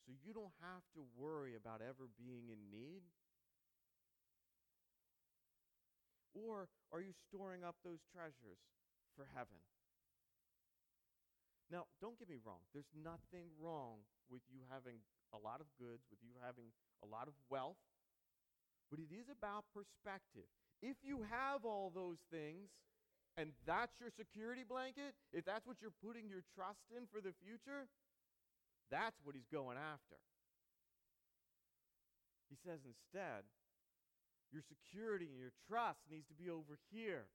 so 0.09 0.17
you 0.25 0.33
don't 0.33 0.57
have 0.65 0.81
to 0.97 1.05
worry 1.13 1.53
about 1.53 1.85
ever 1.85 2.09
being 2.17 2.49
in 2.49 2.57
need? 2.73 3.05
Or 6.33 6.65
are 6.89 7.01
you 7.05 7.13
storing 7.29 7.61
up 7.61 7.77
those 7.85 8.01
treasures 8.09 8.57
for 9.13 9.29
heaven? 9.37 9.61
Now, 11.69 11.85
don't 12.01 12.17
get 12.17 12.25
me 12.25 12.41
wrong. 12.41 12.65
There's 12.73 12.89
nothing 12.97 13.53
wrong 13.61 14.01
with 14.33 14.41
you 14.49 14.65
having 14.65 15.05
a 15.29 15.37
lot 15.37 15.61
of 15.61 15.69
goods, 15.77 16.01
with 16.09 16.17
you 16.25 16.33
having 16.41 16.73
a 17.05 17.07
lot 17.07 17.29
of 17.29 17.37
wealth, 17.53 17.77
but 18.89 18.99
it 18.99 19.13
is 19.13 19.29
about 19.29 19.65
perspective. 19.73 20.49
If 20.81 20.97
you 21.05 21.25
have 21.29 21.65
all 21.65 21.91
those 21.93 22.19
things 22.33 22.69
and 23.37 23.53
that's 23.65 23.95
your 24.01 24.09
security 24.09 24.65
blanket, 24.67 25.13
if 25.31 25.45
that's 25.45 25.65
what 25.65 25.77
you're 25.81 25.95
putting 26.03 26.27
your 26.27 26.43
trust 26.55 26.83
in 26.91 27.05
for 27.07 27.21
the 27.21 27.31
future, 27.39 27.87
that's 28.89 29.21
what 29.23 29.35
he's 29.37 29.47
going 29.47 29.77
after. 29.77 30.17
He 32.49 32.57
says 32.57 32.81
instead, 32.81 33.45
your 34.49 34.65
security 34.65 35.29
and 35.29 35.37
your 35.37 35.53
trust 35.69 36.01
needs 36.09 36.25
to 36.27 36.33
be 36.33 36.49
over 36.49 36.81
here, 36.89 37.29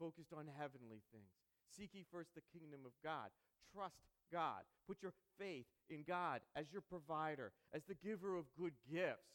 focused 0.00 0.32
on 0.32 0.48
heavenly 0.48 1.04
things. 1.12 1.28
Seek 1.68 1.92
ye 1.92 2.04
first 2.08 2.32
the 2.34 2.40
kingdom 2.48 2.88
of 2.88 2.96
God. 3.04 3.28
Trust 3.72 4.00
God. 4.32 4.64
Put 4.88 5.02
your 5.02 5.12
faith 5.38 5.68
in 5.90 6.04
God 6.08 6.40
as 6.56 6.72
your 6.72 6.80
provider, 6.80 7.52
as 7.72 7.84
the 7.84 7.94
giver 7.94 8.36
of 8.36 8.48
good 8.58 8.72
gifts. 8.90 9.28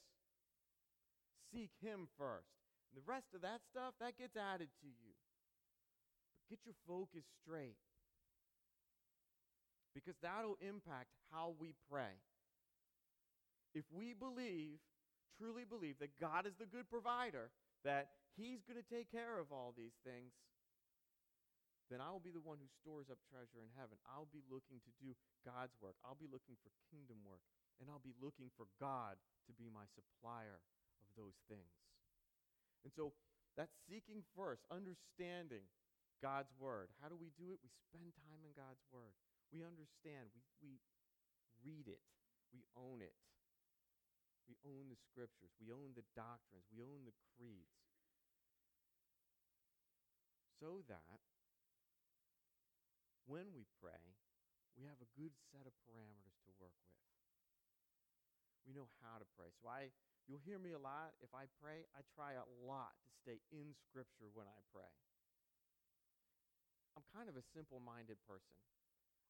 Seek 1.51 1.71
Him 1.81 2.07
first. 2.17 2.51
And 2.91 2.97
the 2.97 3.07
rest 3.07 3.33
of 3.35 3.41
that 3.41 3.61
stuff, 3.69 3.93
that 3.99 4.17
gets 4.17 4.35
added 4.35 4.69
to 4.81 4.87
you. 4.87 5.13
But 6.39 6.47
get 6.49 6.65
your 6.65 6.77
focus 6.87 7.25
straight 7.43 7.77
because 9.97 10.13
that'll 10.21 10.61
impact 10.61 11.09
how 11.33 11.57
we 11.57 11.73
pray. 11.89 12.21
If 13.73 13.83
we 13.89 14.13
believe, 14.13 14.77
truly 15.41 15.65
believe, 15.65 15.97
that 15.97 16.13
God 16.21 16.45
is 16.45 16.53
the 16.61 16.69
good 16.69 16.85
provider, 16.85 17.49
that 17.81 18.13
He's 18.37 18.61
going 18.69 18.77
to 18.77 18.85
take 18.85 19.09
care 19.09 19.41
of 19.41 19.49
all 19.49 19.73
these 19.73 19.97
things, 20.05 20.37
then 21.89 22.03
I 22.03 22.13
will 22.13 22.21
be 22.21 22.35
the 22.35 22.43
one 22.43 22.61
who 22.61 22.69
stores 22.83 23.09
up 23.09 23.17
treasure 23.31 23.63
in 23.63 23.71
heaven. 23.73 23.97
I'll 24.05 24.29
be 24.29 24.43
looking 24.51 24.83
to 24.83 24.91
do 25.01 25.15
God's 25.41 25.73
work. 25.79 25.95
I'll 26.03 26.19
be 26.19 26.29
looking 26.29 26.59
for 26.59 26.69
kingdom 26.91 27.23
work. 27.23 27.41
And 27.79 27.87
I'll 27.87 28.03
be 28.03 28.17
looking 28.19 28.51
for 28.59 28.67
God 28.77 29.15
to 29.47 29.51
be 29.55 29.71
my 29.71 29.87
supplier 29.95 30.59
those 31.17 31.35
things. 31.49 31.73
And 32.85 32.93
so 32.93 33.11
that's 33.57 33.73
seeking 33.89 34.21
first, 34.37 34.61
understanding 34.69 35.65
God's 36.21 36.53
word. 36.61 36.93
How 37.01 37.09
do 37.09 37.17
we 37.17 37.33
do 37.35 37.51
it? 37.51 37.59
We 37.59 37.73
spend 37.89 38.13
time 38.29 38.45
in 38.45 38.53
God's 38.53 38.85
word. 38.93 39.17
We 39.49 39.65
understand. 39.65 40.29
We, 40.31 40.45
we 40.61 40.71
read 41.65 41.89
it. 41.89 42.01
We 42.53 42.63
own 42.77 43.01
it. 43.01 43.17
We 44.45 44.55
own 44.63 44.87
the 44.87 44.99
scriptures. 45.11 45.51
We 45.59 45.73
own 45.73 45.97
the 45.97 46.07
doctrines. 46.15 46.69
We 46.71 46.79
own 46.79 47.03
the 47.03 47.17
creeds. 47.35 47.81
So 50.61 50.81
that 50.87 51.21
when 53.27 53.51
we 53.51 53.67
pray, 53.83 54.15
we 54.79 54.87
have 54.87 54.97
a 55.03 55.09
good 55.19 55.35
set 55.51 55.67
of 55.67 55.73
parameters 55.85 56.37
to 56.47 56.51
work 56.57 56.73
with. 56.73 56.97
We 58.65 58.73
know 58.73 58.89
how 59.03 59.19
to 59.19 59.27
pray. 59.37 59.51
So 59.59 59.69
I 59.69 59.91
you'll 60.27 60.43
hear 60.43 60.59
me 60.59 60.75
a 60.75 60.81
lot 60.81 61.15
if 61.23 61.31
I 61.31 61.47
pray, 61.63 61.87
I 61.95 62.03
try 62.13 62.35
a 62.35 62.47
lot 62.67 62.93
to 63.07 63.09
stay 63.23 63.39
in 63.49 63.71
scripture 63.87 64.27
when 64.35 64.45
I 64.45 64.59
pray. 64.75 64.91
I'm 66.93 67.05
kind 67.15 67.31
of 67.31 67.39
a 67.39 67.45
simple-minded 67.55 68.19
person. 68.27 68.57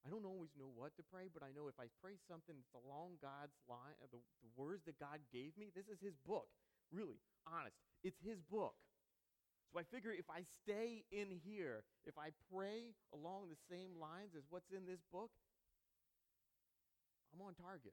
I 0.05 0.09
don't 0.09 0.23
always 0.23 0.53
know 0.55 0.71
what 0.71 0.95
to 0.95 1.03
pray, 1.03 1.27
but 1.27 1.43
I 1.43 1.51
know 1.51 1.67
if 1.67 1.75
I 1.75 1.91
pray 1.99 2.15
something 2.31 2.55
that's 2.55 2.77
along 2.79 3.19
God's 3.19 3.55
line, 3.67 3.97
the, 4.07 4.23
the 4.39 4.51
words 4.55 4.87
that 4.87 4.95
God 4.97 5.19
gave 5.35 5.51
me, 5.59 5.67
this 5.75 5.91
is 5.91 5.99
His 5.99 6.15
book. 6.23 6.47
Really, 6.95 7.19
honest. 7.43 7.75
It's 8.07 8.17
His 8.23 8.39
book. 8.47 8.77
So 9.73 9.83
I 9.83 9.83
figure 9.83 10.15
if 10.15 10.31
I 10.31 10.47
stay 10.63 11.03
in 11.11 11.27
here, 11.43 11.83
if 12.07 12.15
I 12.15 12.31
pray 12.47 12.95
along 13.11 13.51
the 13.51 13.59
same 13.67 13.99
lines 13.99 14.31
as 14.31 14.47
what's 14.47 14.71
in 14.71 14.87
this 14.87 15.03
book, 15.11 15.27
I'm 17.35 17.43
on 17.43 17.51
target. 17.59 17.91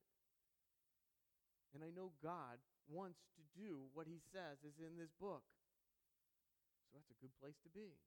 And 1.75 1.83
I 1.83 1.91
know 1.91 2.15
God 2.23 2.63
wants 2.87 3.19
to 3.35 3.43
do 3.59 3.91
what 3.93 4.07
He 4.07 4.23
says 4.31 4.63
is 4.63 4.79
in 4.79 4.95
this 4.95 5.11
book. 5.19 5.43
So 6.87 6.97
that's 6.97 7.11
a 7.11 7.19
good 7.19 7.35
place 7.43 7.59
to 7.67 7.71
be. 7.75 7.99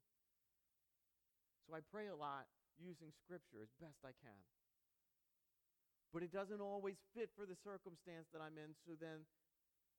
So 1.68 1.76
I 1.76 1.84
pray 1.84 2.08
a 2.08 2.16
lot 2.16 2.48
using 2.80 3.12
Scripture 3.28 3.60
as 3.60 3.76
best 3.78 4.00
I 4.08 4.16
can. 4.24 4.40
But 6.16 6.24
it 6.24 6.32
doesn't 6.32 6.64
always 6.64 6.96
fit 7.12 7.28
for 7.36 7.44
the 7.44 7.60
circumstance 7.60 8.32
that 8.32 8.40
I'm 8.40 8.56
in, 8.56 8.72
so 8.88 8.96
then 8.96 9.28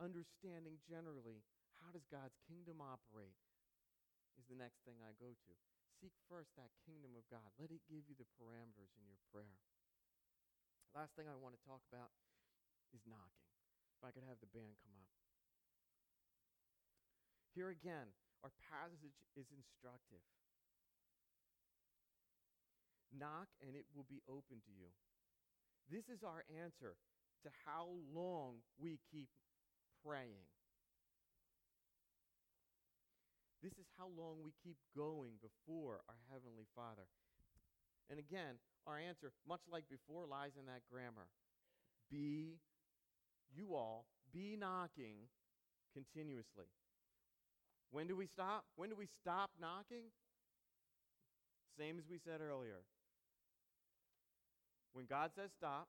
understanding 0.01 0.81
generally 0.89 1.45
how 1.85 1.93
does 1.93 2.09
God's 2.09 2.35
kingdom 2.49 2.81
operate 2.81 3.37
is 4.41 4.47
the 4.49 4.57
next 4.57 4.81
thing 4.87 4.97
I 5.03 5.13
go 5.19 5.35
to. 5.35 5.53
seek 5.99 6.15
first 6.31 6.55
that 6.55 6.71
kingdom 6.87 7.19
of 7.19 7.27
God. 7.27 7.51
Let 7.59 7.75
it 7.75 7.83
give 7.91 8.07
you 8.07 8.15
the 8.15 8.29
parameters 8.39 8.95
in 8.95 9.05
your 9.11 9.19
prayer. 9.35 9.59
Last 10.95 11.19
thing 11.19 11.27
I 11.27 11.35
want 11.35 11.59
to 11.59 11.63
talk 11.67 11.83
about 11.91 12.15
is 12.95 13.03
knocking. 13.03 13.48
If 13.99 14.07
I 14.07 14.15
could 14.15 14.23
have 14.31 14.39
the 14.39 14.47
band 14.55 14.79
come 14.87 14.95
up. 14.95 15.11
Here 17.59 17.75
again, 17.75 18.15
our 18.47 18.55
passage 18.71 19.19
is 19.35 19.51
instructive. 19.51 20.23
Knock 23.11 23.51
and 23.59 23.75
it 23.75 23.91
will 23.91 24.07
be 24.07 24.23
open 24.31 24.63
to 24.63 24.73
you. 24.79 24.95
This 25.91 26.07
is 26.07 26.23
our 26.23 26.47
answer 26.47 26.95
to 27.43 27.51
how 27.67 27.99
long 28.15 28.63
we 28.79 29.03
keep 29.11 29.31
praying. 30.07 30.47
This 33.59 33.75
is 33.75 33.91
how 33.99 34.07
long 34.15 34.39
we 34.47 34.55
keep 34.63 34.79
going 34.95 35.43
before 35.43 36.07
our 36.07 36.21
Heavenly 36.31 36.71
Father. 36.79 37.11
And 38.07 38.19
again, 38.19 38.63
our 38.87 38.99
answer, 38.99 39.35
much 39.43 39.67
like 39.67 39.85
before, 39.91 40.25
lies 40.31 40.55
in 40.55 40.67
that 40.67 40.87
grammar. 40.87 41.27
Be, 42.11 42.63
you 43.55 43.75
all, 43.75 44.07
be 44.33 44.57
knocking 44.59 45.29
continuously. 45.95 46.67
When 47.91 48.07
do 48.07 48.17
we 48.17 48.27
stop? 48.27 48.65
When 48.77 48.91
do 48.91 48.97
we 48.97 49.09
stop 49.21 49.51
knocking? 49.61 50.13
Same 51.79 51.99
as 51.99 52.05
we 52.11 52.19
said 52.19 52.41
earlier. 52.41 52.83
When 54.93 55.07
God 55.07 55.31
says 55.37 55.51
stop, 55.57 55.89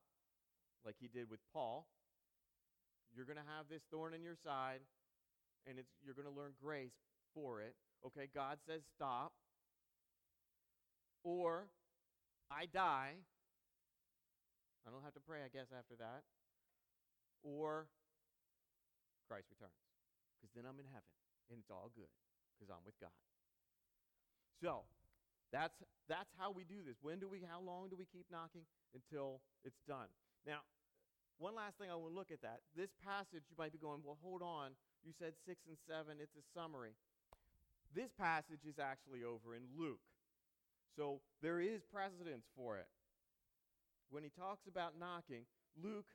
like 0.85 0.95
he 0.99 1.07
did 1.07 1.29
with 1.29 1.39
Paul, 1.53 1.87
you're 3.15 3.25
going 3.25 3.37
to 3.37 3.51
have 3.57 3.65
this 3.69 3.81
thorn 3.91 4.13
in 4.13 4.23
your 4.23 4.37
side 4.43 4.79
and 5.67 5.77
you're 6.05 6.13
going 6.13 6.27
to 6.27 6.33
learn 6.39 6.51
grace 6.61 6.95
for 7.33 7.61
it. 7.61 7.75
Okay, 8.05 8.29
God 8.33 8.57
says 8.67 8.81
stop. 8.95 9.31
Or 11.23 11.67
I 12.51 12.65
die. 12.65 13.13
I 14.87 14.91
don't 14.91 15.03
have 15.03 15.13
to 15.13 15.19
pray, 15.19 15.39
I 15.43 15.49
guess, 15.51 15.67
after 15.75 15.95
that. 15.99 16.23
Or 17.43 17.87
Christ 19.27 19.47
returns. 19.53 19.77
Because 20.37 20.51
then 20.55 20.65
I'm 20.65 20.79
in 20.79 20.87
heaven 20.89 21.09
and 21.49 21.59
it's 21.59 21.69
all 21.69 21.91
good 21.93 22.09
because 22.55 22.69
I'm 22.69 22.83
with 22.85 22.97
God. 23.01 23.13
So, 24.61 24.85
that's 25.49 25.73
that's 26.05 26.29
how 26.37 26.51
we 26.51 26.63
do 26.63 26.85
this. 26.85 26.97
When 27.01 27.17
do 27.17 27.27
we 27.27 27.41
how 27.41 27.61
long 27.61 27.89
do 27.89 27.97
we 27.97 28.05
keep 28.05 28.29
knocking 28.29 28.65
until 28.93 29.41
it's 29.65 29.81
done? 29.87 30.11
Now, 30.45 30.61
one 31.39 31.55
last 31.55 31.79
thing 31.79 31.89
I 31.89 31.95
want 31.95 32.13
to 32.13 32.17
look 32.17 32.29
at 32.29 32.41
that. 32.43 32.61
This 32.75 32.91
passage 33.01 33.47
you 33.49 33.57
might 33.57 33.71
be 33.73 33.79
going, 33.79 34.03
"Well, 34.03 34.17
hold 34.21 34.41
on. 34.41 34.75
You 35.01 35.13
said 35.17 35.33
6 35.47 35.65
and 35.67 35.77
7, 35.87 36.19
it's 36.19 36.35
a 36.35 36.43
summary." 36.53 36.93
This 37.95 38.11
passage 38.13 38.67
is 38.67 38.77
actually 38.77 39.23
over 39.23 39.55
in 39.55 39.63
Luke. 39.73 40.03
So, 40.95 41.21
there 41.41 41.59
is 41.59 41.81
precedence 41.85 42.45
for 42.55 42.77
it. 42.77 42.89
When 44.09 44.23
he 44.23 44.29
talks 44.29 44.67
about 44.67 44.99
knocking, 44.99 45.45
Luke 45.81 46.05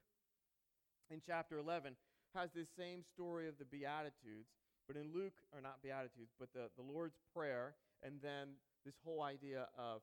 in 1.11 1.21
chapter 1.25 1.59
11 1.59 1.97
has 2.35 2.51
this 2.55 2.69
same 2.77 3.03
story 3.15 3.49
of 3.49 3.59
the 3.59 3.65
Beatitudes, 3.65 4.51
but 4.87 4.97
in 4.97 5.13
Luke, 5.15 5.39
or 5.53 5.61
not 5.61 5.83
Beatitudes, 5.83 6.33
but 6.39 6.53
the, 6.53 6.69
the 6.77 6.83
Lord's 6.83 7.19
Prayer, 7.35 7.75
and 8.03 8.21
then 8.23 8.59
this 8.85 8.95
whole 9.05 9.23
idea 9.23 9.69
of 9.79 10.03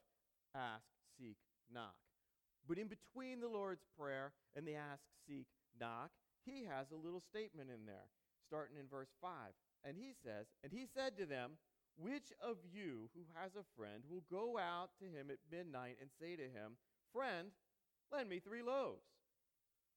ask, 0.56 0.86
seek, 1.18 1.38
knock. 1.72 1.96
But 2.68 2.78
in 2.78 2.88
between 2.88 3.42
the 3.42 3.50
Lord's 3.50 3.86
Prayer 3.98 4.34
and 4.56 4.66
the 4.66 4.76
ask, 4.76 5.02
seek, 5.28 5.48
knock, 5.80 6.12
he 6.46 6.66
has 6.66 6.88
a 6.92 7.04
little 7.04 7.22
statement 7.22 7.70
in 7.70 7.86
there, 7.86 8.10
starting 8.48 8.78
in 8.78 8.88
verse 8.90 9.12
5. 9.22 9.32
And 9.84 9.98
he 9.98 10.14
says, 10.24 10.48
And 10.64 10.72
he 10.72 10.86
said 10.86 11.18
to 11.18 11.26
them, 11.26 11.58
Which 11.98 12.34
of 12.42 12.58
you 12.72 13.10
who 13.14 13.22
has 13.36 13.52
a 13.56 13.68
friend 13.78 14.04
will 14.10 14.24
go 14.30 14.58
out 14.58 14.90
to 15.00 15.06
him 15.06 15.30
at 15.30 15.42
midnight 15.52 15.98
and 16.00 16.10
say 16.20 16.36
to 16.36 16.44
him, 16.44 16.78
Friend, 17.14 17.50
lend 18.12 18.30
me 18.30 18.40
three 18.40 18.62
loaves? 18.62 19.11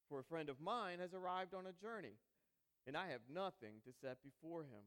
For 0.09 0.19
a 0.19 0.23
friend 0.23 0.49
of 0.49 0.61
mine 0.61 0.99
has 0.99 1.13
arrived 1.13 1.53
on 1.53 1.65
a 1.65 1.73
journey 1.81 2.17
and 2.85 2.95
I 2.95 3.09
have 3.09 3.25
nothing 3.25 3.81
to 3.85 3.91
set 4.01 4.21
before 4.21 4.61
him. 4.61 4.85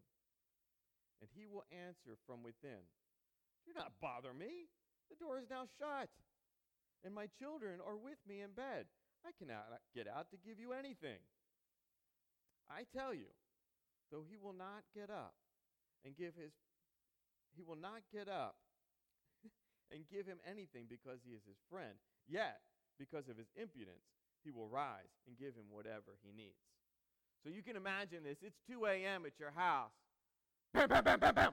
And 1.21 1.27
he 1.35 1.51
will 1.51 1.67
answer 1.75 2.15
from 2.27 2.47
within 2.47 2.87
Do 3.67 3.75
not 3.75 3.99
bother 4.01 4.33
me. 4.33 4.71
The 5.11 5.19
door 5.19 5.39
is 5.41 5.51
now 5.51 5.65
shut, 5.81 6.13
and 7.03 7.15
my 7.15 7.27
children 7.41 7.81
are 7.81 7.97
with 7.97 8.21
me 8.29 8.45
in 8.45 8.53
bed. 8.53 8.87
I 9.25 9.33
cannot 9.35 9.67
get 9.97 10.07
out 10.07 10.31
to 10.31 10.39
give 10.39 10.61
you 10.61 10.77
anything. 10.77 11.19
I 12.69 12.85
tell 12.93 13.17
you, 13.17 13.33
though 14.13 14.23
he 14.29 14.37
will 14.37 14.53
not 14.53 14.85
get 14.95 15.11
up 15.11 15.35
and 16.05 16.15
give 16.15 16.37
his 16.37 16.53
he 17.57 17.65
will 17.65 17.81
not 17.81 18.05
get 18.13 18.29
up 18.29 18.55
and 19.91 20.05
give 20.07 20.29
him 20.29 20.39
anything 20.47 20.87
because 20.87 21.19
he 21.25 21.33
is 21.35 21.43
his 21.49 21.59
friend. 21.67 21.99
Yet, 22.29 22.61
because 23.01 23.27
of 23.27 23.41
his 23.41 23.49
impudence, 23.57 24.05
he 24.45 24.51
will 24.51 24.69
rise 24.69 25.13
and 25.27 25.39
give 25.39 25.55
him 25.55 25.71
whatever 25.71 26.17
he 26.23 26.33
needs. 26.33 26.59
So 27.45 27.51
you 27.51 27.63
can 27.63 27.77
imagine 27.77 28.25
this. 28.25 28.39
It's 28.43 28.59
2 28.71 28.87
a.m. 28.87 29.25
at 29.27 29.39
your 29.39 29.53
house. 29.55 29.93
Bam, 30.75 30.89
bam, 30.89 31.05
bam, 31.05 31.21
bam, 31.21 31.35
bam. 31.35 31.53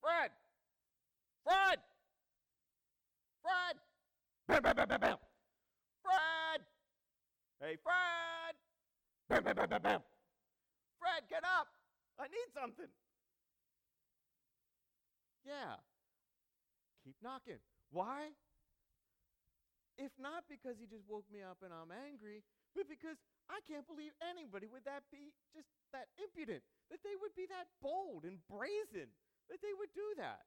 Fred! 0.00 0.30
Fred! 1.44 1.78
Fred! 3.42 3.76
Bam, 4.48 4.62
bam, 4.62 4.76
bam, 4.76 4.88
bam, 4.88 5.00
bam. 5.00 5.16
Fred! 6.02 6.60
Hey, 7.60 7.76
Fred! 7.82 8.54
Bam, 9.28 9.44
bam, 9.44 9.56
bam, 9.56 9.68
bam, 9.68 9.82
bam. 9.82 10.00
Fred, 10.98 11.22
get 11.30 11.44
up! 11.44 11.68
I 12.18 12.24
need 12.28 12.48
something. 12.54 12.88
Yeah. 15.44 15.76
Keep 17.04 17.16
knocking. 17.22 17.60
Why? 17.90 18.28
If 19.94 20.10
not 20.18 20.42
because 20.50 20.74
he 20.74 20.90
just 20.90 21.06
woke 21.06 21.26
me 21.30 21.38
up 21.46 21.62
and 21.62 21.70
I'm 21.70 21.94
angry, 21.94 22.42
but 22.74 22.90
because 22.90 23.14
I 23.46 23.62
can't 23.62 23.86
believe 23.86 24.10
anybody 24.18 24.66
would 24.66 24.82
that 24.90 25.06
be 25.14 25.30
just 25.54 25.70
that 25.94 26.10
impudent, 26.18 26.66
that 26.90 26.98
they 27.06 27.14
would 27.14 27.30
be 27.38 27.46
that 27.46 27.70
bold 27.78 28.26
and 28.26 28.42
brazen, 28.50 29.06
that 29.46 29.62
they 29.62 29.70
would 29.70 29.94
do 29.94 30.08
that. 30.18 30.42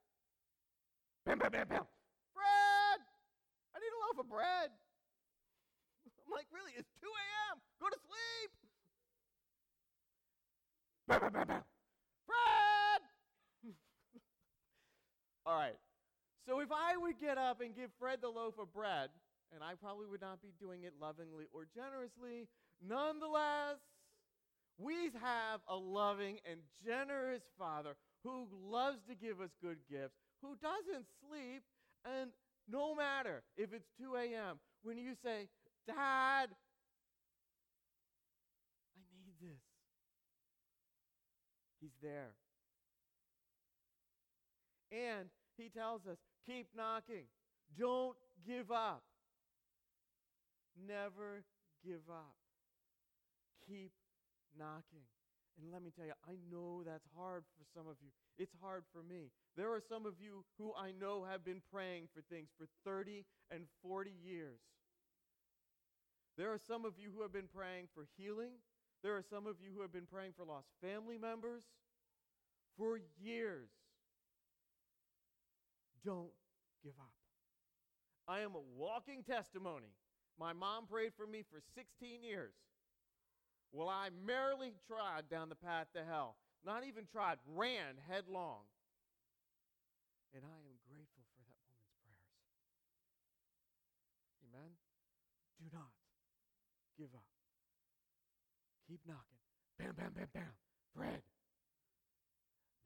Bam, 1.24 1.40
bam, 1.40 1.48
bam, 1.48 1.68
bam. 1.68 1.84
Fred, 2.36 3.00
I 3.72 3.76
need 3.80 3.92
a 3.92 4.00
loaf 4.04 4.20
of 4.20 4.28
bread. 4.28 4.68
I'm 6.24 6.32
like, 6.32 6.48
really? 6.52 6.76
It's 6.76 6.92
2 7.00 7.08
a.m. 7.08 7.56
Go 7.80 7.88
to 7.88 8.00
sleep. 8.04 8.52
Bam, 11.08 11.20
bam, 11.24 11.32
bam, 11.32 11.46
bam. 11.48 11.64
Fred! 12.28 13.00
All 15.48 15.56
right. 15.56 15.80
So 16.44 16.60
if 16.60 16.68
I 16.68 16.96
would 16.96 17.16
get 17.20 17.36
up 17.36 17.60
and 17.60 17.76
give 17.76 17.88
Fred 17.98 18.20
the 18.20 18.28
loaf 18.28 18.60
of 18.60 18.72
bread, 18.72 19.08
and 19.54 19.62
I 19.62 19.74
probably 19.74 20.06
would 20.06 20.20
not 20.20 20.42
be 20.42 20.52
doing 20.60 20.82
it 20.82 20.94
lovingly 21.00 21.46
or 21.52 21.66
generously, 21.74 22.48
Nonetheless, 22.86 23.78
we 24.78 25.10
have 25.20 25.60
a 25.68 25.76
loving 25.76 26.38
and 26.48 26.60
generous 26.86 27.42
Father 27.58 27.96
who 28.22 28.46
loves 28.52 28.98
to 29.08 29.14
give 29.14 29.40
us 29.40 29.50
good 29.60 29.78
gifts, 29.90 30.14
who 30.42 30.56
doesn't 30.62 31.06
sleep, 31.28 31.62
and 32.04 32.30
no 32.70 32.94
matter 32.94 33.42
if 33.56 33.72
it's 33.72 33.88
2 34.00 34.14
a.m., 34.14 34.58
when 34.82 34.96
you 34.96 35.14
say, 35.24 35.48
Dad, 35.86 36.50
I 38.94 39.02
need 39.16 39.34
this, 39.40 39.60
He's 41.80 41.96
there. 42.00 42.34
And 44.92 45.28
He 45.56 45.68
tells 45.68 46.06
us, 46.06 46.18
keep 46.46 46.68
knocking, 46.76 47.24
don't 47.76 48.16
give 48.46 48.70
up. 48.70 49.02
Never 50.86 51.44
give 51.84 52.08
up 52.10 52.36
keep 53.68 53.92
knocking. 54.56 55.04
And 55.60 55.72
let 55.72 55.82
me 55.82 55.90
tell 55.94 56.06
you, 56.06 56.16
I 56.26 56.38
know 56.50 56.82
that's 56.84 57.06
hard 57.16 57.44
for 57.58 57.64
some 57.76 57.88
of 57.88 57.96
you. 58.00 58.10
It's 58.38 58.54
hard 58.62 58.84
for 58.92 59.02
me. 59.02 59.30
There 59.56 59.70
are 59.72 59.82
some 59.86 60.06
of 60.06 60.14
you 60.20 60.44
who 60.56 60.72
I 60.78 60.92
know 60.92 61.26
have 61.28 61.44
been 61.44 61.60
praying 61.72 62.08
for 62.14 62.22
things 62.32 62.48
for 62.56 62.66
30 62.84 63.24
and 63.50 63.64
40 63.82 64.10
years. 64.24 64.60
There 66.36 66.52
are 66.52 66.60
some 66.64 66.84
of 66.84 66.94
you 66.96 67.10
who 67.14 67.22
have 67.22 67.32
been 67.32 67.50
praying 67.52 67.88
for 67.92 68.06
healing. 68.16 68.52
There 69.02 69.16
are 69.16 69.24
some 69.28 69.46
of 69.46 69.56
you 69.60 69.70
who 69.74 69.82
have 69.82 69.92
been 69.92 70.06
praying 70.06 70.32
for 70.36 70.44
lost 70.44 70.68
family 70.80 71.18
members 71.18 71.64
for 72.76 73.00
years. 73.20 73.68
Don't 76.04 76.30
give 76.84 76.94
up. 77.00 77.10
I 78.28 78.40
am 78.40 78.54
a 78.54 78.62
walking 78.76 79.24
testimony. 79.24 79.90
My 80.38 80.52
mom 80.52 80.86
prayed 80.86 81.12
for 81.16 81.26
me 81.26 81.44
for 81.50 81.60
16 81.74 82.22
years. 82.22 82.54
Well, 83.72 83.88
I 83.88 84.08
merrily 84.24 84.72
trod 84.86 85.28
down 85.30 85.48
the 85.48 85.58
path 85.58 85.88
to 85.94 86.04
hell. 86.04 86.36
Not 86.64 86.84
even 86.86 87.04
trod, 87.10 87.38
ran 87.54 87.98
headlong. 88.08 88.64
And 90.34 90.42
I 90.44 90.58
am 90.64 90.78
grateful 90.88 91.24
for 91.34 91.42
that 91.44 91.58
woman's 91.66 91.92
prayers. 92.00 92.32
Amen? 94.46 94.70
Do 95.58 95.66
not 95.72 95.92
give 96.96 97.12
up. 97.14 97.28
Keep 98.88 99.00
knocking. 99.06 99.42
Bam, 99.78 99.92
bam, 99.96 100.12
bam, 100.14 100.28
bam. 100.32 100.54
Fred. 100.94 101.22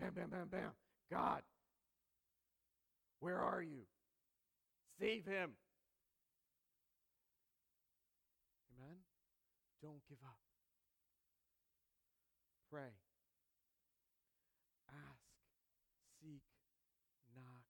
Bam, 0.00 0.12
bam, 0.14 0.28
bam, 0.30 0.48
bam. 0.48 0.72
God, 1.10 1.42
Where 3.22 3.38
are 3.38 3.62
you? 3.62 3.86
Save 4.98 5.24
him. 5.26 5.50
Amen? 8.74 8.96
Don't 9.82 9.98
give 10.06 10.22
up. 10.22 10.38
Pray. 12.70 12.94
Ask. 14.86 15.26
Seek. 16.22 16.46
Knock. 17.34 17.66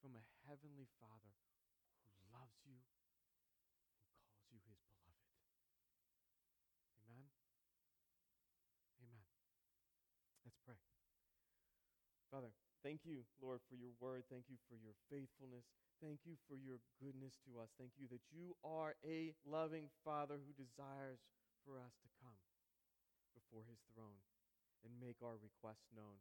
From 0.00 0.16
a 0.16 0.24
heavenly 0.48 0.88
Father 0.96 1.36
who 2.00 2.08
loves 2.32 2.56
you 2.64 2.80
and 4.48 4.64
calls 4.64 4.80
you 4.80 5.04
his 5.04 5.04
beloved. 5.04 5.28
Amen? 7.04 7.28
Amen. 9.04 9.28
Let's 10.48 10.56
pray. 10.64 10.80
Father, 12.32 12.56
thank 12.80 13.04
you, 13.04 13.28
Lord, 13.44 13.60
for 13.68 13.76
your 13.76 13.92
word. 14.00 14.24
Thank 14.32 14.48
you 14.48 14.56
for 14.64 14.80
your 14.80 14.96
faithfulness. 15.12 15.68
Thank 16.02 16.26
you 16.26 16.36
for 16.46 16.56
your 16.56 16.78
goodness 17.00 17.38
to 17.48 17.58
us. 17.62 17.70
Thank 17.78 17.96
you 17.96 18.06
that 18.12 18.22
you 18.30 18.56
are 18.62 18.94
a 19.06 19.32
loving 19.46 19.88
Father 20.04 20.36
who 20.36 20.52
desires 20.52 21.22
for 21.64 21.80
us 21.80 21.94
to 22.02 22.08
come 22.20 22.36
before 23.32 23.64
his 23.64 23.80
throne 23.94 24.20
and 24.84 25.00
make 25.00 25.22
our 25.24 25.40
requests 25.40 25.88
known. 25.94 26.20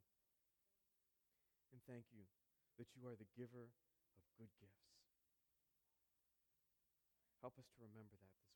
And 1.73 1.81
thank 1.89 2.05
you 2.13 2.29
that 2.77 2.93
you 2.95 3.05
are 3.09 3.17
the 3.17 3.27
giver 3.35 3.73
of 4.15 4.23
good 4.37 4.53
gifts. 4.61 4.87
Help 7.41 7.59
us 7.59 7.67
to 7.75 7.83
remember 7.83 8.15
that 8.15 8.31
this. 8.39 8.52